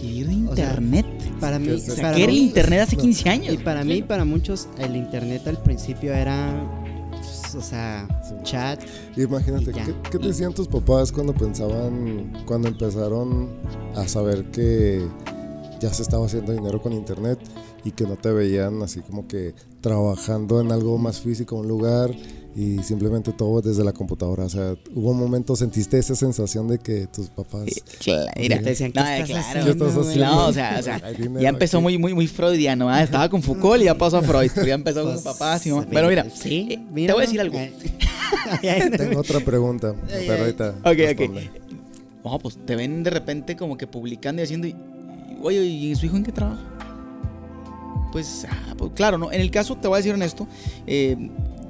vivir 0.02 0.26
de 0.26 0.32
internet. 0.32 1.06
Para 1.40 1.58
mí, 1.58 1.82
para 1.96 2.14
¿qué 2.14 2.22
era 2.24 2.32
el 2.32 2.38
internet 2.38 2.80
hace 2.80 2.96
no. 2.96 3.02
15 3.02 3.28
años? 3.28 3.54
Y 3.54 3.58
para 3.58 3.84
mí, 3.84 4.02
para 4.02 4.24
muchos, 4.24 4.68
el 4.78 4.96
internet 4.96 5.46
al 5.46 5.62
principio 5.62 6.12
era, 6.12 6.54
pues, 7.10 7.54
o 7.54 7.60
sea, 7.62 8.06
Sí. 8.28 8.34
chat. 8.42 8.80
Imagínate. 9.16 9.72
¿qué, 9.72 9.94
qué 10.10 10.18
te 10.18 10.26
decían 10.26 10.54
tus 10.54 10.68
papás 10.68 11.12
cuando 11.12 11.34
pensaban, 11.34 12.32
cuando 12.46 12.68
empezaron 12.68 13.48
a 13.94 14.06
saber 14.08 14.50
que 14.50 15.06
ya 15.80 15.92
se 15.92 16.02
estaba 16.02 16.26
haciendo 16.26 16.52
dinero 16.52 16.80
con 16.80 16.92
internet 16.92 17.38
y 17.84 17.90
que 17.90 18.04
no 18.06 18.16
te 18.16 18.30
veían 18.32 18.82
así 18.82 19.00
como 19.00 19.26
que 19.28 19.54
trabajando 19.80 20.60
en 20.60 20.72
algo 20.72 20.96
más 20.98 21.20
físico, 21.20 21.56
un 21.56 21.68
lugar 21.68 22.10
y 22.56 22.82
simplemente 22.82 23.32
todo 23.32 23.60
desde 23.60 23.82
la 23.84 23.92
computadora? 23.92 24.44
O 24.44 24.48
sea, 24.48 24.74
hubo 24.94 25.10
un 25.10 25.18
momento, 25.18 25.56
sentiste 25.56 25.98
esa 25.98 26.14
sensación 26.14 26.68
de 26.68 26.78
que 26.78 27.06
tus 27.08 27.28
papás... 27.28 27.64
Claro, 28.00 28.30
Te 28.34 28.48
decían, 28.60 28.92
¿qué 28.92 29.00
no, 29.00 29.06
estás 29.06 29.28
claro. 29.28 29.40
haciendo, 29.48 29.64
¿Qué 29.64 29.70
estás 29.70 29.94
güey? 29.94 30.08
haciendo? 30.08 30.26
No, 30.34 30.46
o 30.46 30.52
sea, 30.52 30.76
o 30.78 30.82
sea, 30.82 31.00
ya 31.40 31.48
empezó 31.48 31.78
aquí. 31.78 31.82
muy, 31.82 31.98
muy, 31.98 32.14
muy 32.14 32.26
freudiano. 32.26 32.88
¿ah? 32.88 33.02
Estaba 33.02 33.28
con 33.28 33.42
Foucault 33.42 33.82
y 33.82 33.86
ya 33.86 33.96
pasó 33.96 34.18
a 34.18 34.22
Freud. 34.22 34.50
pero 34.54 34.66
ya 34.66 34.74
empezó 34.74 35.02
con 35.02 35.12
Pues, 35.12 35.24
papás 35.24 35.66
y 35.66 35.70
mamá. 35.70 35.82
sí, 35.84 35.88
Bueno, 35.92 36.08
mira, 36.08 36.26
sí, 36.30 36.68
eh, 36.70 36.78
mira, 36.92 37.08
te 37.08 37.12
voy 37.14 37.22
a 37.22 37.26
decir 37.26 37.40
algo. 37.40 37.58
Tengo 38.96 39.20
otra 39.20 39.40
pregunta, 39.40 39.94
pero 40.08 40.38
ahorita 40.44 40.70
Ok, 40.80 40.86
ok. 40.86 40.96
responde. 40.98 41.50
No, 42.24 42.38
pues 42.38 42.56
te 42.64 42.74
ven 42.76 43.02
de 43.02 43.10
repente 43.10 43.54
como 43.56 43.76
que 43.76 43.86
publicando 43.86 44.40
y 44.40 44.44
haciendo. 44.44 44.66
Y, 44.66 44.70
y, 44.70 44.76
oye, 45.42 45.62
¿y 45.64 45.94
su 45.94 46.06
hijo 46.06 46.16
en 46.16 46.24
qué 46.24 46.32
trabaja? 46.32 46.62
Pues, 48.12 48.46
ah, 48.48 48.74
pues, 48.78 48.92
claro, 48.94 49.18
¿no? 49.18 49.32
En 49.32 49.40
el 49.40 49.50
caso, 49.50 49.76
te 49.76 49.88
voy 49.88 49.96
a 49.96 49.98
decir 49.98 50.14
honesto, 50.14 50.46
eh, 50.86 51.16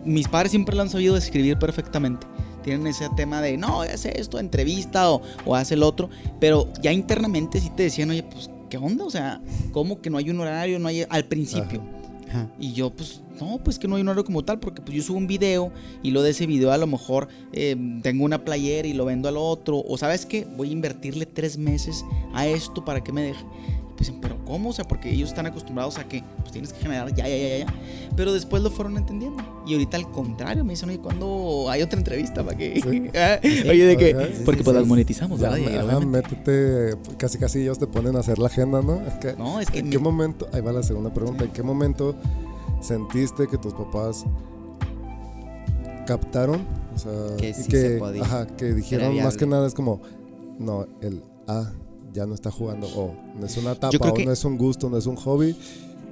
mis 0.04 0.28
padres 0.28 0.50
siempre 0.50 0.76
lo 0.76 0.82
han 0.82 0.90
sabido 0.90 1.14
describir 1.14 1.58
perfectamente. 1.58 2.26
Tienen 2.62 2.86
ese 2.86 3.08
tema 3.14 3.42
de, 3.42 3.56
no, 3.56 3.82
hace 3.82 4.18
esto, 4.18 4.38
entrevista 4.38 5.10
o, 5.10 5.20
o 5.44 5.54
hace 5.54 5.74
el 5.74 5.82
otro. 5.82 6.08
Pero 6.40 6.68
ya 6.80 6.92
internamente 6.92 7.60
sí 7.60 7.70
te 7.70 7.84
decían, 7.84 8.10
oye, 8.10 8.22
pues, 8.22 8.50
¿qué 8.70 8.78
onda? 8.78 9.04
O 9.04 9.10
sea, 9.10 9.40
¿cómo 9.72 10.00
que 10.00 10.08
no 10.10 10.18
hay 10.18 10.30
un 10.30 10.40
horario? 10.40 10.78
No 10.78 10.88
hay. 10.88 11.04
Al 11.08 11.26
principio. 11.26 11.82
Ajá. 12.28 12.48
Y 12.58 12.72
yo, 12.72 12.90
pues, 12.90 13.20
no, 13.40 13.58
pues 13.62 13.78
que 13.78 13.86
no 13.86 13.96
hay 13.96 14.02
un 14.02 14.08
horario 14.08 14.24
como 14.24 14.44
tal, 14.44 14.60
porque 14.60 14.80
pues 14.80 14.96
yo 14.96 15.02
subo 15.02 15.18
un 15.18 15.26
video 15.26 15.72
y 16.02 16.10
lo 16.10 16.22
de 16.22 16.30
ese 16.30 16.46
video 16.46 16.72
a 16.72 16.78
lo 16.78 16.86
mejor 16.86 17.28
eh, 17.52 17.76
tengo 18.02 18.24
una 18.24 18.44
playera 18.44 18.88
y 18.88 18.92
lo 18.92 19.04
vendo 19.04 19.28
al 19.28 19.36
otro. 19.36 19.82
O 19.86 19.98
sabes 19.98 20.24
qué, 20.24 20.46
voy 20.56 20.70
a 20.70 20.72
invertirle 20.72 21.26
tres 21.26 21.58
meses 21.58 22.04
a 22.32 22.46
esto 22.46 22.84
para 22.84 23.02
que 23.02 23.12
me 23.12 23.22
deje. 23.22 23.44
Y 23.94 23.96
pues, 23.96 24.12
pero 24.20 24.36
¿cómo? 24.44 24.70
O 24.70 24.72
sea, 24.72 24.84
porque 24.84 25.10
ellos 25.10 25.28
están 25.28 25.46
acostumbrados 25.46 25.98
a 25.98 26.04
que 26.04 26.22
pues 26.40 26.50
tienes 26.52 26.72
que 26.72 26.80
generar 26.80 27.14
ya, 27.14 27.28
ya, 27.28 27.36
ya, 27.36 27.58
ya. 27.58 27.66
Pero 28.16 28.32
después 28.32 28.62
lo 28.62 28.70
fueron 28.70 28.96
entendiendo. 28.96 29.42
Y 29.66 29.72
ahorita 29.74 29.96
al 29.96 30.10
contrario, 30.10 30.64
me 30.64 30.72
dicen, 30.72 30.88
oye, 30.88 30.98
¿cuándo 30.98 31.66
hay 31.70 31.82
otra 31.82 31.98
entrevista 31.98 32.42
para 32.44 32.56
que... 32.56 32.80
Sí. 32.80 33.10
Ah, 33.16 33.38
oye, 33.42 33.84
de 33.86 33.96
que... 33.96 34.14
Porque 34.44 34.58
Sí, 34.60 34.64
pues 34.64 34.76
las 34.76 34.86
monetizamos, 34.86 35.38
Ya, 35.40 35.50
¿verdad? 35.50 35.88
Ajá, 35.90 36.00
métete, 36.00 36.96
casi 37.16 37.38
casi 37.38 37.60
ellos 37.62 37.78
te 37.78 37.86
ponen 37.86 38.16
a 38.16 38.20
hacer 38.20 38.38
la 38.38 38.46
agenda, 38.46 38.82
¿no? 38.82 39.00
Es 39.06 39.14
que- 39.14 39.34
No, 39.36 39.60
es 39.60 39.70
que... 39.70 39.78
¿En 39.78 39.84
mi- 39.86 39.90
qué 39.92 39.98
momento, 39.98 40.48
ahí 40.52 40.60
va 40.60 40.72
la 40.72 40.82
segunda 40.82 41.12
pregunta, 41.14 41.44
¿en 41.44 41.50
qué 41.52 41.62
momento 41.62 42.14
sentiste 42.82 43.46
que 43.46 43.56
tus 43.58 43.72
papás 43.74 44.24
captaron? 46.06 46.66
O 46.94 46.98
sea, 46.98 47.36
Que 47.38 47.52
que, 47.52 47.98
se. 47.98 48.00
Ajá, 48.20 48.46
que 48.46 48.72
dijeron 48.74 49.16
más 49.22 49.36
que 49.36 49.46
nada 49.46 49.66
es 49.66 49.74
como, 49.74 50.00
no, 50.58 50.86
el 51.00 51.22
A 51.48 51.72
ya 52.14 52.26
no 52.26 52.34
está 52.34 52.50
jugando, 52.50 52.86
o 52.96 53.14
no 53.38 53.44
es 53.44 53.56
una 53.56 53.72
etapa, 53.72 53.98
creo 53.98 54.14
o 54.14 54.18
no 54.18 54.32
es 54.32 54.44
un 54.44 54.56
gusto, 54.56 54.88
no 54.88 54.96
es 54.96 55.06
un 55.06 55.16
hobby, 55.16 55.56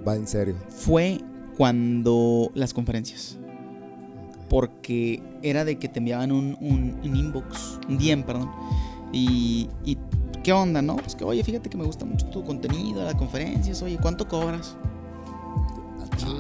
va 0.07 0.17
en 0.17 0.27
serio. 0.27 0.57
fue 0.69 1.21
cuando 1.57 2.51
las 2.55 2.75
conferencias. 2.75 3.38
Porque 4.49 5.23
era 5.43 5.65
de 5.65 5.79
que 5.79 5.88
te 5.88 6.01
enviaban 6.01 6.31
un, 6.31 6.59
un, 6.61 6.99
un 7.03 7.17
inbox, 7.17 7.79
un 7.88 7.97
DM, 7.97 8.23
perdón. 8.25 8.51
Y, 9.12 9.71
y, 9.85 9.97
¿qué 10.43 10.53
onda, 10.53 10.83
no? 10.83 10.97
Pues 10.97 11.15
que, 11.15 11.25
oye, 11.25 11.43
fíjate 11.43 11.71
que 11.71 11.79
me 11.79 11.85
gusta 11.85 12.05
mucho 12.05 12.27
tu 12.27 12.45
contenido, 12.45 13.03
las 13.03 13.15
conferencias, 13.15 13.81
oye, 13.81 13.97
¿cuánto 14.03 14.29
cobras? 14.29 14.77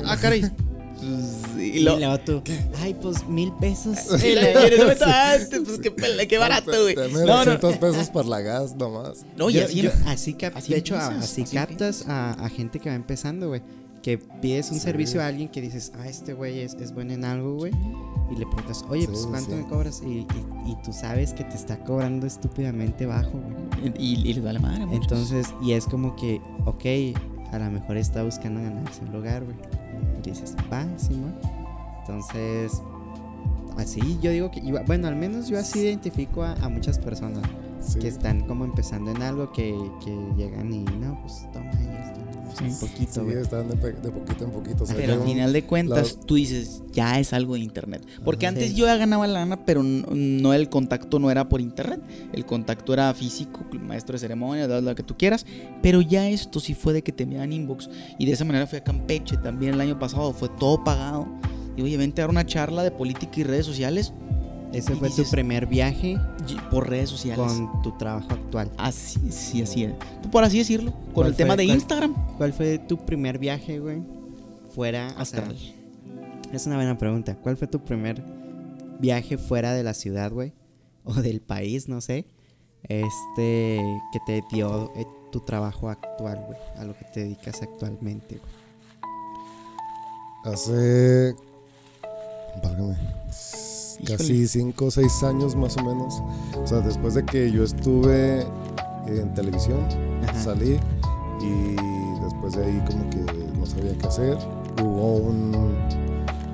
Ah, 0.04 0.16
caray. 0.20 0.42
Pues, 1.02 1.58
Y 1.58 1.78
y 1.78 1.80
lo, 1.80 1.98
luego 1.98 2.18
tú, 2.20 2.42
ay, 2.80 2.94
pues 2.94 3.26
mil 3.28 3.52
pesos. 3.60 3.96
y 4.24 4.34
le- 4.34 4.52
y 4.52 4.56
en 4.66 4.72
ese 4.72 4.78
momento, 4.82 5.04
ah, 5.06 5.34
este, 5.34 5.60
pues 5.60 5.78
qué, 5.80 6.26
qué 6.28 6.38
barato, 6.38 6.70
güey. 6.82 6.94
No, 6.94 7.08
no. 7.26 7.26
200 7.44 7.76
pesos 7.78 8.10
por 8.10 8.26
la 8.26 8.40
gas 8.40 8.76
nomás. 8.76 9.24
No, 9.36 9.50
y 9.50 9.54
Yo- 9.54 9.64
así, 9.64 9.82
yo- 9.82 9.90
así 10.06 10.34
cap- 10.34 10.56
así 10.56 10.72
de 10.72 10.78
hecho, 10.78 10.96
así 10.96 11.42
así 11.42 11.54
captas 11.54 12.04
a, 12.08 12.32
a 12.32 12.48
gente 12.48 12.78
que 12.78 12.88
va 12.88 12.94
empezando, 12.94 13.48
güey. 13.48 13.62
Que 14.02 14.18
pides 14.18 14.68
un 14.70 14.78
Sí. 14.78 14.80
servicio 14.84 15.22
a 15.22 15.26
alguien 15.26 15.48
que 15.48 15.60
dices, 15.60 15.92
ah, 15.96 16.08
este 16.08 16.32
güey 16.34 16.58
es, 16.60 16.74
es 16.74 16.92
bueno 16.92 17.12
en 17.12 17.24
algo, 17.24 17.54
güey. 17.54 17.72
Y 18.32 18.36
le 18.36 18.46
preguntas, 18.46 18.84
oye, 18.88 19.06
pues 19.06 19.26
¿cuánto 19.26 19.50
sí. 19.50 19.56
me 19.56 19.66
cobras? 19.68 20.02
Y, 20.04 20.08
y- 20.08 20.26
y 20.72 20.76
tú 20.84 20.92
sabes 20.92 21.32
que 21.34 21.44
te 21.44 21.54
está 21.54 21.78
cobrando 21.84 22.26
estúpidamente 22.26 23.06
bajo, 23.06 23.30
güey. 23.40 23.92
y, 23.98 24.14
y 24.28 24.34
les 24.34 24.42
vale 24.42 24.58
madre. 24.58 24.82
a 24.82 24.86
muchos. 24.86 25.02
Entonces, 25.04 25.46
y 25.62 25.72
es 25.72 25.84
como 25.84 26.16
que, 26.16 26.40
ok, 26.64 26.84
a 27.52 27.58
lo 27.58 27.70
mejor 27.70 27.96
está 27.96 28.24
buscando 28.24 28.60
ganarse 28.60 29.02
un 29.04 29.12
lugar, 29.12 29.44
güey. 29.44 29.56
Y 30.24 30.30
dices, 30.30 30.56
va, 30.72 30.86
Simón. 30.98 31.34
Entonces, 32.00 32.82
así 33.78 34.18
yo 34.20 34.30
digo 34.30 34.50
que, 34.50 34.60
bueno, 34.86 35.08
al 35.08 35.16
menos 35.16 35.48
yo 35.48 35.58
así 35.58 35.80
identifico 35.80 36.42
a, 36.42 36.52
a 36.54 36.68
muchas 36.68 36.98
personas 36.98 37.42
Sí. 37.80 37.98
que 37.98 38.06
están 38.06 38.42
como 38.46 38.64
empezando 38.64 39.10
en 39.10 39.20
algo 39.22 39.50
que, 39.50 39.76
que 40.04 40.16
llegan 40.36 40.72
y, 40.72 40.84
no, 40.84 41.18
pues 41.20 41.48
toma 41.52 41.68
Sí. 42.58 42.64
un 42.64 42.78
poquito, 42.78 43.24
Sí, 43.26 43.32
están 43.36 43.68
de, 43.68 43.74
de 43.76 44.10
poquito 44.10 44.44
en 44.44 44.50
poquito. 44.50 44.84
o 44.84 44.86
sea, 44.86 44.96
Pero 44.96 45.14
al 45.14 45.22
final 45.22 45.52
de 45.52 45.64
cuentas, 45.64 46.16
la- 46.18 46.26
tú 46.26 46.34
dices, 46.34 46.82
ya 46.92 47.18
es 47.18 47.32
algo 47.32 47.54
de 47.54 47.60
internet. 47.60 48.04
Porque 48.24 48.46
Ajá. 48.46 48.54
antes 48.54 48.70
Sí. 48.70 48.74
yo 48.76 48.86
ya 48.86 48.96
ganaba 48.96 49.26
lana, 49.26 49.64
pero 49.64 49.82
no 49.82 50.52
el 50.54 50.68
contacto 50.68 51.18
no 51.18 51.30
era 51.30 51.48
por 51.48 51.60
internet. 51.60 52.00
El 52.32 52.44
contacto 52.46 52.92
era 52.92 53.12
físico, 53.14 53.64
maestro 53.80 54.12
de 54.14 54.18
ceremonia, 54.18 54.68
da 54.68 54.80
lo 54.80 54.94
que 54.94 55.02
tú 55.02 55.16
quieras. 55.16 55.46
Pero 55.82 56.00
ya 56.00 56.28
esto 56.28 56.60
sí 56.60 56.74
fue 56.74 56.92
de 56.92 57.02
que 57.02 57.12
te 57.12 57.22
enviaban 57.24 57.52
inbox. 57.52 57.88
Y 58.18 58.26
de 58.26 58.32
esa 58.32 58.44
manera 58.44 58.66
fui 58.66 58.78
a 58.78 58.84
Campeche 58.84 59.36
también 59.38 59.74
el 59.74 59.80
año 59.80 59.98
pasado. 59.98 60.32
Fue 60.32 60.48
todo 60.48 60.82
pagado. 60.84 61.26
Y 61.76 61.82
oye, 61.82 61.96
vente 61.96 62.20
a 62.20 62.24
dar 62.24 62.30
una 62.30 62.44
charla 62.44 62.82
de 62.82 62.90
política 62.90 63.32
y 63.36 63.44
redes 63.44 63.64
sociales. 63.64 64.12
Ese 64.72 64.94
y 64.94 64.96
fue 64.96 65.08
dices- 65.08 65.26
tu 65.26 65.30
primer 65.30 65.66
viaje 65.66 66.18
Por 66.70 66.88
redes 66.88 67.10
sociales. 67.10 67.46
con 67.46 67.82
tu 67.82 67.92
trabajo 67.98 68.28
actual. 68.32 68.70
Así, 68.78 69.20
sí, 69.30 69.62
así 69.62 69.84
es. 69.84 69.92
Por 70.30 70.44
así 70.44 70.58
decirlo. 70.58 70.92
Con 70.92 71.12
¿Cuál 71.14 71.26
el 71.28 71.36
tema 71.36 71.56
de 71.56 71.64
cuál- 71.66 71.76
Instagram. 71.76 72.14
¿Cuál 72.38 72.52
fue 72.52 72.78
tu 72.78 72.96
primer 73.04 73.38
viaje, 73.38 73.78
güey? 73.78 74.02
Fuera. 74.74 75.08
o 75.18 75.24
sea, 75.24 75.40
Astral. 75.40 75.56
es 76.52 76.66
una 76.66 76.76
buena 76.76 76.96
pregunta. 76.96 77.34
¿Cuál 77.36 77.56
fue 77.58 77.68
tu 77.68 77.80
primer 77.80 78.22
viaje 78.98 79.36
fuera 79.36 79.74
de 79.74 79.82
la 79.82 79.92
ciudad, 79.94 80.32
güey? 80.32 80.52
O 81.04 81.14
del 81.14 81.40
país, 81.42 81.88
no 81.88 82.00
sé. 82.00 82.26
Este. 82.84 83.80
Que 84.12 84.18
te 84.26 84.42
dio 84.52 84.90
eh, 84.96 85.04
tu 85.30 85.40
trabajo 85.40 85.88
actual, 85.90 86.42
güey. 86.46 86.58
A 86.78 86.84
lo 86.84 86.96
que 86.96 87.04
te 87.06 87.20
dedicas 87.20 87.60
actualmente, 87.62 88.38
güey. 88.38 90.54
Hace. 90.54 91.34
Válgame. 92.62 92.96
Casi 94.06 94.46
5 94.46 94.84
o 94.86 94.90
6 94.90 95.22
años 95.24 95.56
más 95.56 95.76
o 95.76 95.84
menos. 95.84 96.22
O 96.62 96.66
sea, 96.66 96.80
después 96.80 97.14
de 97.14 97.24
que 97.24 97.50
yo 97.50 97.64
estuve 97.64 98.46
en 99.06 99.34
televisión, 99.34 99.80
Ajá. 100.28 100.40
salí 100.42 100.78
y 101.40 101.76
después 102.24 102.54
de 102.56 102.64
ahí 102.64 102.82
como 102.86 103.08
que 103.10 103.20
no 103.58 103.66
sabía 103.66 103.96
qué 103.98 104.06
hacer. 104.06 104.38
Hubo 104.82 105.16
un, 105.16 105.74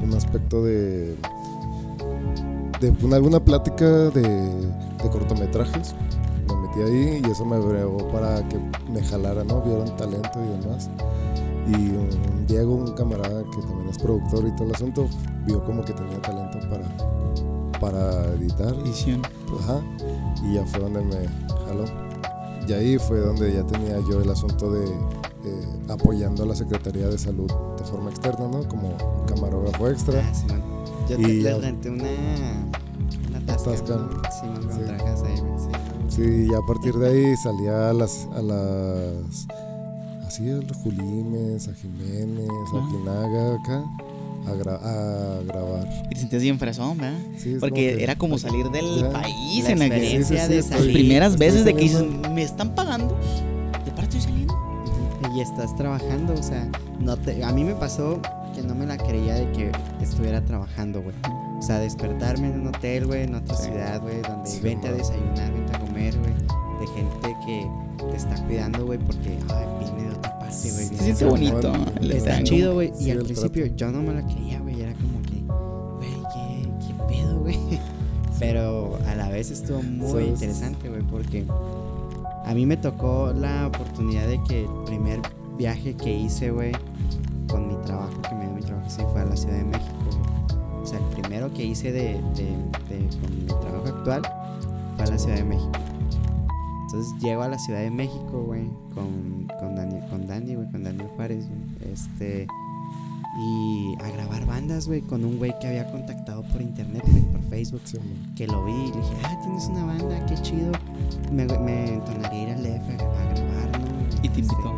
un 0.02 0.14
aspecto 0.14 0.62
de, 0.64 1.16
de 2.80 2.90
una- 3.02 3.16
alguna 3.16 3.40
plática 3.40 3.84
de, 3.86 4.22
de 4.22 5.10
cortometrajes. 5.10 5.94
Me 6.48 6.54
metí 6.66 6.80
ahí 6.80 7.22
y 7.26 7.30
eso 7.30 7.44
me 7.44 7.58
bregó 7.58 8.08
para 8.08 8.46
que 8.48 8.58
me 8.90 9.02
jalara, 9.02 9.44
¿no? 9.44 9.60
Vieron 9.62 9.94
talento 9.96 10.30
y 10.42 10.60
demás. 10.62 10.88
Y 11.68 11.74
un 11.74 12.46
Diego, 12.46 12.74
un 12.74 12.92
camarada 12.94 13.42
que 13.44 13.60
también 13.62 13.88
es 13.90 13.98
productor 13.98 14.46
y 14.46 14.52
todo 14.56 14.68
el 14.68 14.74
asunto, 14.74 15.08
vio 15.46 15.62
como 15.64 15.84
que 15.84 15.92
tenía 15.92 16.20
talento 16.22 16.58
para, 16.70 17.78
para 17.80 18.24
editar. 18.34 18.74
Edición. 18.74 19.22
Ajá. 19.60 19.80
Y 20.44 20.54
ya 20.54 20.64
fue 20.66 20.80
donde 20.80 21.02
me 21.02 21.28
jaló. 21.66 21.84
Y 22.66 22.72
ahí 22.72 22.98
fue 22.98 23.20
donde 23.20 23.52
ya 23.52 23.66
tenía 23.66 23.98
yo 24.08 24.20
el 24.22 24.30
asunto 24.30 24.70
de 24.72 24.86
eh, 24.86 25.66
apoyando 25.88 26.42
a 26.42 26.46
la 26.46 26.54
Secretaría 26.54 27.06
de 27.08 27.18
Salud 27.18 27.50
de 27.78 27.84
forma 27.84 28.10
externa, 28.10 28.48
¿no? 28.48 28.66
Como 28.68 28.96
camarógrafo 29.26 29.88
extra. 29.88 30.22
Ah, 30.26 30.34
Simón. 30.34 30.62
Yo 31.08 31.16
te, 31.16 31.22
Y 31.22 31.40
le 31.42 31.50
ya- 31.50 31.58
renté 31.58 31.90
una. 31.90 32.04
Una 33.28 33.46
tasca. 33.46 33.74
Sí. 33.76 34.80
trajes 34.86 35.22
ahí. 35.22 35.36
Sí. 35.36 35.68
Sí, 36.08 36.46
y 36.50 36.54
a 36.54 36.60
partir 36.66 36.94
de 36.94 37.08
ahí 37.08 37.36
salía 37.36 37.90
a 37.90 37.92
las, 37.92 38.26
a 38.34 38.42
las 38.42 39.46
así 40.38 40.50
a 40.50 40.54
los 40.56 40.76
Julimes, 40.78 41.68
a 41.68 41.74
Jiménez, 41.74 42.48
a 42.48 42.76
Ah. 42.76 42.78
Ojinaga, 42.78 43.54
acá, 43.54 43.84
a, 44.46 44.54
gra- 44.54 44.80
a 44.82 45.42
grabar. 45.42 45.88
Y 46.10 46.14
te 46.14 46.20
sentías 46.20 46.42
bien 46.42 46.58
fresón, 46.58 46.96
¿verdad? 46.98 47.18
Sí, 47.38 47.56
Porque 47.58 47.86
como 47.86 47.96
que- 47.98 48.02
era 48.04 48.16
como 48.16 48.38
salir 48.38 48.70
del 48.70 49.00
Ya. 49.00 49.10
país 49.10 49.64
La 49.64 49.70
en 49.70 49.82
aquel. 49.82 49.92
experiencia 49.92 50.40
Sí, 50.42 50.46
sí, 50.46 50.52
de 50.54 50.62
sí, 50.62 50.70
Las 50.70 50.82
primeras 50.82 51.32
estoy 51.32 51.46
veces 51.48 51.64
de 51.64 51.74
que 51.74 51.80
dices, 51.82 52.04
me 52.32 52.42
están 52.42 52.74
pagando. 52.74 53.18
Y 53.84 53.90
aparte 53.90 54.16
estoy 54.16 54.20
saliendo. 54.20 54.54
Y 55.34 55.40
estás 55.40 55.74
trabajando, 55.76 56.34
o 56.34 56.42
sea, 56.42 56.68
no 57.00 57.16
te, 57.16 57.44
a 57.44 57.52
mí 57.52 57.64
me 57.64 57.74
pasó 57.74 58.20
que 58.54 58.62
no 58.62 58.74
me 58.74 58.86
la 58.86 58.96
creía 58.96 59.34
de 59.34 59.50
que 59.52 59.72
estuviera 60.00 60.44
trabajando, 60.44 61.02
güey. 61.02 61.14
O 61.58 61.62
sea, 61.62 61.78
despertarme 61.80 62.46
en 62.48 62.60
un 62.60 62.66
hotel, 62.68 63.06
güey, 63.06 63.24
en 63.24 63.34
otra 63.34 63.56
Sí. 63.56 63.64
ciudad, 63.64 64.00
güey, 64.00 64.20
donde 64.22 64.48
Sí, 64.48 64.60
vente 64.62 64.88
a 64.88 64.92
desayunar, 64.92 65.52
vente 65.52 65.74
a 65.76 65.80
comer, 65.80 66.16
güey. 66.18 66.32
De 66.80 66.86
gente 66.94 67.27
que 67.48 67.66
te 68.10 68.16
está 68.16 68.34
cuidando, 68.44 68.84
güey, 68.84 68.98
porque, 68.98 69.38
ay, 69.48 69.66
viene 69.80 70.10
de 70.10 70.16
otra 70.16 70.38
parte, 70.38 70.70
güey. 70.70 71.14
Se 71.14 71.24
bonito. 71.24 71.72
el 72.00 72.12
Está 72.12 72.42
chido, 72.42 72.74
güey. 72.74 72.92
Sí, 72.94 73.06
y 73.06 73.10
al 73.12 73.18
principio 73.22 73.64
trato. 73.64 73.76
yo 73.76 73.90
no 73.90 74.02
me 74.02 74.12
la 74.14 74.22
creía, 74.26 74.60
güey. 74.60 74.80
Era 74.82 74.92
como 74.94 75.22
que, 75.22 75.40
güey, 75.96 76.22
¿qué, 76.34 76.86
qué 76.86 76.94
pedo, 77.08 77.40
güey? 77.40 77.58
Pero 78.38 78.98
a 79.08 79.14
la 79.14 79.28
vez 79.30 79.50
estuvo 79.50 79.82
muy 79.82 80.24
interesante, 80.24 80.88
güey, 80.88 81.02
porque 81.02 81.44
a 82.44 82.54
mí 82.54 82.66
me 82.66 82.76
tocó 82.76 83.32
la 83.34 83.66
oportunidad 83.66 84.26
de 84.26 84.40
que 84.44 84.64
el 84.64 84.70
primer 84.84 85.20
viaje 85.56 85.94
que 85.94 86.14
hice, 86.16 86.50
güey, 86.50 86.72
con 87.48 87.66
mi 87.66 87.74
trabajo, 87.86 88.20
que 88.28 88.34
me 88.34 88.44
dio 88.44 88.54
mi 88.54 88.60
trabajo, 88.62 88.88
sí, 88.90 89.02
fue 89.10 89.22
a 89.22 89.24
la 89.24 89.36
Ciudad 89.36 89.56
de 89.56 89.64
México. 89.64 89.94
O 90.82 90.86
sea, 90.86 90.98
el 90.98 91.04
primero 91.20 91.52
que 91.52 91.64
hice 91.64 91.90
de, 91.92 92.20
de, 92.36 92.94
de- 92.94 93.08
con 93.20 93.38
mi 93.38 93.46
trabajo 93.46 93.86
actual 93.88 94.22
fue 94.96 95.04
a 95.04 95.08
la 95.08 95.18
Ciudad 95.18 95.36
de 95.36 95.44
México. 95.44 95.72
Entonces 96.90 97.12
llego 97.20 97.42
a 97.42 97.48
la 97.48 97.58
Ciudad 97.58 97.80
de 97.80 97.90
México, 97.90 98.44
güey, 98.46 98.64
con, 98.94 99.46
con 99.60 99.76
Dani, 99.76 100.00
con 100.08 100.26
Dani, 100.26 100.54
güey, 100.54 100.70
con 100.70 100.84
Daniel 100.84 101.08
Juárez, 101.16 101.46
güey. 101.46 101.92
Este. 101.92 102.46
Y 103.40 103.94
a 104.02 104.10
grabar 104.10 104.46
bandas, 104.46 104.88
güey, 104.88 105.02
con 105.02 105.22
un 105.24 105.36
güey 105.38 105.52
que 105.60 105.68
había 105.68 105.88
contactado 105.92 106.42
por 106.50 106.60
internet, 106.62 107.02
güey, 107.06 107.22
por 107.24 107.42
Facebook. 107.50 107.82
Sí. 107.84 107.98
Que 108.34 108.46
lo 108.46 108.64
vi 108.64 108.72
y 108.72 108.86
le 108.90 108.96
dije, 108.96 109.14
ah, 109.24 109.38
tienes 109.42 109.66
una 109.66 109.84
banda, 109.84 110.26
qué 110.26 110.34
chido. 110.40 110.72
Me, 111.30 111.44
me 111.58 111.94
entonaría 111.94 112.42
ir 112.44 112.48
al 112.50 112.62
DF 112.62 112.88
a, 112.88 112.94
a 112.94 113.34
grabar, 113.34 113.80
¿no? 113.80 113.86
Y 114.22 114.28
te 114.30 114.40
Este, 114.40 114.40
invitó. 114.40 114.74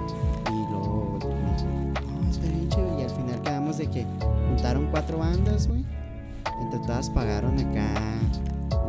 y 0.50 0.70
luego 0.70 1.18
me 1.22 1.24
dijo, 1.54 2.10
no, 2.22 2.28
está 2.30 2.46
bien 2.48 2.68
chido. 2.70 2.98
Y 3.00 3.02
al 3.04 3.10
final 3.10 3.40
quedamos 3.42 3.78
de 3.78 3.86
que 3.86 4.04
juntaron 4.48 4.88
cuatro 4.90 5.18
bandas, 5.18 5.68
güey. 5.68 5.84
Entre 6.60 6.80
todas 6.80 7.08
pagaron 7.10 7.56
acá 7.60 7.94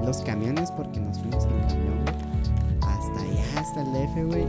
los 0.03 0.17
camiones 0.23 0.71
porque 0.71 0.99
nos 0.99 1.19
fuimos 1.19 1.45
en 1.45 1.51
camión, 1.69 2.03
güey. 2.03 2.30
Allá, 3.31 3.59
hasta 3.59 3.81
el 3.81 3.87
DF, 3.93 4.25
güey. 4.27 4.45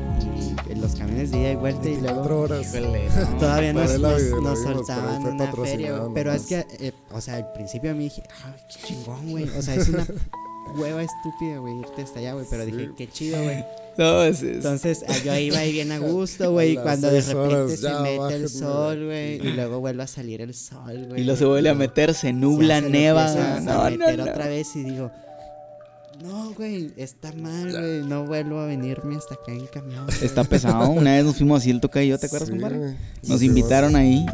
Y 0.71 0.75
los 0.81 0.95
camiones 0.95 1.31
de 1.31 1.39
ida 1.41 1.51
y 1.53 1.57
vuelta 1.57 1.89
y 1.89 1.97
luego 2.01 2.23
24 2.23 2.41
horas. 2.41 2.75
Híjole, 2.75 3.09
no. 3.33 3.39
todavía 3.39 3.73
nos, 3.73 3.99
nos- 3.99 4.23
vida, 4.23 4.37
nos 4.41 4.63
soltaban 4.63 5.27
una 5.27 5.53
feria, 5.53 5.97
güey. 5.99 6.15
Pero 6.15 6.33
es 6.33 6.47
que, 6.47 6.67
eh, 6.81 6.93
o 7.13 7.21
sea, 7.21 7.37
al 7.37 7.53
principio 7.53 7.91
a 7.91 7.95
mí 7.95 8.05
dije, 8.05 8.23
ah, 8.45 8.55
qué 8.69 8.87
chingón, 8.89 9.31
güey. 9.31 9.49
O 9.51 9.63
sea, 9.63 9.75
es 9.75 9.89
una 9.89 10.07
hueva 10.77 11.03
estúpida, 11.03 11.59
güey, 11.59 11.79
irte 11.81 12.03
hasta 12.03 12.19
allá, 12.21 12.33
güey. 12.35 12.47
Pero 12.51 12.65
dije, 12.67 12.91
qué 12.97 13.09
chido, 13.09 13.43
güey. 13.43 13.65
No, 13.99 14.23
es, 14.23 14.43
es- 14.43 14.57
Entonces 14.57 15.05
ah, 15.07 15.13
yo 15.23 15.37
iba 15.37 15.59
ahí 15.59 15.71
bien 15.71 15.93
a 15.93 15.99
gusto, 15.99 16.51
güey. 16.51 16.73
Y 16.73 16.77
A 16.79 16.83
cuando 16.83 17.11
de 17.11 17.21
repente 17.21 17.55
horas, 17.57 17.71
se 17.73 17.83
ya, 17.83 18.01
mete 18.01 18.37
el 18.37 18.49
sol, 18.49 19.05
güey. 19.05 19.35
Y 19.37 19.53
luego 19.53 19.81
vuelve 19.81 20.03
a 20.03 20.07
salir 20.07 20.41
el 20.41 20.55
sol, 20.55 21.09
güey. 21.11 21.21
y 21.21 21.25
lo 21.25 21.37
se 21.37 21.45
vuelve 21.45 21.69
a 21.69 21.75
meter, 21.75 22.15
se 22.15 22.33
nubla, 22.33 22.81
se 22.81 22.89
neva. 22.89 23.27
a 23.31 23.61
No, 23.61 23.91
no, 23.91 23.99
meter 23.99 24.17
no. 24.21 24.25
otra 24.25 24.47
vez 24.49 24.75
y 24.77 24.83
digo, 24.83 25.11
no, 26.23 26.53
güey, 26.55 26.91
está 26.97 27.33
mal, 27.33 27.71
güey. 27.71 28.03
No 28.07 28.25
vuelvo 28.25 28.61
a 28.61 28.67
venirme 28.67 29.17
hasta 29.17 29.35
acá 29.35 29.53
en 29.53 29.67
camión. 29.67 30.07
güey". 30.07 30.19
Está 30.25 30.45
pesado. 30.45 30.91
Una 30.91 31.15
vez 31.15 31.25
nos 31.25 31.37
fuimos 31.37 31.61
así 31.61 31.71
el 31.71 31.81
toca 31.81 32.03
y 32.03 32.09
yo, 32.09 32.19
¿te 32.19 32.27
acuerdas, 32.27 32.49
Sí, 32.49 32.53
compadre? 32.55 32.97
Nos 33.27 33.41
Sí, 33.41 33.47
invitaron 33.47 33.97
ahí. 33.97 34.25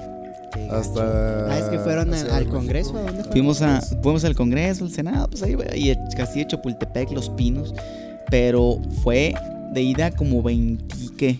Hasta. 0.71 1.47
Ah, 1.53 1.59
es 1.59 1.65
que 1.67 1.79
fueron 1.79 2.13
al. 2.15 2.49
Congreso, 2.49 2.97
¿a 2.97 3.03
dónde? 3.03 3.25
Fuimos, 3.25 3.63
a, 3.63 3.81
fuimos 4.03 4.25
al 4.25 4.35
Congreso, 4.35 4.85
al 4.85 4.91
Senado, 4.91 5.29
pues 5.29 5.43
ahí, 5.43 5.57
y 5.75 5.91
el 5.91 5.99
Castillo 6.17 6.45
de 6.45 6.51
Chapultepec, 6.53 7.11
Los 7.13 7.31
Pinos. 7.31 7.75
Pero 8.31 8.81
fue 9.03 9.35
de 9.73 9.83
ida 9.83 10.11
como 10.11 10.43
20, 10.43 10.95
¿qué? 11.17 11.39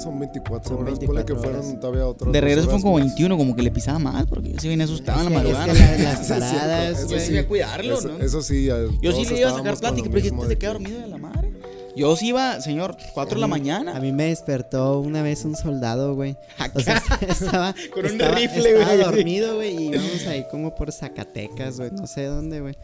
Igual. 0.00 0.12
son 0.12 0.18
24 0.20 0.68
Son 0.68 0.82
horas. 0.82 0.98
24 0.98 1.06
Ponle 1.06 1.24
que 1.24 1.32
horas. 1.32 1.62
fueron 1.64 1.80
todavía 1.80 2.06
otras. 2.06 2.32
De 2.32 2.40
regreso 2.40 2.64
fueron 2.64 2.82
como 2.82 2.94
más. 2.98 3.06
21, 3.06 3.36
como 3.36 3.56
que 3.56 3.62
le 3.62 3.70
pisaba 3.70 3.98
más, 3.98 4.26
porque 4.26 4.52
yo 4.52 4.58
sí 4.60 4.68
venía 4.68 4.84
asustado 4.84 5.26
en 5.26 5.34
la 5.34 5.42
que- 5.42 5.48
es 5.50 5.54
madrugada. 5.56 5.72
que 5.72 5.78
la- 6.02 6.12
las 6.12 6.26
cierto, 6.26 6.44
paradas, 6.46 6.98
eso 6.98 7.08
güey. 7.08 7.20
sí 7.20 7.36
a 7.38 7.46
cuidarlo, 7.48 7.98
eso, 7.98 8.08
¿no? 8.08 8.18
Eso 8.24 8.42
sí. 8.42 8.66
Yo 9.00 9.12
sí 9.12 9.24
le 9.26 9.40
iba 9.40 9.50
a 9.50 9.54
sacar 9.54 9.76
plática, 9.76 10.06
lo 10.06 10.12
pero 10.12 10.22
dijiste 10.24 10.48
de 10.48 10.58
queda 10.58 10.72
que- 10.72 10.78
dormido 10.78 11.00
de 11.00 11.06
la 11.08 11.18
madre. 11.18 11.52
Yo 11.96 12.14
sí 12.14 12.28
iba, 12.28 12.60
señor, 12.60 12.94
4 13.14 13.36
de 13.36 13.40
la 13.40 13.46
mañana. 13.46 13.96
A 13.96 14.00
mí 14.00 14.12
me 14.12 14.24
despertó 14.24 15.00
una 15.00 15.22
vez 15.22 15.46
un 15.46 15.56
soldado, 15.56 16.14
güey. 16.14 16.36
O 16.74 16.80
sea, 16.80 17.02
estaba, 17.26 17.74
Con 17.94 18.04
un 18.04 18.10
estaba- 18.12 18.34
rifle, 18.34 18.70
estaba 18.72 18.92
güey. 18.96 19.04
dormido, 19.04 19.54
güey, 19.56 19.76
y 19.76 19.86
íbamos 19.88 20.26
ahí 20.26 20.44
como 20.50 20.74
por 20.74 20.92
Zacatecas, 20.92 21.78
güey, 21.78 21.90
no 21.92 22.06
sé 22.06 22.24
dónde, 22.26 22.60
güey. 22.60 22.76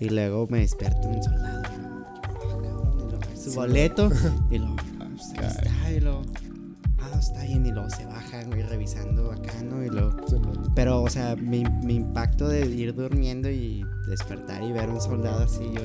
Y 0.00 0.08
luego 0.08 0.46
me 0.48 0.60
despertó 0.60 1.08
un 1.08 1.22
soldado, 1.22 1.62
y 1.74 1.78
luego, 1.82 2.06
ah, 2.22 2.30
cabrón, 2.48 2.94
y 2.98 3.10
luego, 3.10 3.20
su 3.44 3.52
boleto, 3.54 4.10
y 4.50 4.58
luego, 4.58 4.76
ah, 5.00 5.06
pues, 5.14 5.50
está, 5.50 5.92
y 5.92 6.00
luego, 6.00 6.22
ah, 7.12 7.18
está 7.18 7.42
bien, 7.42 7.66
y 7.66 7.70
luego 7.70 7.90
se 7.90 8.04
baja, 8.06 8.42
güey, 8.44 8.62
revisando 8.62 9.30
acá, 9.32 9.52
¿no? 9.62 9.82
Y 9.84 9.88
luego, 9.88 10.14
Sí, 10.28 10.36
pero, 10.74 11.02
o 11.02 11.10
sea, 11.10 11.36
mi, 11.36 11.64
mi 11.82 11.96
impacto 11.96 12.48
de 12.48 12.66
ir 12.66 12.94
durmiendo 12.94 13.50
y 13.50 13.84
despertar 14.08 14.62
y 14.62 14.72
ver 14.72 14.88
un 14.88 15.00
soldado 15.00 15.44
así, 15.44 15.70
yo, 15.72 15.80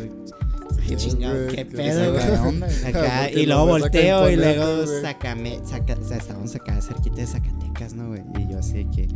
Qué 0.88 0.96
chingado, 0.96 1.44
güey, 1.46 1.56
qué 1.56 1.66
pedo, 1.66 2.14
¿Qué 2.14 2.20
güey. 2.20 2.64
Acá, 2.86 3.30
y 3.30 3.46
luego 3.46 3.66
volteo 3.68 4.30
y 4.30 4.36
luego 4.36 4.86
sacame, 5.02 5.60
saca, 5.64 5.96
o 6.00 6.04
sea, 6.04 6.18
estábamos 6.18 6.56
acá 6.56 6.82
cerquita 6.82 7.18
de 7.18 7.28
Zacatecas, 7.28 7.94
¿no, 7.94 8.08
güey? 8.10 8.24
Y 8.40 8.52
yo 8.52 8.60
así 8.60 8.86
que, 8.86 9.08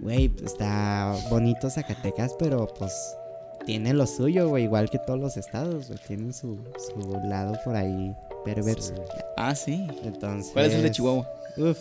güey, 0.00 0.28
pues, 0.28 0.52
está 0.52 1.14
bonito 1.30 1.70
Zacatecas, 1.70 2.34
pero 2.38 2.66
pues 2.78 2.92
tiene 3.64 3.94
lo 3.94 4.06
suyo, 4.06 4.48
güey, 4.48 4.64
igual 4.64 4.90
que 4.90 4.98
todos 4.98 5.18
los 5.18 5.36
estados, 5.36 5.88
güey, 5.88 5.98
tienen 6.06 6.32
su, 6.32 6.58
su 6.78 7.20
lado 7.28 7.54
por 7.64 7.76
ahí 7.76 8.14
perverso. 8.44 8.94
Sí. 8.94 9.22
Ah, 9.36 9.54
sí. 9.54 9.86
Entonces. 10.04 10.52
¿Cuál 10.52 10.66
es 10.66 10.74
el 10.74 10.82
de 10.82 10.90
Chihuahua? 10.90 11.28
Uf. 11.56 11.78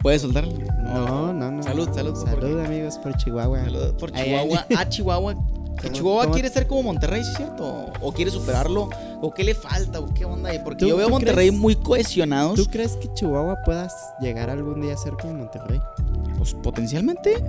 ¿Puedes 0.00 0.22
soltarlo? 0.22 0.52
No, 0.82 1.32
no, 1.32 1.50
no. 1.52 1.62
Salud, 1.62 1.88
salud, 1.94 2.12
¿por 2.14 2.28
Salud, 2.40 2.60
amigos, 2.60 2.98
por 2.98 3.16
Chihuahua. 3.16 3.62
Saludos 3.64 3.94
por 4.00 4.10
Chihuahua. 4.12 4.66
ay. 4.68 4.76
A 4.76 4.88
Chihuahua. 4.88 5.34
¿Cómo- 5.80 5.92
Chihuahua 5.94 6.22
cómo- 6.24 6.34
quiere 6.34 6.48
ser 6.50 6.66
como 6.66 6.82
Monterrey, 6.82 7.22
¿sí 7.24 7.30
cierto? 7.36 7.86
¿O 8.00 8.12
quiere 8.12 8.30
superarlo? 8.30 8.90
¿O 9.20 9.32
qué 9.32 9.44
le 9.44 9.54
falta? 9.54 10.00
¿O 10.00 10.12
qué 10.12 10.24
onda? 10.24 10.50
Porque 10.64 10.80
¿Tú- 10.80 10.88
yo 10.88 10.96
veo 10.96 11.06
a 11.06 11.10
Monterrey 11.10 11.48
crees? 11.48 11.60
muy 11.60 11.76
cohesionados. 11.76 12.56
¿Tú 12.56 12.66
crees 12.66 12.96
que 12.96 13.12
Chihuahua 13.14 13.58
puedas 13.64 13.94
llegar 14.20 14.50
algún 14.50 14.80
día 14.82 14.94
a 14.94 14.96
ser 14.96 15.12
como 15.14 15.34
Monterrey? 15.34 15.80
Pues 16.36 16.52
potencialmente 16.54 17.42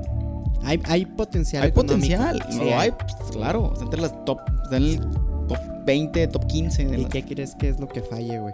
Hay, 0.63 0.79
hay 0.85 1.05
potencial. 1.07 1.63
hay 1.63 1.69
económico. 1.69 2.15
potencial. 2.15 2.45
Sí, 2.49 2.57
No 2.59 2.63
lo 2.65 2.79
hay, 2.79 2.91
pues, 2.91 3.13
claro. 3.31 3.71
Está 3.73 3.83
entre 3.85 4.01
las 4.01 4.25
top. 4.25 4.39
Está 4.63 4.77
en 4.77 4.83
el 4.83 4.99
top 5.47 5.57
20, 5.85 6.27
top 6.27 6.45
15. 6.47 6.85
de 6.85 6.99
¿Y 7.01 7.05
qué 7.05 7.25
crees 7.25 7.55
que 7.55 7.67
es 7.69 7.79
lo 7.79 7.87
que 7.89 8.01
falle, 8.01 8.39
güey? 8.39 8.53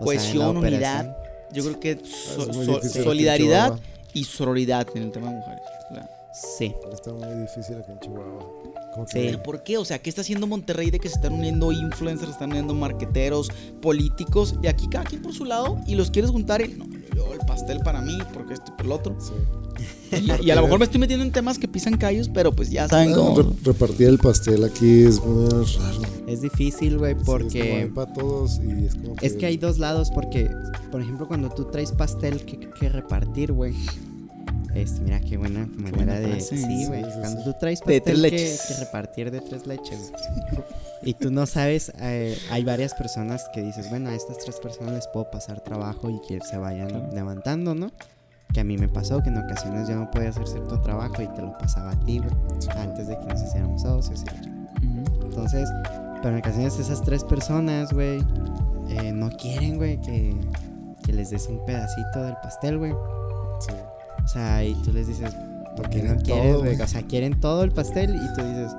Cohesión, 0.00 0.56
unidad. 0.58 1.16
Yo 1.54 1.62
creo 1.64 1.80
que 1.80 1.98
so- 2.04 2.82
solidaridad 2.82 3.78
y 4.14 4.24
sororidad 4.24 4.86
en 4.94 5.02
el 5.04 5.10
tema 5.12 5.30
de 5.30 5.36
mujeres. 5.36 5.62
Sí. 6.58 6.74
Está 6.90 7.12
muy 7.12 7.28
difícil 7.42 7.76
aquí 7.76 7.92
en 7.92 8.00
Chihuahua. 8.00 8.48
Sí. 9.06 9.12
¿Pero 9.12 9.42
por 9.42 9.62
qué? 9.62 9.76
O 9.76 9.84
sea, 9.84 9.98
¿qué 10.00 10.08
está 10.08 10.22
haciendo 10.22 10.46
Monterrey 10.46 10.90
de 10.90 10.98
que 10.98 11.08
se 11.10 11.16
están 11.16 11.34
uniendo 11.34 11.72
influencers, 11.72 12.28
se 12.28 12.32
están 12.32 12.50
uniendo 12.50 12.72
marqueteros, 12.74 13.50
políticos? 13.82 14.54
Y 14.62 14.66
aquí 14.66 14.88
cada 14.88 15.04
quien 15.04 15.20
por 15.20 15.34
su 15.34 15.44
lado 15.44 15.78
y 15.86 15.94
los 15.94 16.10
quieres 16.10 16.30
juntar 16.30 16.62
y 16.62 16.68
no, 16.68 16.86
yo 17.14 17.32
el 17.34 17.40
pastel 17.40 17.80
para 17.80 18.00
mí, 18.00 18.16
porque 18.32 18.54
esto 18.54 18.72
y 18.72 18.76
por 18.76 18.86
el 18.86 18.92
otro. 18.92 19.16
Sí. 19.20 19.32
Y, 20.12 20.46
y 20.46 20.50
a 20.50 20.54
lo 20.56 20.62
mejor 20.62 20.78
me 20.78 20.84
estoy 20.84 21.00
metiendo 21.00 21.24
en 21.24 21.32
temas 21.32 21.58
que 21.58 21.68
pisan 21.68 21.96
callos, 21.96 22.28
pero 22.32 22.52
pues 22.52 22.70
ya 22.70 22.88
saben 22.88 23.12
Ah, 23.12 23.16
cómo. 23.16 23.42
re- 23.42 23.48
repartir 23.64 24.08
el 24.08 24.18
pastel 24.18 24.62
aquí 24.64 25.04
es 25.04 25.22
muy 25.24 25.48
raro. 25.48 26.02
Es 26.26 26.40
difícil, 26.42 26.98
güey, 26.98 27.14
Sí, 27.14 27.20
es 27.20 27.24
como 27.24 27.36
hay 27.36 27.42
porque 27.44 27.90
para 27.94 28.12
todos 28.12 28.60
y 28.62 28.86
es 28.86 28.94
como 28.94 29.14
es 29.20 29.32
que 29.34 29.46
hay 29.46 29.56
dos 29.56 29.78
lados, 29.78 30.10
porque, 30.14 30.50
por 30.90 31.00
ejemplo, 31.02 31.26
cuando 31.28 31.48
tú 31.50 31.64
traes 31.70 31.92
pastel 31.92 32.44
que, 32.44 32.58
que 32.78 32.88
repartir, 32.88 33.52
güey. 33.52 33.74
Este, 34.74 35.02
mira 35.02 35.20
qué 35.20 35.36
buena 35.36 35.66
manera 35.76 35.96
buena 35.96 36.14
de. 36.20 36.28
frase. 36.28 36.56
Sí, 36.56 36.86
güey. 36.86 37.04
Sí, 37.04 37.10
sí, 37.12 37.18
cuando 37.20 37.40
sí. 37.40 37.44
tú 37.44 37.54
traes 37.60 37.80
De 37.80 38.00
pastel 38.00 38.02
tres 38.02 38.16
que, 38.16 38.20
leches. 38.30 38.60
que 38.68 38.74
repartir 38.84 39.30
de 39.30 39.40
tres 39.42 39.66
leches. 39.66 40.10
güey, 40.50 40.62
Y 41.04 41.14
tú 41.14 41.30
no 41.30 41.44
sabes, 41.46 41.92
eh, 42.00 42.38
hay 42.50 42.64
varias 42.64 42.94
personas 42.94 43.42
que 43.54 43.60
dices, 43.62 43.90
bueno, 43.90 44.08
a 44.08 44.14
estas 44.14 44.38
tres 44.38 44.56
personas 44.60 44.94
les 44.94 45.06
puedo 45.08 45.30
pasar 45.30 45.62
trabajo 45.62 46.08
y 46.08 46.18
que 46.26 46.38
se 46.48 46.56
vayan 46.56 46.88
Claro. 46.88 47.10
levantando, 47.12 47.74
¿no? 47.74 47.92
Que 48.52 48.60
a 48.60 48.64
mí 48.64 48.76
me 48.76 48.88
pasó 48.88 49.22
que 49.22 49.30
en 49.30 49.38
ocasiones 49.38 49.88
yo 49.88 49.96
no 49.96 50.10
podía 50.10 50.28
hacer 50.28 50.46
cierto 50.46 50.80
trabajo 50.80 51.22
y 51.22 51.28
te 51.28 51.40
lo 51.42 51.56
pasaba 51.58 51.92
a 51.92 52.00
ti, 52.00 52.18
güey. 52.18 52.30
Antes 52.76 53.08
de 53.08 53.18
que 53.18 53.24
nos 53.24 53.42
hiciéramos 53.42 53.82
socios. 53.82 54.24
Ujú. 54.78 55.24
Entonces, 55.24 55.68
pero 56.22 56.34
en 56.34 56.40
ocasiones 56.40 56.78
esas 56.78 57.02
tres 57.02 57.24
personas, 57.24 57.92
güey, 57.92 58.22
eh, 58.88 59.12
no 59.12 59.30
quieren, 59.30 59.76
güey, 59.78 60.00
que, 60.00 60.38
que 61.02 61.12
les 61.12 61.30
des 61.30 61.46
un 61.48 61.64
pedacito 61.64 62.22
del 62.22 62.34
pastel, 62.42 62.78
güey. 62.78 62.92
Sí. 63.60 63.72
O 64.24 64.28
sea, 64.28 64.62
y 64.64 64.74
tú 64.82 64.92
les 64.92 65.08
dices, 65.08 65.34
¿por 65.76 65.88
qué 65.88 66.02
no 66.02 66.16
Quieren 66.16 66.20
quieres, 66.20 66.52
todo, 66.52 66.58
güey? 66.60 66.74
güey. 66.76 66.82
O 66.82 66.88
sea, 66.88 67.02
quieren 67.02 67.40
todo 67.40 67.64
el 67.64 67.72
pastel 67.72 68.14
y 68.14 68.34
tú 68.34 68.44
dices, 68.46 68.76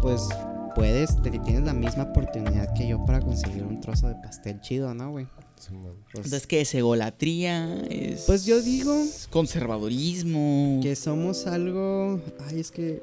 pues 0.00 0.28
puedes, 0.74 1.20
te, 1.22 1.30
tienes 1.30 1.64
la 1.64 1.72
misma 1.74 2.04
oportunidad 2.04 2.72
que 2.74 2.86
yo 2.86 3.04
para 3.04 3.20
conseguir 3.20 3.64
un 3.64 3.80
trozo 3.80 4.08
de 4.08 4.14
pastel 4.14 4.60
chido, 4.60 4.94
¿no, 4.94 5.10
güey? 5.10 5.26
Pues, 5.56 5.70
Entonces, 6.14 6.46
¿qué 6.46 6.60
es 6.60 6.74
egolatría? 6.74 7.82
¿Es 7.90 8.22
pues 8.22 8.44
yo 8.44 8.60
digo 8.60 8.94
conservadurismo? 9.30 10.80
que 10.82 10.94
somos 10.94 11.46
algo, 11.46 12.20
ay, 12.48 12.60
es 12.60 12.70
que 12.70 13.02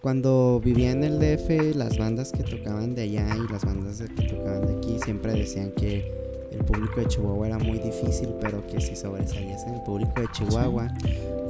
cuando 0.00 0.60
vivía 0.64 0.92
en 0.92 1.02
el 1.02 1.18
DF, 1.18 1.74
las 1.76 1.98
bandas 1.98 2.30
que 2.32 2.44
tocaban 2.44 2.94
de 2.94 3.02
allá 3.02 3.28
y 3.36 3.52
las 3.52 3.64
bandas 3.64 3.98
que 3.98 4.24
tocaban 4.24 4.66
de 4.66 4.76
aquí 4.76 4.96
siempre 5.04 5.32
decían 5.32 5.72
que 5.72 6.27
el 6.50 6.64
público 6.64 7.00
de 7.00 7.06
Chihuahua 7.08 7.46
era 7.48 7.58
muy 7.58 7.78
difícil, 7.78 8.28
pero 8.40 8.66
que 8.66 8.80
si 8.80 8.96
sobresalías 8.96 9.64
en 9.64 9.74
el 9.74 9.82
público 9.82 10.20
de 10.20 10.26
Chihuahua, 10.32 10.88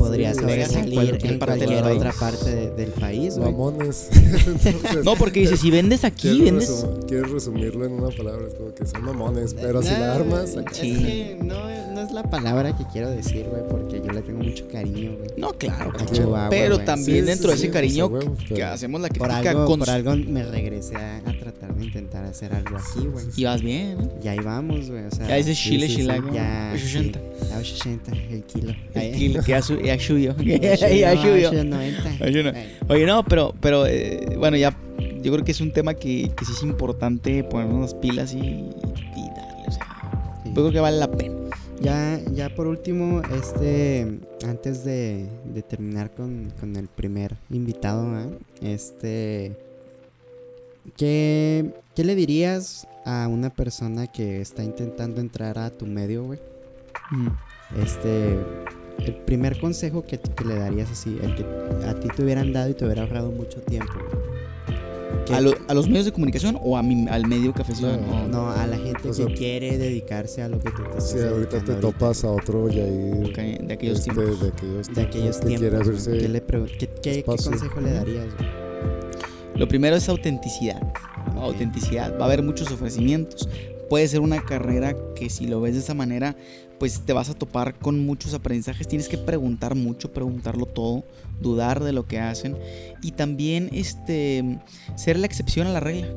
Sí, 0.09 0.25
en 0.25 0.35
sobresalir 0.35 0.95
cualquier 0.95 1.33
en 1.33 1.39
cualquier 1.39 1.83
país. 1.83 1.97
otra 1.97 2.13
parte 2.13 2.55
de- 2.55 2.71
del 2.71 2.91
país, 2.93 3.37
güey. 3.37 3.51
Mamones. 3.53 4.09
Entonces, 4.13 5.05
No, 5.05 5.17
porque 5.17 5.41
dice, 5.41 5.57
si 5.57 5.71
vendes 5.71 6.05
aquí, 6.05 6.41
vendes... 6.41 6.71
resum- 6.71 7.05
quieres 7.07 7.31
resumirlo 7.31 7.85
en 7.85 7.93
una 7.93 8.09
palabra, 8.17 8.47
es 8.47 8.55
como 8.55 8.73
que 8.75 8.87
son 8.87 9.03
mamones, 9.05 9.55
pero 9.55 9.83
si 9.83 9.91
No, 9.91 9.99
la 9.99 10.15
armas, 10.15 10.51
es 10.51 10.57
aquí. 10.57 10.97
que 11.05 11.39
no, 11.43 11.57
no 11.93 12.01
es 12.01 12.13
la 12.13 12.23
palabra 12.23 12.75
que 12.77 12.85
quiero 12.93 13.11
decir, 13.11 13.47
güey, 13.51 13.63
porque 13.69 14.01
yo 14.01 14.13
le 14.13 14.23
tengo 14.23 14.43
mucho 14.43 14.67
cariño, 14.69 15.17
güey. 15.19 15.31
No, 15.37 15.53
claro. 15.53 15.93
A 15.99 16.07
Chihuahua. 16.07 16.47
Pero 16.49 16.79
también 16.79 17.25
Sí, 17.25 17.27
dentro 17.27 17.51
sí, 17.51 17.55
de 17.55 17.57
sí, 17.57 17.63
ese 17.65 17.69
pues, 17.69 17.73
cariño 17.73 18.19
que 18.49 18.55
pero- 18.55 18.67
hacemos 18.69 19.01
la 19.03 19.09
Por 19.09 19.29
crítica 19.29 19.51
algo, 19.51 19.67
con... 19.67 19.79
por 19.81 19.91
algo 19.91 20.17
me 20.17 20.45
regresé 20.45 20.97
a, 20.97 21.19
a 21.19 21.39
tratar 21.39 21.75
de 21.75 21.85
intentar 21.85 22.25
hacer 22.25 22.55
algo 22.55 22.77
aquí, 22.79 23.07
güey. 23.07 23.27
Y 23.37 23.45
vas 23.45 23.61
bien, 23.61 23.99
¿no? 23.99 24.09
Y 24.23 24.29
ahí 24.29 24.39
vamos, 24.39 24.88
güey. 24.91 25.05
O 25.05 25.11
sea, 25.11 25.29
Ya 25.29 25.37
dices 25.37 25.59
chile, 25.59 25.87
sí, 25.87 25.93
sí. 25.95 25.99
chilaco. 26.01 26.33
Ya, 26.33 26.73
80. 26.75 27.21
A 27.55 27.59
80 27.59 28.13
el 28.31 28.43
kilo. 28.45 28.75
El 28.95 29.13
kilo, 29.17 29.43
que 29.43 29.51
ya, 29.53 29.63
su- 29.63 29.81
ya 29.81 29.99
subió. 29.99 30.35
Ya 30.43 31.17
subió. 31.17 31.53
90. 31.65 32.17
Ay, 32.21 32.33
yo 32.33 32.43
no. 32.43 32.51
Ay, 32.51 32.77
Oye, 32.89 33.07
no, 33.07 33.25
pero, 33.25 33.55
pero 33.61 33.87
eh, 33.87 34.35
bueno, 34.39 34.57
ya 34.57 34.77
yo 35.23 35.33
creo 35.33 35.45
que 35.45 35.53
es 35.53 35.61
un 35.61 35.73
tema 35.73 35.95
que, 35.95 36.31
que 36.37 36.45
sí 36.45 36.53
es 36.57 36.63
importante 36.63 37.43
ponernos 37.45 37.81
las 37.81 37.95
pilas 37.95 38.33
y, 38.35 38.39
y 38.39 38.71
darle, 39.37 39.65
o 39.67 39.73
sea, 39.73 39.87
sí. 40.45 40.49
yo 40.51 40.55
creo 40.55 40.71
que 40.73 40.81
vale 40.81 40.99
la 40.99 41.11
pena. 41.11 41.35
Ya, 41.81 42.21
ya 42.35 42.49
por 42.55 42.67
último, 42.67 43.23
este, 43.37 44.19
antes 44.45 44.85
de, 44.85 45.27
de 45.55 45.63
terminar 45.63 46.11
con, 46.13 46.53
con 46.59 46.75
el 46.75 46.89
primer 46.89 47.37
invitado, 47.51 48.03
¿ah? 48.15 48.27
este, 48.63 49.53
¿qué, 50.97 51.71
¿qué 51.95 52.05
le 52.05 52.15
dirías 52.15 52.87
a 53.11 53.27
una 53.27 53.49
persona 53.51 54.07
que 54.07 54.41
está 54.43 54.63
intentando 54.63 55.21
entrar 55.23 55.59
a 55.59 55.71
tu 55.71 55.87
medio, 55.87 56.25
güey? 56.25 56.39
Este, 57.83 58.33
el 58.99 59.15
primer 59.25 59.59
consejo 59.59 60.05
que, 60.05 60.19
que 60.19 60.45
le 60.45 60.57
darías 60.57 60.91
así, 60.91 61.19
el 61.23 61.35
que 61.35 61.45
a 61.87 61.95
ti 61.99 62.09
te 62.15 62.23
hubieran 62.23 62.53
dado 62.53 62.69
y 62.71 62.75
te 62.75 62.85
hubiera 62.85 63.03
ahorrado 63.03 63.31
mucho 63.31 63.61
tiempo. 63.63 63.93
güey. 63.95 64.29
¿Qué- 65.27 65.35
¿A, 65.35 65.41
lo- 65.41 65.55
a 65.69 65.75
los 65.75 65.89
medios 65.89 66.05
de 66.07 66.13
comunicación 66.13 66.59
o 66.63 66.77
a 66.77 66.83
mi, 66.83 67.07
al 67.09 67.27
medio 67.27 67.53
café 67.55 67.73
No, 67.73 67.79
Ciudadano? 67.79 68.29
no, 68.29 68.51
a 68.51 68.67
la 68.67 68.77
gente 68.79 69.09
O 69.09 69.15
sea, 69.15 69.27
que 69.27 69.35
quiere 69.35 69.79
dedicarse 69.79 70.43
a 70.43 70.49
lo 70.49 70.59
que 70.59 70.71
tú 70.71 70.83
te 70.95 71.01
si 71.01 71.19
ahorita 71.21 71.61
te 71.65 71.75
topas 71.75 72.25
a 72.25 72.31
otro 72.31 72.69
Yair 72.69 73.27
Ok, 73.31 73.37
de 73.67 73.75
aquellos 73.75 73.99
este, 74.01 74.13
tiempos. 74.13 74.41
de 74.41 74.49
aquellos 74.49 74.95
de 74.95 75.03
aquellos 75.03 75.37
que 75.39 75.47
tiempos. 75.47 75.81
abrirse 75.81 76.11
¿Qué, 76.19 76.29
le 76.29 76.43
qué- 76.43 76.69
qué- 76.79 76.89
qué 77.03 77.23
consejo 77.25 77.81
le 77.81 77.93
darías? 77.93 78.27
güey? 78.37 78.49
Lo 79.59 79.67
primero 79.67 79.97
es 79.97 80.09
autenticidad. 80.09 80.81
Autenticidad. 81.37 82.17
Va 82.17 82.23
a 82.23 82.25
haber 82.27 82.45
muchos 82.45 82.71
ofrecimientos. 82.71 83.49
Puede 83.91 84.07
ser 84.07 84.21
una 84.21 84.41
carrera 84.45 84.95
que 85.17 85.29
si 85.31 85.49
lo 85.49 85.61
ves 85.61 85.75
de 85.75 85.81
esa 85.81 85.95
manera, 85.95 86.37
pues 86.79 87.01
te 87.05 87.13
vas 87.13 87.29
a 87.29 87.35
topar 87.35 87.77
con 87.77 88.07
muchos 88.07 88.35
aprendizajes. 88.35 88.87
Tienes 88.87 89.09
que 89.09 89.19
preguntar 89.19 89.75
mucho, 89.75 90.13
preguntarlo 90.13 90.67
todo, 90.67 91.05
dudar 91.41 91.83
de 91.83 91.93
lo 91.93 92.07
que 92.07 92.21
hacen 92.21 92.57
y 93.03 93.13
también 93.13 93.69
este 93.73 94.61
ser 94.95 95.19
la 95.19 95.27
excepción 95.27 95.67
a 95.67 95.73
la 95.73 95.81
regla. 95.81 96.09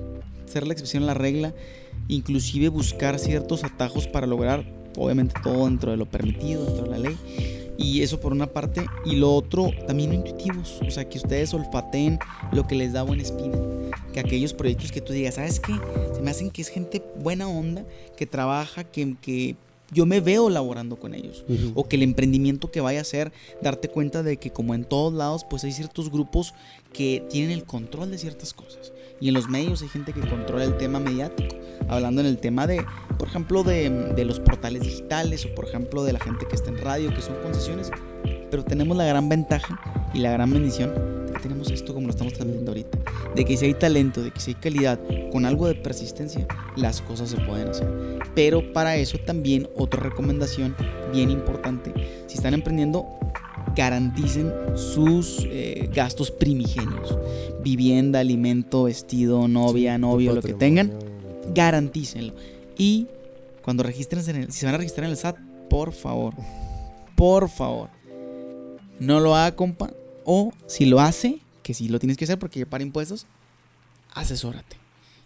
Ser 0.45 0.67
la 0.67 0.73
excepción 0.73 1.03
a 1.03 1.07
la 1.07 1.13
regla, 1.15 1.53
inclusive 2.09 2.69
buscar 2.69 3.17
ciertos 3.17 3.63
atajos 3.63 4.05
para 4.07 4.27
lograr 4.27 4.65
obviamente 4.97 5.33
todo 5.41 5.65
dentro 5.65 5.91
de 5.91 5.97
lo 5.97 6.05
permitido, 6.05 6.65
dentro 6.65 6.83
de 6.83 6.89
la 6.91 6.99
ley. 6.99 7.17
Y 7.81 8.01
eso 8.01 8.19
por 8.19 8.31
una 8.31 8.47
parte. 8.47 8.85
Y 9.05 9.15
lo 9.15 9.33
otro, 9.33 9.71
también 9.87 10.13
intuitivos. 10.13 10.79
O 10.87 10.91
sea, 10.91 11.07
que 11.07 11.17
ustedes 11.17 11.53
olfateen 11.53 12.19
lo 12.51 12.67
que 12.67 12.75
les 12.75 12.93
da 12.93 13.03
buena 13.03 13.23
espina. 13.23 13.57
Que 14.13 14.19
aquellos 14.19 14.53
proyectos 14.53 14.91
que 14.91 15.01
tú 15.01 15.13
digas, 15.13 15.35
¿sabes 15.35 15.59
qué? 15.59 15.73
Se 16.13 16.21
me 16.21 16.31
hacen 16.31 16.51
que 16.51 16.61
es 16.61 16.67
gente 16.67 17.01
buena 17.17 17.47
onda, 17.47 17.85
que 18.17 18.25
trabaja, 18.25 18.83
que, 18.83 19.15
que 19.21 19.55
yo 19.91 20.05
me 20.05 20.21
veo 20.21 20.49
laborando 20.49 20.97
con 20.97 21.13
ellos. 21.13 21.43
O 21.75 21.87
que 21.87 21.97
el 21.97 22.03
emprendimiento 22.03 22.71
que 22.71 22.81
vaya 22.81 22.99
a 22.99 23.01
hacer, 23.01 23.31
darte 23.61 23.89
cuenta 23.89 24.23
de 24.23 24.37
que 24.37 24.51
como 24.51 24.73
en 24.73 24.85
todos 24.85 25.13
lados, 25.13 25.45
pues 25.49 25.63
hay 25.63 25.71
ciertos 25.71 26.09
grupos 26.09 26.53
que 26.93 27.25
tienen 27.29 27.51
el 27.51 27.65
control 27.65 28.11
de 28.11 28.17
ciertas 28.17 28.53
cosas. 28.53 28.91
Y 29.21 29.27
en 29.27 29.35
los 29.35 29.47
medios 29.47 29.83
hay 29.83 29.87
gente 29.87 30.11
que 30.13 30.21
controla 30.21 30.65
el 30.65 30.75
tema 30.77 30.99
mediático. 30.99 31.55
Hablando 31.87 32.21
en 32.21 32.27
el 32.27 32.39
tema 32.39 32.65
de, 32.65 32.83
por 33.19 33.27
ejemplo, 33.27 33.63
de, 33.63 33.89
de 33.89 34.25
los 34.25 34.39
portales 34.39 34.81
digitales 34.81 35.45
o 35.45 35.53
por 35.53 35.67
ejemplo 35.67 36.03
de 36.03 36.13
la 36.13 36.19
gente 36.19 36.47
que 36.47 36.55
está 36.55 36.71
en 36.71 36.79
radio, 36.79 37.13
que 37.13 37.21
son 37.21 37.35
concesiones. 37.43 37.91
Pero 38.49 38.63
tenemos 38.63 38.97
la 38.97 39.05
gran 39.05 39.29
ventaja 39.29 39.79
y 40.13 40.19
la 40.19 40.31
gran 40.31 40.51
bendición 40.51 40.93
de 41.27 41.33
que 41.33 41.39
tenemos 41.39 41.69
esto 41.69 41.93
como 41.93 42.07
lo 42.07 42.11
estamos 42.11 42.33
transmitiendo 42.33 42.71
ahorita. 42.71 42.97
De 43.35 43.45
que 43.45 43.55
si 43.57 43.65
hay 43.65 43.73
talento, 43.75 44.23
de 44.23 44.31
que 44.31 44.39
si 44.39 44.51
hay 44.51 44.55
calidad, 44.55 44.99
con 45.31 45.45
algo 45.45 45.67
de 45.67 45.75
persistencia, 45.75 46.47
las 46.75 47.01
cosas 47.01 47.29
se 47.29 47.37
pueden 47.37 47.69
hacer. 47.69 48.19
Pero 48.33 48.73
para 48.73 48.95
eso 48.95 49.19
también 49.19 49.69
otra 49.77 50.01
recomendación 50.01 50.75
bien 51.13 51.29
importante. 51.29 51.93
Si 52.25 52.37
están 52.37 52.55
emprendiendo, 52.55 53.05
garanticen 53.75 54.51
sus 54.75 55.45
eh, 55.49 55.89
gastos 55.93 56.31
primigenios. 56.31 57.17
Vivienda, 57.63 58.19
alimento, 58.19 58.83
vestido, 58.83 59.47
novia, 59.47 59.97
novio, 59.97 60.33
lo 60.33 60.41
que 60.41 60.53
tengan, 60.53 60.91
garantícenlo. 61.53 62.33
Y 62.77 63.07
cuando 63.61 63.83
registren 63.83 64.27
en 64.29 64.35
el, 64.35 64.51
si 64.51 64.59
se 64.59 64.65
van 64.65 64.75
a 64.75 64.77
registrar 64.79 65.05
en 65.05 65.11
el 65.11 65.17
SAT, 65.17 65.37
por 65.69 65.93
favor, 65.93 66.33
por 67.15 67.49
favor, 67.49 67.89
no 68.99 69.19
lo 69.19 69.35
haga, 69.35 69.55
compa. 69.55 69.91
O 70.25 70.51
si 70.67 70.85
lo 70.85 70.99
hace, 70.99 71.39
que 71.63 71.73
si 71.73 71.87
lo 71.87 71.99
tienes 71.99 72.17
que 72.17 72.25
hacer 72.25 72.37
porque 72.37 72.65
para 72.65 72.83
impuestos, 72.83 73.25
asesórate 74.13 74.80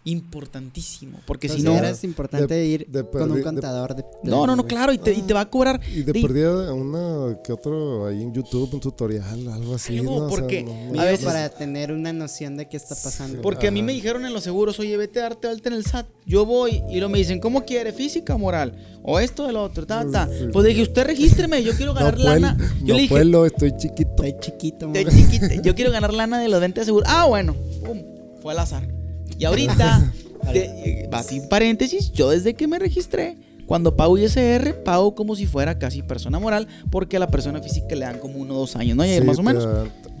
importantísimo. 0.06 1.18
Porque 1.26 1.48
si 1.48 1.62
no. 1.62 1.76
Es 1.76 2.02
importante 2.04 2.64
ir 2.64 2.88
con 3.12 3.30
un 3.30 3.42
contador 3.42 3.94
de. 3.94 4.04
no, 4.22 4.46
no, 4.46 4.56
no, 4.56 4.66
claro, 4.66 4.92
y 4.92 4.98
te, 4.98 5.12
y 5.12 5.22
te 5.22 5.34
va 5.34 5.42
a 5.42 5.50
cobrar. 5.50 5.80
Y 5.92 6.02
de, 6.02 6.12
perdida 6.14 6.72
una 6.72 7.36
que 7.42 7.52
otro 7.52 8.06
ahí 8.06 8.22
en 8.22 8.32
YouTube, 8.32 8.72
un 8.72 8.80
tutorial, 8.80 9.48
algo 9.48 9.74
así. 9.74 10.00
¿no? 10.00 10.28
porque 10.28 10.64
a 10.96 11.04
veces, 11.04 11.26
para 11.26 11.48
tener 11.50 11.92
una 11.92 12.12
noción 12.12 12.56
de 12.56 12.68
qué 12.68 12.76
está 12.76 12.94
pasando. 12.94 13.42
Porque 13.42 13.68
a 13.68 13.70
mí 13.70 13.82
me 13.82 13.92
dijeron 13.92 14.24
en 14.24 14.32
los 14.32 14.44
seguros, 14.44 14.78
oye, 14.78 14.96
vete 14.96 15.18
a 15.20 15.24
darte 15.24 15.48
alta 15.48 15.68
en 15.68 15.74
el 15.74 15.84
SAT. 15.84 16.06
Yo 16.24 16.46
voy 16.46 16.82
y 16.90 17.00
lo 17.00 17.08
me 17.08 17.18
dicen, 17.18 17.40
¿cómo 17.40 17.64
quiere? 17.64 17.92
¿Física 17.92 18.34
o 18.34 18.38
moral? 18.38 18.74
O 19.02 19.18
esto, 19.18 19.48
el 19.48 19.56
otro, 19.56 19.86
ta, 19.86 20.08
ta. 20.10 20.28
Pues 20.52 20.66
dije, 20.66 20.82
usted 20.82 21.04
regístreme, 21.04 21.62
yo 21.62 21.74
quiero 21.74 21.94
ganar 21.94 22.18
lana. 22.18 22.56
yo 22.82 22.94
le 22.94 23.02
dije, 23.02 23.14
puedo, 23.14 23.44
estoy 23.44 23.76
chiquito. 23.76 24.22
Estoy 24.22 24.36
chiquito, 24.40 24.92
Estoy 24.92 25.22
chiquito. 25.28 25.62
Yo 25.62 25.74
quiero 25.74 25.90
ganar 25.90 26.14
lana 26.14 26.40
de 26.40 26.48
los 26.48 26.60
ventas 26.60 26.82
de 26.82 26.86
seguro. 26.86 27.06
Ah, 27.08 27.26
bueno, 27.26 27.54
pum, 27.84 28.02
fue 28.40 28.52
al 28.52 28.60
azar. 28.60 28.95
Y 29.38 29.44
ahorita, 29.44 30.12
va 31.12 31.22
sin 31.22 31.48
paréntesis, 31.48 32.12
yo 32.12 32.30
desde 32.30 32.54
que 32.54 32.66
me 32.66 32.78
registré, 32.78 33.36
cuando 33.66 33.96
pago 33.96 34.16
ISR, 34.16 34.82
pago 34.84 35.14
como 35.14 35.34
si 35.34 35.46
fuera 35.46 35.78
casi 35.78 36.02
persona 36.02 36.38
moral, 36.38 36.68
porque 36.90 37.16
a 37.16 37.20
la 37.20 37.26
persona 37.26 37.60
física 37.60 37.94
le 37.96 38.04
dan 38.04 38.18
como 38.18 38.38
uno 38.38 38.54
o 38.54 38.58
dos 38.60 38.76
años, 38.76 38.96
¿no? 38.96 39.04
Y 39.04 39.20
más 39.20 39.38
o 39.38 39.42
menos. 39.42 39.66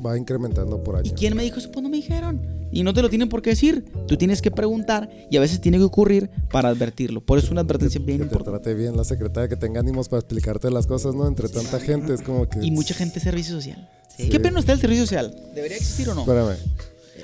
Va 0.04 0.18
incrementando 0.18 0.82
por 0.82 0.96
año. 0.96 1.06
¿Y 1.06 1.10
quién 1.12 1.36
me 1.36 1.42
dijo 1.42 1.58
eso? 1.58 1.70
Pues 1.70 1.82
no 1.82 1.88
me 1.88 1.96
dijeron. 1.96 2.42
Y 2.72 2.82
no 2.82 2.92
te 2.92 3.00
lo 3.00 3.08
tienen 3.08 3.28
por 3.28 3.42
qué 3.42 3.50
decir. 3.50 3.84
Tú 4.08 4.16
tienes 4.16 4.42
que 4.42 4.50
preguntar 4.50 5.08
y 5.30 5.36
a 5.36 5.40
veces 5.40 5.60
tiene 5.60 5.78
que 5.78 5.84
ocurrir 5.84 6.28
para 6.50 6.68
advertirlo. 6.68 7.24
Por 7.24 7.38
eso 7.38 7.46
es 7.46 7.52
una 7.52 7.60
advertencia 7.60 8.00
bien 8.04 8.18
que 8.18 8.24
importante. 8.24 8.58
Te 8.58 8.64
trate 8.64 8.74
bien 8.74 8.96
la 8.96 9.04
secretaria, 9.04 9.48
que 9.48 9.56
tenga 9.56 9.80
ánimos 9.80 10.08
para 10.08 10.20
explicarte 10.20 10.70
las 10.70 10.86
cosas, 10.86 11.14
¿no? 11.14 11.26
Entre 11.28 11.48
tanta 11.48 11.78
gente 11.78 12.14
es 12.14 12.22
como 12.22 12.48
que... 12.48 12.58
Y 12.62 12.72
mucha 12.72 12.94
gente 12.94 13.20
servicio 13.20 13.54
social. 13.54 13.88
¿Qué 14.18 14.40
pena 14.40 14.58
está 14.58 14.72
el 14.72 14.80
servicio 14.80 15.04
social? 15.04 15.34
¿Debería 15.54 15.76
existir 15.76 16.08
o 16.08 16.14
no? 16.14 16.22
Espérame. 16.22 16.56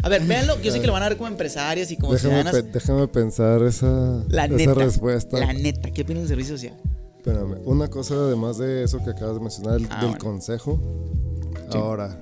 A 0.03 0.09
ver, 0.09 0.23
véanlo. 0.25 0.61
Yo 0.61 0.73
sé 0.73 0.81
que 0.81 0.87
lo 0.87 0.93
van 0.93 1.03
a 1.03 1.09
ver 1.09 1.17
como 1.19 1.29
empresarios 1.29 1.91
y 1.91 1.97
como 1.97 2.13
déjame 2.15 2.43
ciudadanas. 2.43 2.73
déjame 2.73 3.09
pensar 3.09 3.63
esa, 3.63 4.25
La 4.29 4.47
esa 4.47 4.55
neta. 4.57 4.75
respuesta. 4.75 5.39
La 5.39 5.53
neta. 5.53 5.91
¿Qué 5.91 6.03
opina 6.03 6.21
del 6.21 6.29
servicio 6.29 6.57
social? 6.57 6.75
Espérame, 7.19 7.59
una 7.67 7.89
cosa 7.89 8.15
además 8.15 8.59
de 8.59 8.83
eso 8.83 8.99
que 9.05 9.11
acabas 9.11 9.35
de 9.37 9.41
mencionar, 9.41 9.77
el- 9.77 9.87
Ah, 9.91 10.01
del 10.01 10.11
bueno. 10.11 10.25
consejo. 10.25 10.81
Ahora, 11.73 12.19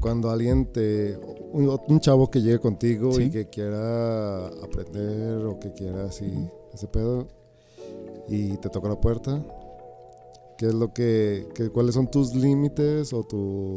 cuando 0.00 0.30
alguien 0.30 0.66
te. 0.72 1.16
Un, 1.52 1.78
un 1.86 2.00
chavo 2.00 2.30
que 2.30 2.40
llegue 2.40 2.58
contigo 2.58 3.12
Sí. 3.12 3.24
y 3.24 3.30
que 3.30 3.48
quiera 3.50 4.46
aprender 4.46 5.44
o 5.44 5.60
que 5.60 5.72
quiera 5.74 6.04
así, 6.06 6.32
ese 6.72 6.88
pedo, 6.88 7.28
y 8.26 8.56
te 8.56 8.70
toca 8.70 8.88
la 8.88 8.98
puerta, 9.00 9.40
¿qué 10.58 10.66
es 10.68 10.74
lo 10.74 10.92
que. 10.94 11.46
que- 11.54 11.68
¿Cuáles 11.70 11.94
son 11.94 12.10
tus 12.10 12.34
límites 12.34 13.12
o 13.12 13.22
tu. 13.22 13.76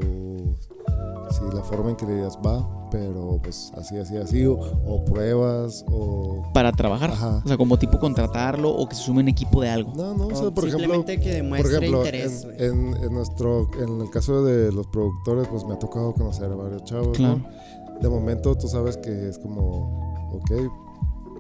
Sí, 1.38 1.42
la 1.54 1.62
forma 1.64 1.90
en 1.90 1.96
que 1.98 2.06
le 2.06 2.16
digas 2.16 2.38
va, 2.46 2.66
pero 2.92 3.40
pues 3.44 3.74
así, 3.78 3.98
así, 3.98 4.16
así, 4.16 4.46
o, 4.46 4.54
o 4.58 5.04
pruebas, 5.04 5.84
o. 5.92 6.44
Para 6.54 6.72
trabajar. 6.72 7.12
Ajá. 7.12 7.42
O 7.44 7.48
sea, 7.48 7.58
como 7.58 7.78
tipo 7.78 8.00
contratarlo 8.00 8.70
o 8.70 8.88
que 8.88 8.96
se 8.96 9.02
sume 9.04 9.22
un 9.22 9.28
equipo 9.28 9.62
de 9.62 9.70
algo. 9.70 9.92
No, 9.96 10.14
no, 10.14 10.28
o 10.28 10.36
sea, 10.36 10.52
por 10.52 10.66
ejemplo. 10.66 10.80
simplemente 10.80 11.20
que 11.20 11.26
Por 11.30 11.36
demuestre 11.36 11.78
ejemplo, 11.78 11.98
interés. 12.06 12.48
en, 12.58 12.64
en- 12.96 13.04
en 13.04 13.14
nuestro, 13.14 13.70
en 13.84 14.00
el 14.02 14.10
caso 14.12 14.44
de 14.46 14.72
los 14.72 14.88
productores, 14.88 15.48
pues 15.50 15.66
me 15.66 15.74
ha 15.74 15.80
tocado 15.80 16.14
conocer 16.14 16.50
a 16.52 16.56
varios 16.56 16.84
chavos. 16.86 17.18
Claro. 17.18 17.40
¿no? 17.40 18.00
De 18.00 18.08
momento 18.10 18.56
tú 18.56 18.68
sabes 18.70 18.96
que 18.98 19.30
es 19.30 19.38
como, 19.40 20.30
ok, 20.34 20.52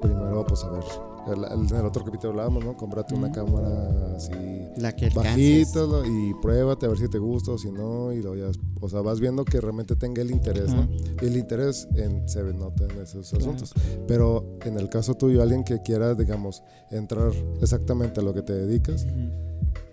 primero 0.01 0.45
pues 0.45 0.63
a 0.63 0.69
ver, 0.71 0.83
en 1.27 1.75
el 1.75 1.85
otro 1.85 2.03
capítulo 2.03 2.31
hablábamos, 2.31 2.63
¿no? 2.63 2.77
Cómprate 2.77 3.15
una 3.15 3.27
Ujú. 3.27 3.35
cámara 3.35 4.15
así 4.15 4.31
La 4.77 4.95
que 4.95 5.09
bajita 5.09 5.79
y 6.05 6.33
pruébate 6.41 6.85
a 6.85 6.89
ver 6.89 6.97
si 6.99 7.07
te 7.09 7.17
gusta 7.17 7.51
o 7.51 7.57
si 7.57 7.71
no 7.71 8.11
y 8.13 8.21
luego 8.21 8.35
ya, 8.35 8.51
o 8.81 8.89
sea, 8.89 9.01
vas 9.01 9.19
viendo 9.19 9.43
que 9.45 9.59
realmente 9.59 9.95
tenga 9.95 10.21
el 10.21 10.31
interés, 10.31 10.73
¿no? 10.73 10.87
Y 11.21 11.25
el 11.25 11.37
interés 11.37 11.87
en, 11.95 12.27
se 12.29 12.43
nota 12.53 12.83
en 12.85 12.99
esos 13.01 13.33
asuntos. 13.33 13.73
Pero 14.07 14.57
en 14.65 14.77
el 14.77 14.89
caso 14.89 15.15
tuyo, 15.15 15.41
alguien 15.41 15.63
que 15.63 15.81
quiera, 15.81 16.13
digamos, 16.13 16.61
entrar 16.91 17.31
exactamente 17.61 18.19
a 18.19 18.23
lo 18.23 18.33
que 18.33 18.41
te 18.43 18.53
dedicas. 18.53 19.05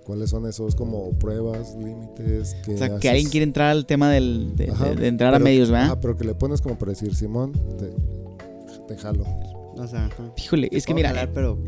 ¿Cuáles 0.05 0.31
son 0.31 0.47
esos 0.47 0.75
como 0.75 1.11
pruebas, 1.13 1.77
límites? 1.77 2.57
Que 2.65 2.75
O 2.75 2.79
sea, 2.79 2.99
que 2.99 3.09
alguien 3.09 3.29
quiere 3.31 3.45
entrar 3.45 3.71
al 3.71 3.87
tema 3.87 4.11
del, 4.11 4.57
de, 4.57 4.71
Ajá, 4.73 4.89
de- 4.91 4.97
de 4.97 5.07
entrar 5.07 5.33
a 5.33 5.39
medios, 5.39 5.71
¿verdad? 5.71 5.87
Ajá, 5.87 6.01
pero 6.01 6.17
que 6.17 6.25
le 6.25 6.35
pones 6.35 6.61
como 6.61 6.77
para 6.77 6.91
decir, 6.91 7.15
Simón, 7.15 7.53
te, 7.79 7.93
te 8.89 8.97
jalo. 9.01 9.25
O 9.77 9.87
sea, 9.87 10.07
ajá. 10.07 10.33
Híjole, 10.37 10.69
es 10.73 10.87
que 10.87 10.95
mira, 10.95 11.09
jalar, 11.11 11.33
pero 11.33 11.59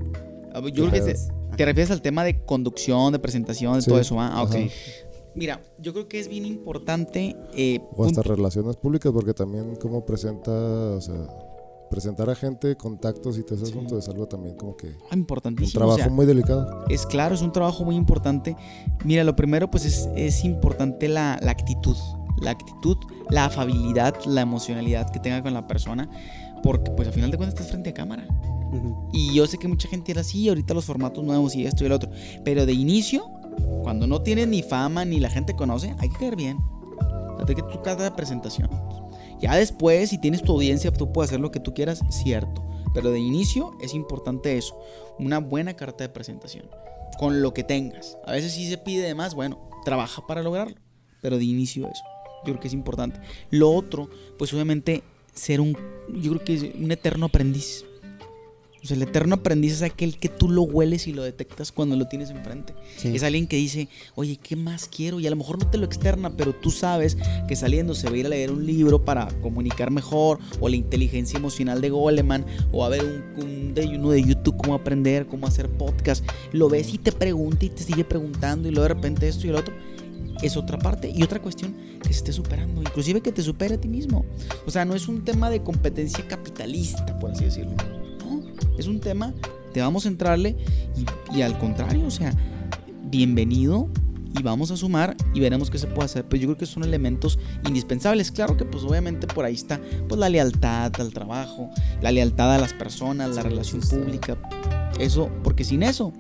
a 0.52 0.60
ver, 0.60 0.72
yo 0.72 0.88
creo 0.88 1.04
que 1.04 1.14
te, 1.56 1.64
refieres 1.64 1.90
al 1.90 2.02
tema 2.02 2.24
de 2.24 2.44
conducción, 2.44 3.12
de 3.12 3.18
presentación, 3.18 3.74
de 3.74 3.82
Sí, 3.82 3.90
todo 3.90 4.00
eso, 4.00 4.20
¿ah? 4.20 4.30
Ah, 4.34 4.42
ok. 4.42 4.54
ajá. 4.54 4.64
Mira, 5.36 5.60
yo 5.80 5.92
creo 5.92 6.06
que 6.06 6.20
es 6.20 6.28
bien 6.28 6.44
importante. 6.46 7.34
eh, 7.56 7.80
O 7.96 8.04
hasta 8.04 8.20
un- 8.20 8.24
relaciones 8.36 8.76
públicas, 8.76 9.10
porque 9.12 9.34
también 9.34 9.74
como 9.76 10.04
presenta, 10.04 10.50
o 10.52 11.00
sea, 11.00 11.26
presentar 11.90 12.30
a 12.30 12.34
gente, 12.36 12.76
contactos 12.76 13.36
y 13.38 13.42
todo 13.42 13.56
ese 13.56 13.66
Sí. 13.66 13.72
asunto 13.72 13.98
es 13.98 14.08
algo 14.08 14.26
también 14.26 14.56
como 14.56 14.76
que 14.76 14.88
ah, 14.88 15.08
un 15.12 15.18
importantísimo. 15.18 15.78
trabajo 15.78 15.96
o 15.98 16.02
sea, 16.02 16.08
muy 16.10 16.26
delicado. 16.26 16.84
es 16.88 17.04
claro, 17.06 17.34
es 17.34 17.42
un 17.42 17.52
trabajo 17.52 17.84
muy 17.84 17.96
importante. 17.96 18.56
Mira, 19.04 19.24
lo 19.24 19.34
primero, 19.36 19.70
pues 19.70 19.84
es, 19.84 20.08
es 20.16 20.44
importante 20.44 21.08
la, 21.08 21.38
la 21.42 21.50
actitud. 21.52 21.96
La 22.40 22.50
actitud, 22.50 22.96
la 23.30 23.46
afabilidad, 23.46 24.14
la 24.26 24.42
emocionalidad 24.42 25.10
que 25.10 25.20
tenga 25.20 25.42
con 25.42 25.54
la 25.54 25.66
persona. 25.66 26.08
Porque, 26.62 26.90
pues, 26.90 27.08
al 27.08 27.14
final 27.14 27.30
de 27.30 27.36
cuentas, 27.36 27.58
estás 27.58 27.70
frente 27.70 27.90
a 27.90 27.94
cámara. 27.94 28.26
Y 29.12 29.34
yo 29.34 29.46
sé 29.46 29.58
que 29.58 29.68
mucha 29.68 29.88
gente 29.88 30.12
era 30.12 30.22
así, 30.22 30.48
ahorita 30.48 30.74
los 30.74 30.84
formatos 30.84 31.22
nuevos 31.22 31.54
y 31.54 31.64
esto 31.64 31.84
y 31.84 31.86
el 31.86 31.92
otro. 31.92 32.10
Pero 32.44 32.66
de 32.66 32.72
inicio, 32.72 33.24
cuando 33.82 34.06
no 34.06 34.22
tienes 34.22 34.48
ni 34.48 34.62
fama 34.62 35.04
ni 35.04 35.20
la 35.20 35.30
gente 35.30 35.54
conoce, 35.54 35.94
hay 35.98 36.08
que 36.08 36.18
caer 36.18 36.36
bien. 36.36 36.58
Fíjate 37.34 37.54
que 37.54 37.62
tú 37.62 37.82
cada 37.82 38.14
presentación. 38.16 38.70
Ya 39.40 39.54
después, 39.56 40.10
si 40.10 40.18
tienes 40.18 40.42
tu 40.42 40.52
audiencia, 40.52 40.92
tú 40.92 41.12
puedes 41.12 41.30
hacer 41.30 41.40
lo 41.40 41.50
que 41.50 41.60
tú 41.60 41.74
quieras, 41.74 42.00
cierto. 42.08 42.64
Pero 42.94 43.10
de 43.10 43.18
inicio 43.18 43.76
es 43.80 43.94
importante 43.94 44.56
eso. 44.56 44.78
Una 45.18 45.38
buena 45.38 45.74
carta 45.74 46.04
de 46.04 46.08
presentación. 46.08 46.66
Con 47.18 47.42
lo 47.42 47.52
que 47.52 47.64
tengas. 47.64 48.18
A 48.24 48.32
veces 48.32 48.52
si 48.52 48.68
se 48.68 48.78
pide 48.78 49.06
de 49.06 49.14
más, 49.14 49.34
bueno, 49.34 49.68
trabaja 49.84 50.26
para 50.26 50.42
lograrlo. 50.42 50.76
Pero 51.20 51.38
de 51.38 51.44
inicio 51.44 51.88
eso. 51.88 52.02
Yo 52.46 52.52
creo 52.52 52.60
que 52.60 52.68
es 52.68 52.74
importante. 52.74 53.20
Lo 53.50 53.70
otro, 53.70 54.08
pues 54.38 54.52
obviamente 54.52 55.02
ser 55.32 55.60
un, 55.60 55.76
yo 56.12 56.32
creo 56.32 56.44
que 56.44 56.54
es 56.54 56.62
un 56.74 56.90
eterno 56.90 57.26
aprendiz. 57.26 57.84
O 58.84 58.86
sea, 58.86 58.98
el 58.98 59.02
eterno 59.02 59.36
aprendiz 59.36 59.72
es 59.72 59.82
aquel 59.82 60.18
que 60.18 60.28
tú 60.28 60.50
lo 60.50 60.60
hueles 60.60 61.06
y 61.06 61.14
lo 61.14 61.22
detectas 61.22 61.72
cuando 61.72 61.96
lo 61.96 62.06
tienes 62.06 62.28
enfrente. 62.28 62.74
Sí. 62.98 63.16
Es 63.16 63.22
alguien 63.22 63.46
que 63.46 63.56
dice, 63.56 63.88
oye, 64.14 64.36
¿qué 64.36 64.56
más 64.56 64.90
quiero? 64.94 65.20
Y 65.20 65.26
a 65.26 65.30
lo 65.30 65.36
mejor 65.36 65.58
no 65.58 65.70
te 65.70 65.78
lo 65.78 65.86
externa, 65.86 66.36
pero 66.36 66.54
tú 66.54 66.70
sabes 66.70 67.16
que 67.48 67.56
saliendo 67.56 67.94
se 67.94 68.10
va 68.10 68.16
a 68.16 68.18
ir 68.18 68.26
a 68.26 68.28
leer 68.28 68.52
un 68.52 68.66
libro 68.66 69.02
para 69.02 69.28
comunicar 69.40 69.90
mejor, 69.90 70.38
o 70.60 70.68
la 70.68 70.76
inteligencia 70.76 71.38
emocional 71.38 71.80
de 71.80 71.88
Goleman, 71.88 72.44
o 72.72 72.84
a 72.84 72.90
ver 72.90 73.02
un, 73.04 73.42
un 73.42 73.74
de, 73.74 73.86
uno 73.86 74.10
de 74.10 74.22
YouTube, 74.22 74.58
cómo 74.58 74.74
aprender, 74.74 75.26
cómo 75.28 75.46
hacer 75.46 75.70
podcast. 75.70 76.22
Lo 76.52 76.68
ves 76.68 76.92
y 76.92 76.98
te 76.98 77.10
pregunta 77.10 77.64
y 77.64 77.70
te 77.70 77.82
sigue 77.84 78.04
preguntando, 78.04 78.68
y 78.68 78.70
luego 78.70 78.82
de 78.82 78.94
repente 78.94 79.28
esto 79.28 79.46
y 79.46 79.48
el 79.50 79.56
otro. 79.56 79.74
Es 80.42 80.56
otra 80.56 80.78
parte. 80.78 81.10
Y 81.14 81.22
otra 81.22 81.40
cuestión 81.40 81.74
que 82.02 82.08
se 82.08 82.18
esté 82.18 82.32
superando, 82.32 82.80
inclusive 82.80 83.20
que 83.20 83.32
te 83.32 83.42
supere 83.42 83.76
a 83.76 83.80
ti 83.80 83.88
mismo. 83.88 84.24
O 84.66 84.70
sea, 84.70 84.84
no 84.84 84.94
es 84.94 85.08
un 85.08 85.24
tema 85.24 85.50
de 85.50 85.62
competencia 85.62 86.26
capitalista, 86.26 87.18
por 87.18 87.30
así 87.30 87.44
decirlo. 87.44 87.72
No, 88.18 88.42
es 88.78 88.86
un 88.86 89.00
tema 89.00 89.32
de 89.72 89.80
vamos 89.80 90.04
a 90.04 90.08
entrarle 90.08 90.56
y, 90.96 91.36
y 91.36 91.42
al 91.42 91.58
contrario, 91.58 92.06
o 92.06 92.10
sea, 92.10 92.32
bienvenido 93.10 93.88
y 94.38 94.42
vamos 94.42 94.70
a 94.70 94.76
sumar 94.76 95.16
y 95.32 95.40
veremos 95.40 95.70
qué 95.70 95.78
se 95.78 95.86
puede 95.86 96.06
hacer. 96.06 96.24
Pero 96.28 96.42
yo 96.42 96.48
creo 96.48 96.58
que 96.58 96.66
son 96.66 96.82
elementos 96.84 97.38
indispensables. 97.66 98.32
Claro 98.32 98.56
que 98.56 98.64
pues 98.64 98.82
obviamente 98.84 99.26
por 99.26 99.44
ahí 99.44 99.54
está 99.54 99.80
pues 100.08 100.18
la 100.18 100.28
lealtad 100.28 100.92
al 100.98 101.12
trabajo, 101.12 101.70
la 102.02 102.10
lealtad 102.10 102.52
a 102.52 102.58
las 102.58 102.72
personas, 102.72 103.30
la 103.34 103.42
Sí, 103.42 103.48
relación 103.48 103.82
sí 103.82 103.96
pública. 103.96 104.36
Eso, 104.98 105.30
porque 105.42 105.64
sin 105.64 105.82
eso, 105.82 106.12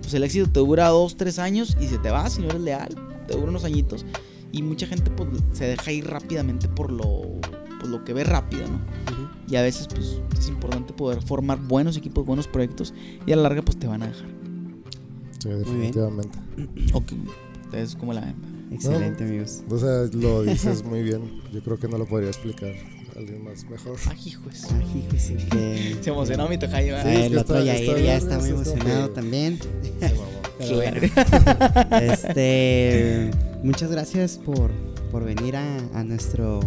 pues 0.00 0.12
el 0.14 0.24
éxito 0.24 0.50
te 0.50 0.60
dura 0.60 0.88
dos, 0.88 1.16
tres 1.16 1.38
años 1.38 1.76
y 1.80 1.86
se 1.86 1.98
te 1.98 2.10
va 2.10 2.28
si 2.30 2.40
no 2.40 2.48
eres 2.48 2.60
leal. 2.60 2.94
Te 3.28 3.34
dura 3.34 3.48
unos 3.50 3.62
añitos. 3.64 4.04
Y 4.50 4.62
mucha 4.62 4.86
gente 4.86 5.10
pues 5.12 5.28
se 5.52 5.66
deja 5.66 5.92
ir 5.92 6.06
rápidamente 6.08 6.68
por 6.68 6.90
lo, 6.90 7.22
pues, 7.78 7.90
lo 7.90 8.04
que 8.04 8.12
ve 8.14 8.24
rápido, 8.24 8.66
¿no? 8.66 8.80
Y 9.46 9.56
a 9.56 9.62
veces 9.62 9.86
pues 9.88 10.20
es 10.38 10.48
importante 10.48 10.92
poder 10.92 11.22
formar 11.22 11.58
buenos 11.60 11.96
equipos, 11.96 12.26
buenos 12.26 12.46
proyectos 12.48 12.92
y 13.26 13.32
a 13.32 13.36
la 13.36 13.42
larga 13.42 13.62
pues 13.62 13.78
te 13.78 13.86
van 13.86 14.02
a 14.02 14.08
dejar. 14.08 14.26
Sí, 15.38 15.48
bien. 15.48 15.58
definitivamente. 15.60 16.38
Ok, 16.92 17.12
es 17.74 17.94
como 17.94 18.12
la... 18.12 18.34
Excelente, 18.70 19.24
amigos. 19.24 19.62
O 19.70 19.78
sea, 19.78 20.04
lo 20.12 20.42
dices 20.44 20.84
muy 20.84 21.02
bien. 21.02 21.40
Yo 21.52 21.62
creo 21.62 21.78
que 21.78 21.88
no 21.88 21.96
lo 21.96 22.04
podría 22.06 22.28
explicar 22.28 22.74
alguien 23.16 23.42
más 23.44 23.64
mejor. 23.70 23.96
Ay, 24.08 24.16
fíjese 25.10 25.36
que- 25.48 25.96
Se 26.02 26.10
emocionó 26.10 26.48
mi 26.48 26.58
tocayo. 26.58 26.94
Sí, 27.02 27.08
es 27.08 27.26
el 27.26 27.38
otro 27.38 27.58
está- 27.58 27.74
está 27.74 27.92
ya 27.92 27.98
bien, 27.98 28.16
está 28.16 28.38
muy 28.38 28.50
emocionado 28.50 29.08
que- 29.08 29.14
también. 29.14 29.58
Mamó. 30.00 30.37
Pero 30.58 30.76
bueno, 30.76 31.00
este, 32.00 33.30
muchas 33.62 33.90
gracias 33.90 34.38
por, 34.38 34.70
por 35.10 35.24
venir 35.24 35.56
a, 35.56 35.78
a 35.94 36.04
nuestro 36.04 36.60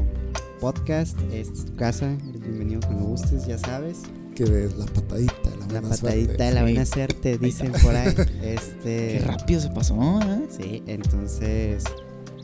podcast. 0.60 1.18
Esta 1.34 1.54
es 1.54 1.66
tu 1.66 1.76
casa. 1.76 2.12
Eres 2.30 2.42
bienvenido 2.42 2.82
cuando 2.82 3.06
gustes, 3.06 3.46
ya 3.46 3.58
sabes. 3.58 4.00
Que 4.36 4.46
des 4.46 4.76
la 4.78 4.86
patadita, 4.86 5.34
la, 5.44 5.58
La 5.58 5.66
buena 5.82 5.90
patadita 5.90 6.26
suerte. 6.26 6.44
de 6.44 6.52
la 6.52 6.62
buena 6.62 6.86
suerte, 6.86 7.38
dicen 7.38 7.72
por 7.84 7.96
ahí. 7.96 8.14
Este, 8.42 9.18
Qué 9.20 9.24
rápido 9.26 9.60
se 9.62 9.70
pasó, 9.70 10.20
¿eh? 10.22 10.48
Sí, 10.50 10.84
entonces, 10.88 11.84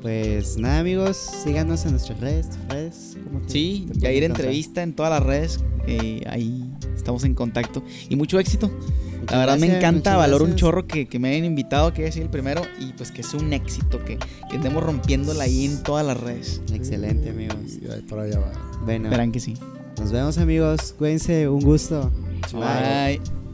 pues 0.01 0.57
nada, 0.57 0.79
amigos, 0.79 1.15
síganos 1.43 1.85
en 1.85 1.91
nuestras 1.91 2.19
redes. 2.19 2.49
tus 2.49 2.67
redes 2.69 3.17
¿cómo 3.25 3.39
te- 3.41 3.49
Sí, 3.51 3.79
te 3.87 3.87
pueden 3.87 4.01
Yair 4.01 4.23
encontrar? 4.23 4.45
entrevista 4.47 4.83
en 4.83 4.93
todas 4.93 5.11
las 5.11 5.23
redes. 5.23 5.59
eh, 5.87 6.21
ahí 6.27 6.66
estamos 6.95 7.23
en 7.23 7.33
contacto. 7.35 7.83
Y 8.09 8.15
mucho 8.15 8.39
éxito. 8.39 8.67
Muchas 8.69 9.31
La 9.31 9.37
verdad 9.39 9.57
me 9.57 9.75
encanta, 9.77 10.15
valoro 10.15 10.43
un 10.45 10.51
gracias. 10.51 10.59
chorro 10.61 10.87
que, 10.87 11.07
que 11.07 11.19
me 11.19 11.29
hayan 11.29 11.45
invitado, 11.45 11.93
que 11.93 12.03
haya 12.03 12.11
sido 12.11 12.25
el 12.25 12.29
primero 12.31 12.61
y 12.79 12.93
pues 12.93 13.11
que 13.11 13.23
sea 13.23 13.39
un 13.39 13.51
éxito, 13.53 14.03
que, 14.05 14.17
que 14.49 14.55
estemos 14.55 14.83
rompiéndola 14.83 15.43
ahí 15.43 15.65
en 15.65 15.83
todas 15.83 16.05
las 16.05 16.17
redes. 16.19 16.61
Excelente, 16.73 17.29
amigos. 17.31 17.57
Y 17.81 17.89
ahí 17.91 18.01
para 18.03 18.23
allá 18.23 18.39
va. 18.39 18.51
Bueno, 18.85 19.09
Verán 19.09 19.31
que 19.31 19.39
sí. 19.39 19.55
nos 19.99 20.11
vemos, 20.11 20.37
amigos. 20.37 20.93
Cuídense, 20.97 21.47
un 21.49 21.61
gusto. 21.61 22.11
Bye. 22.53 23.46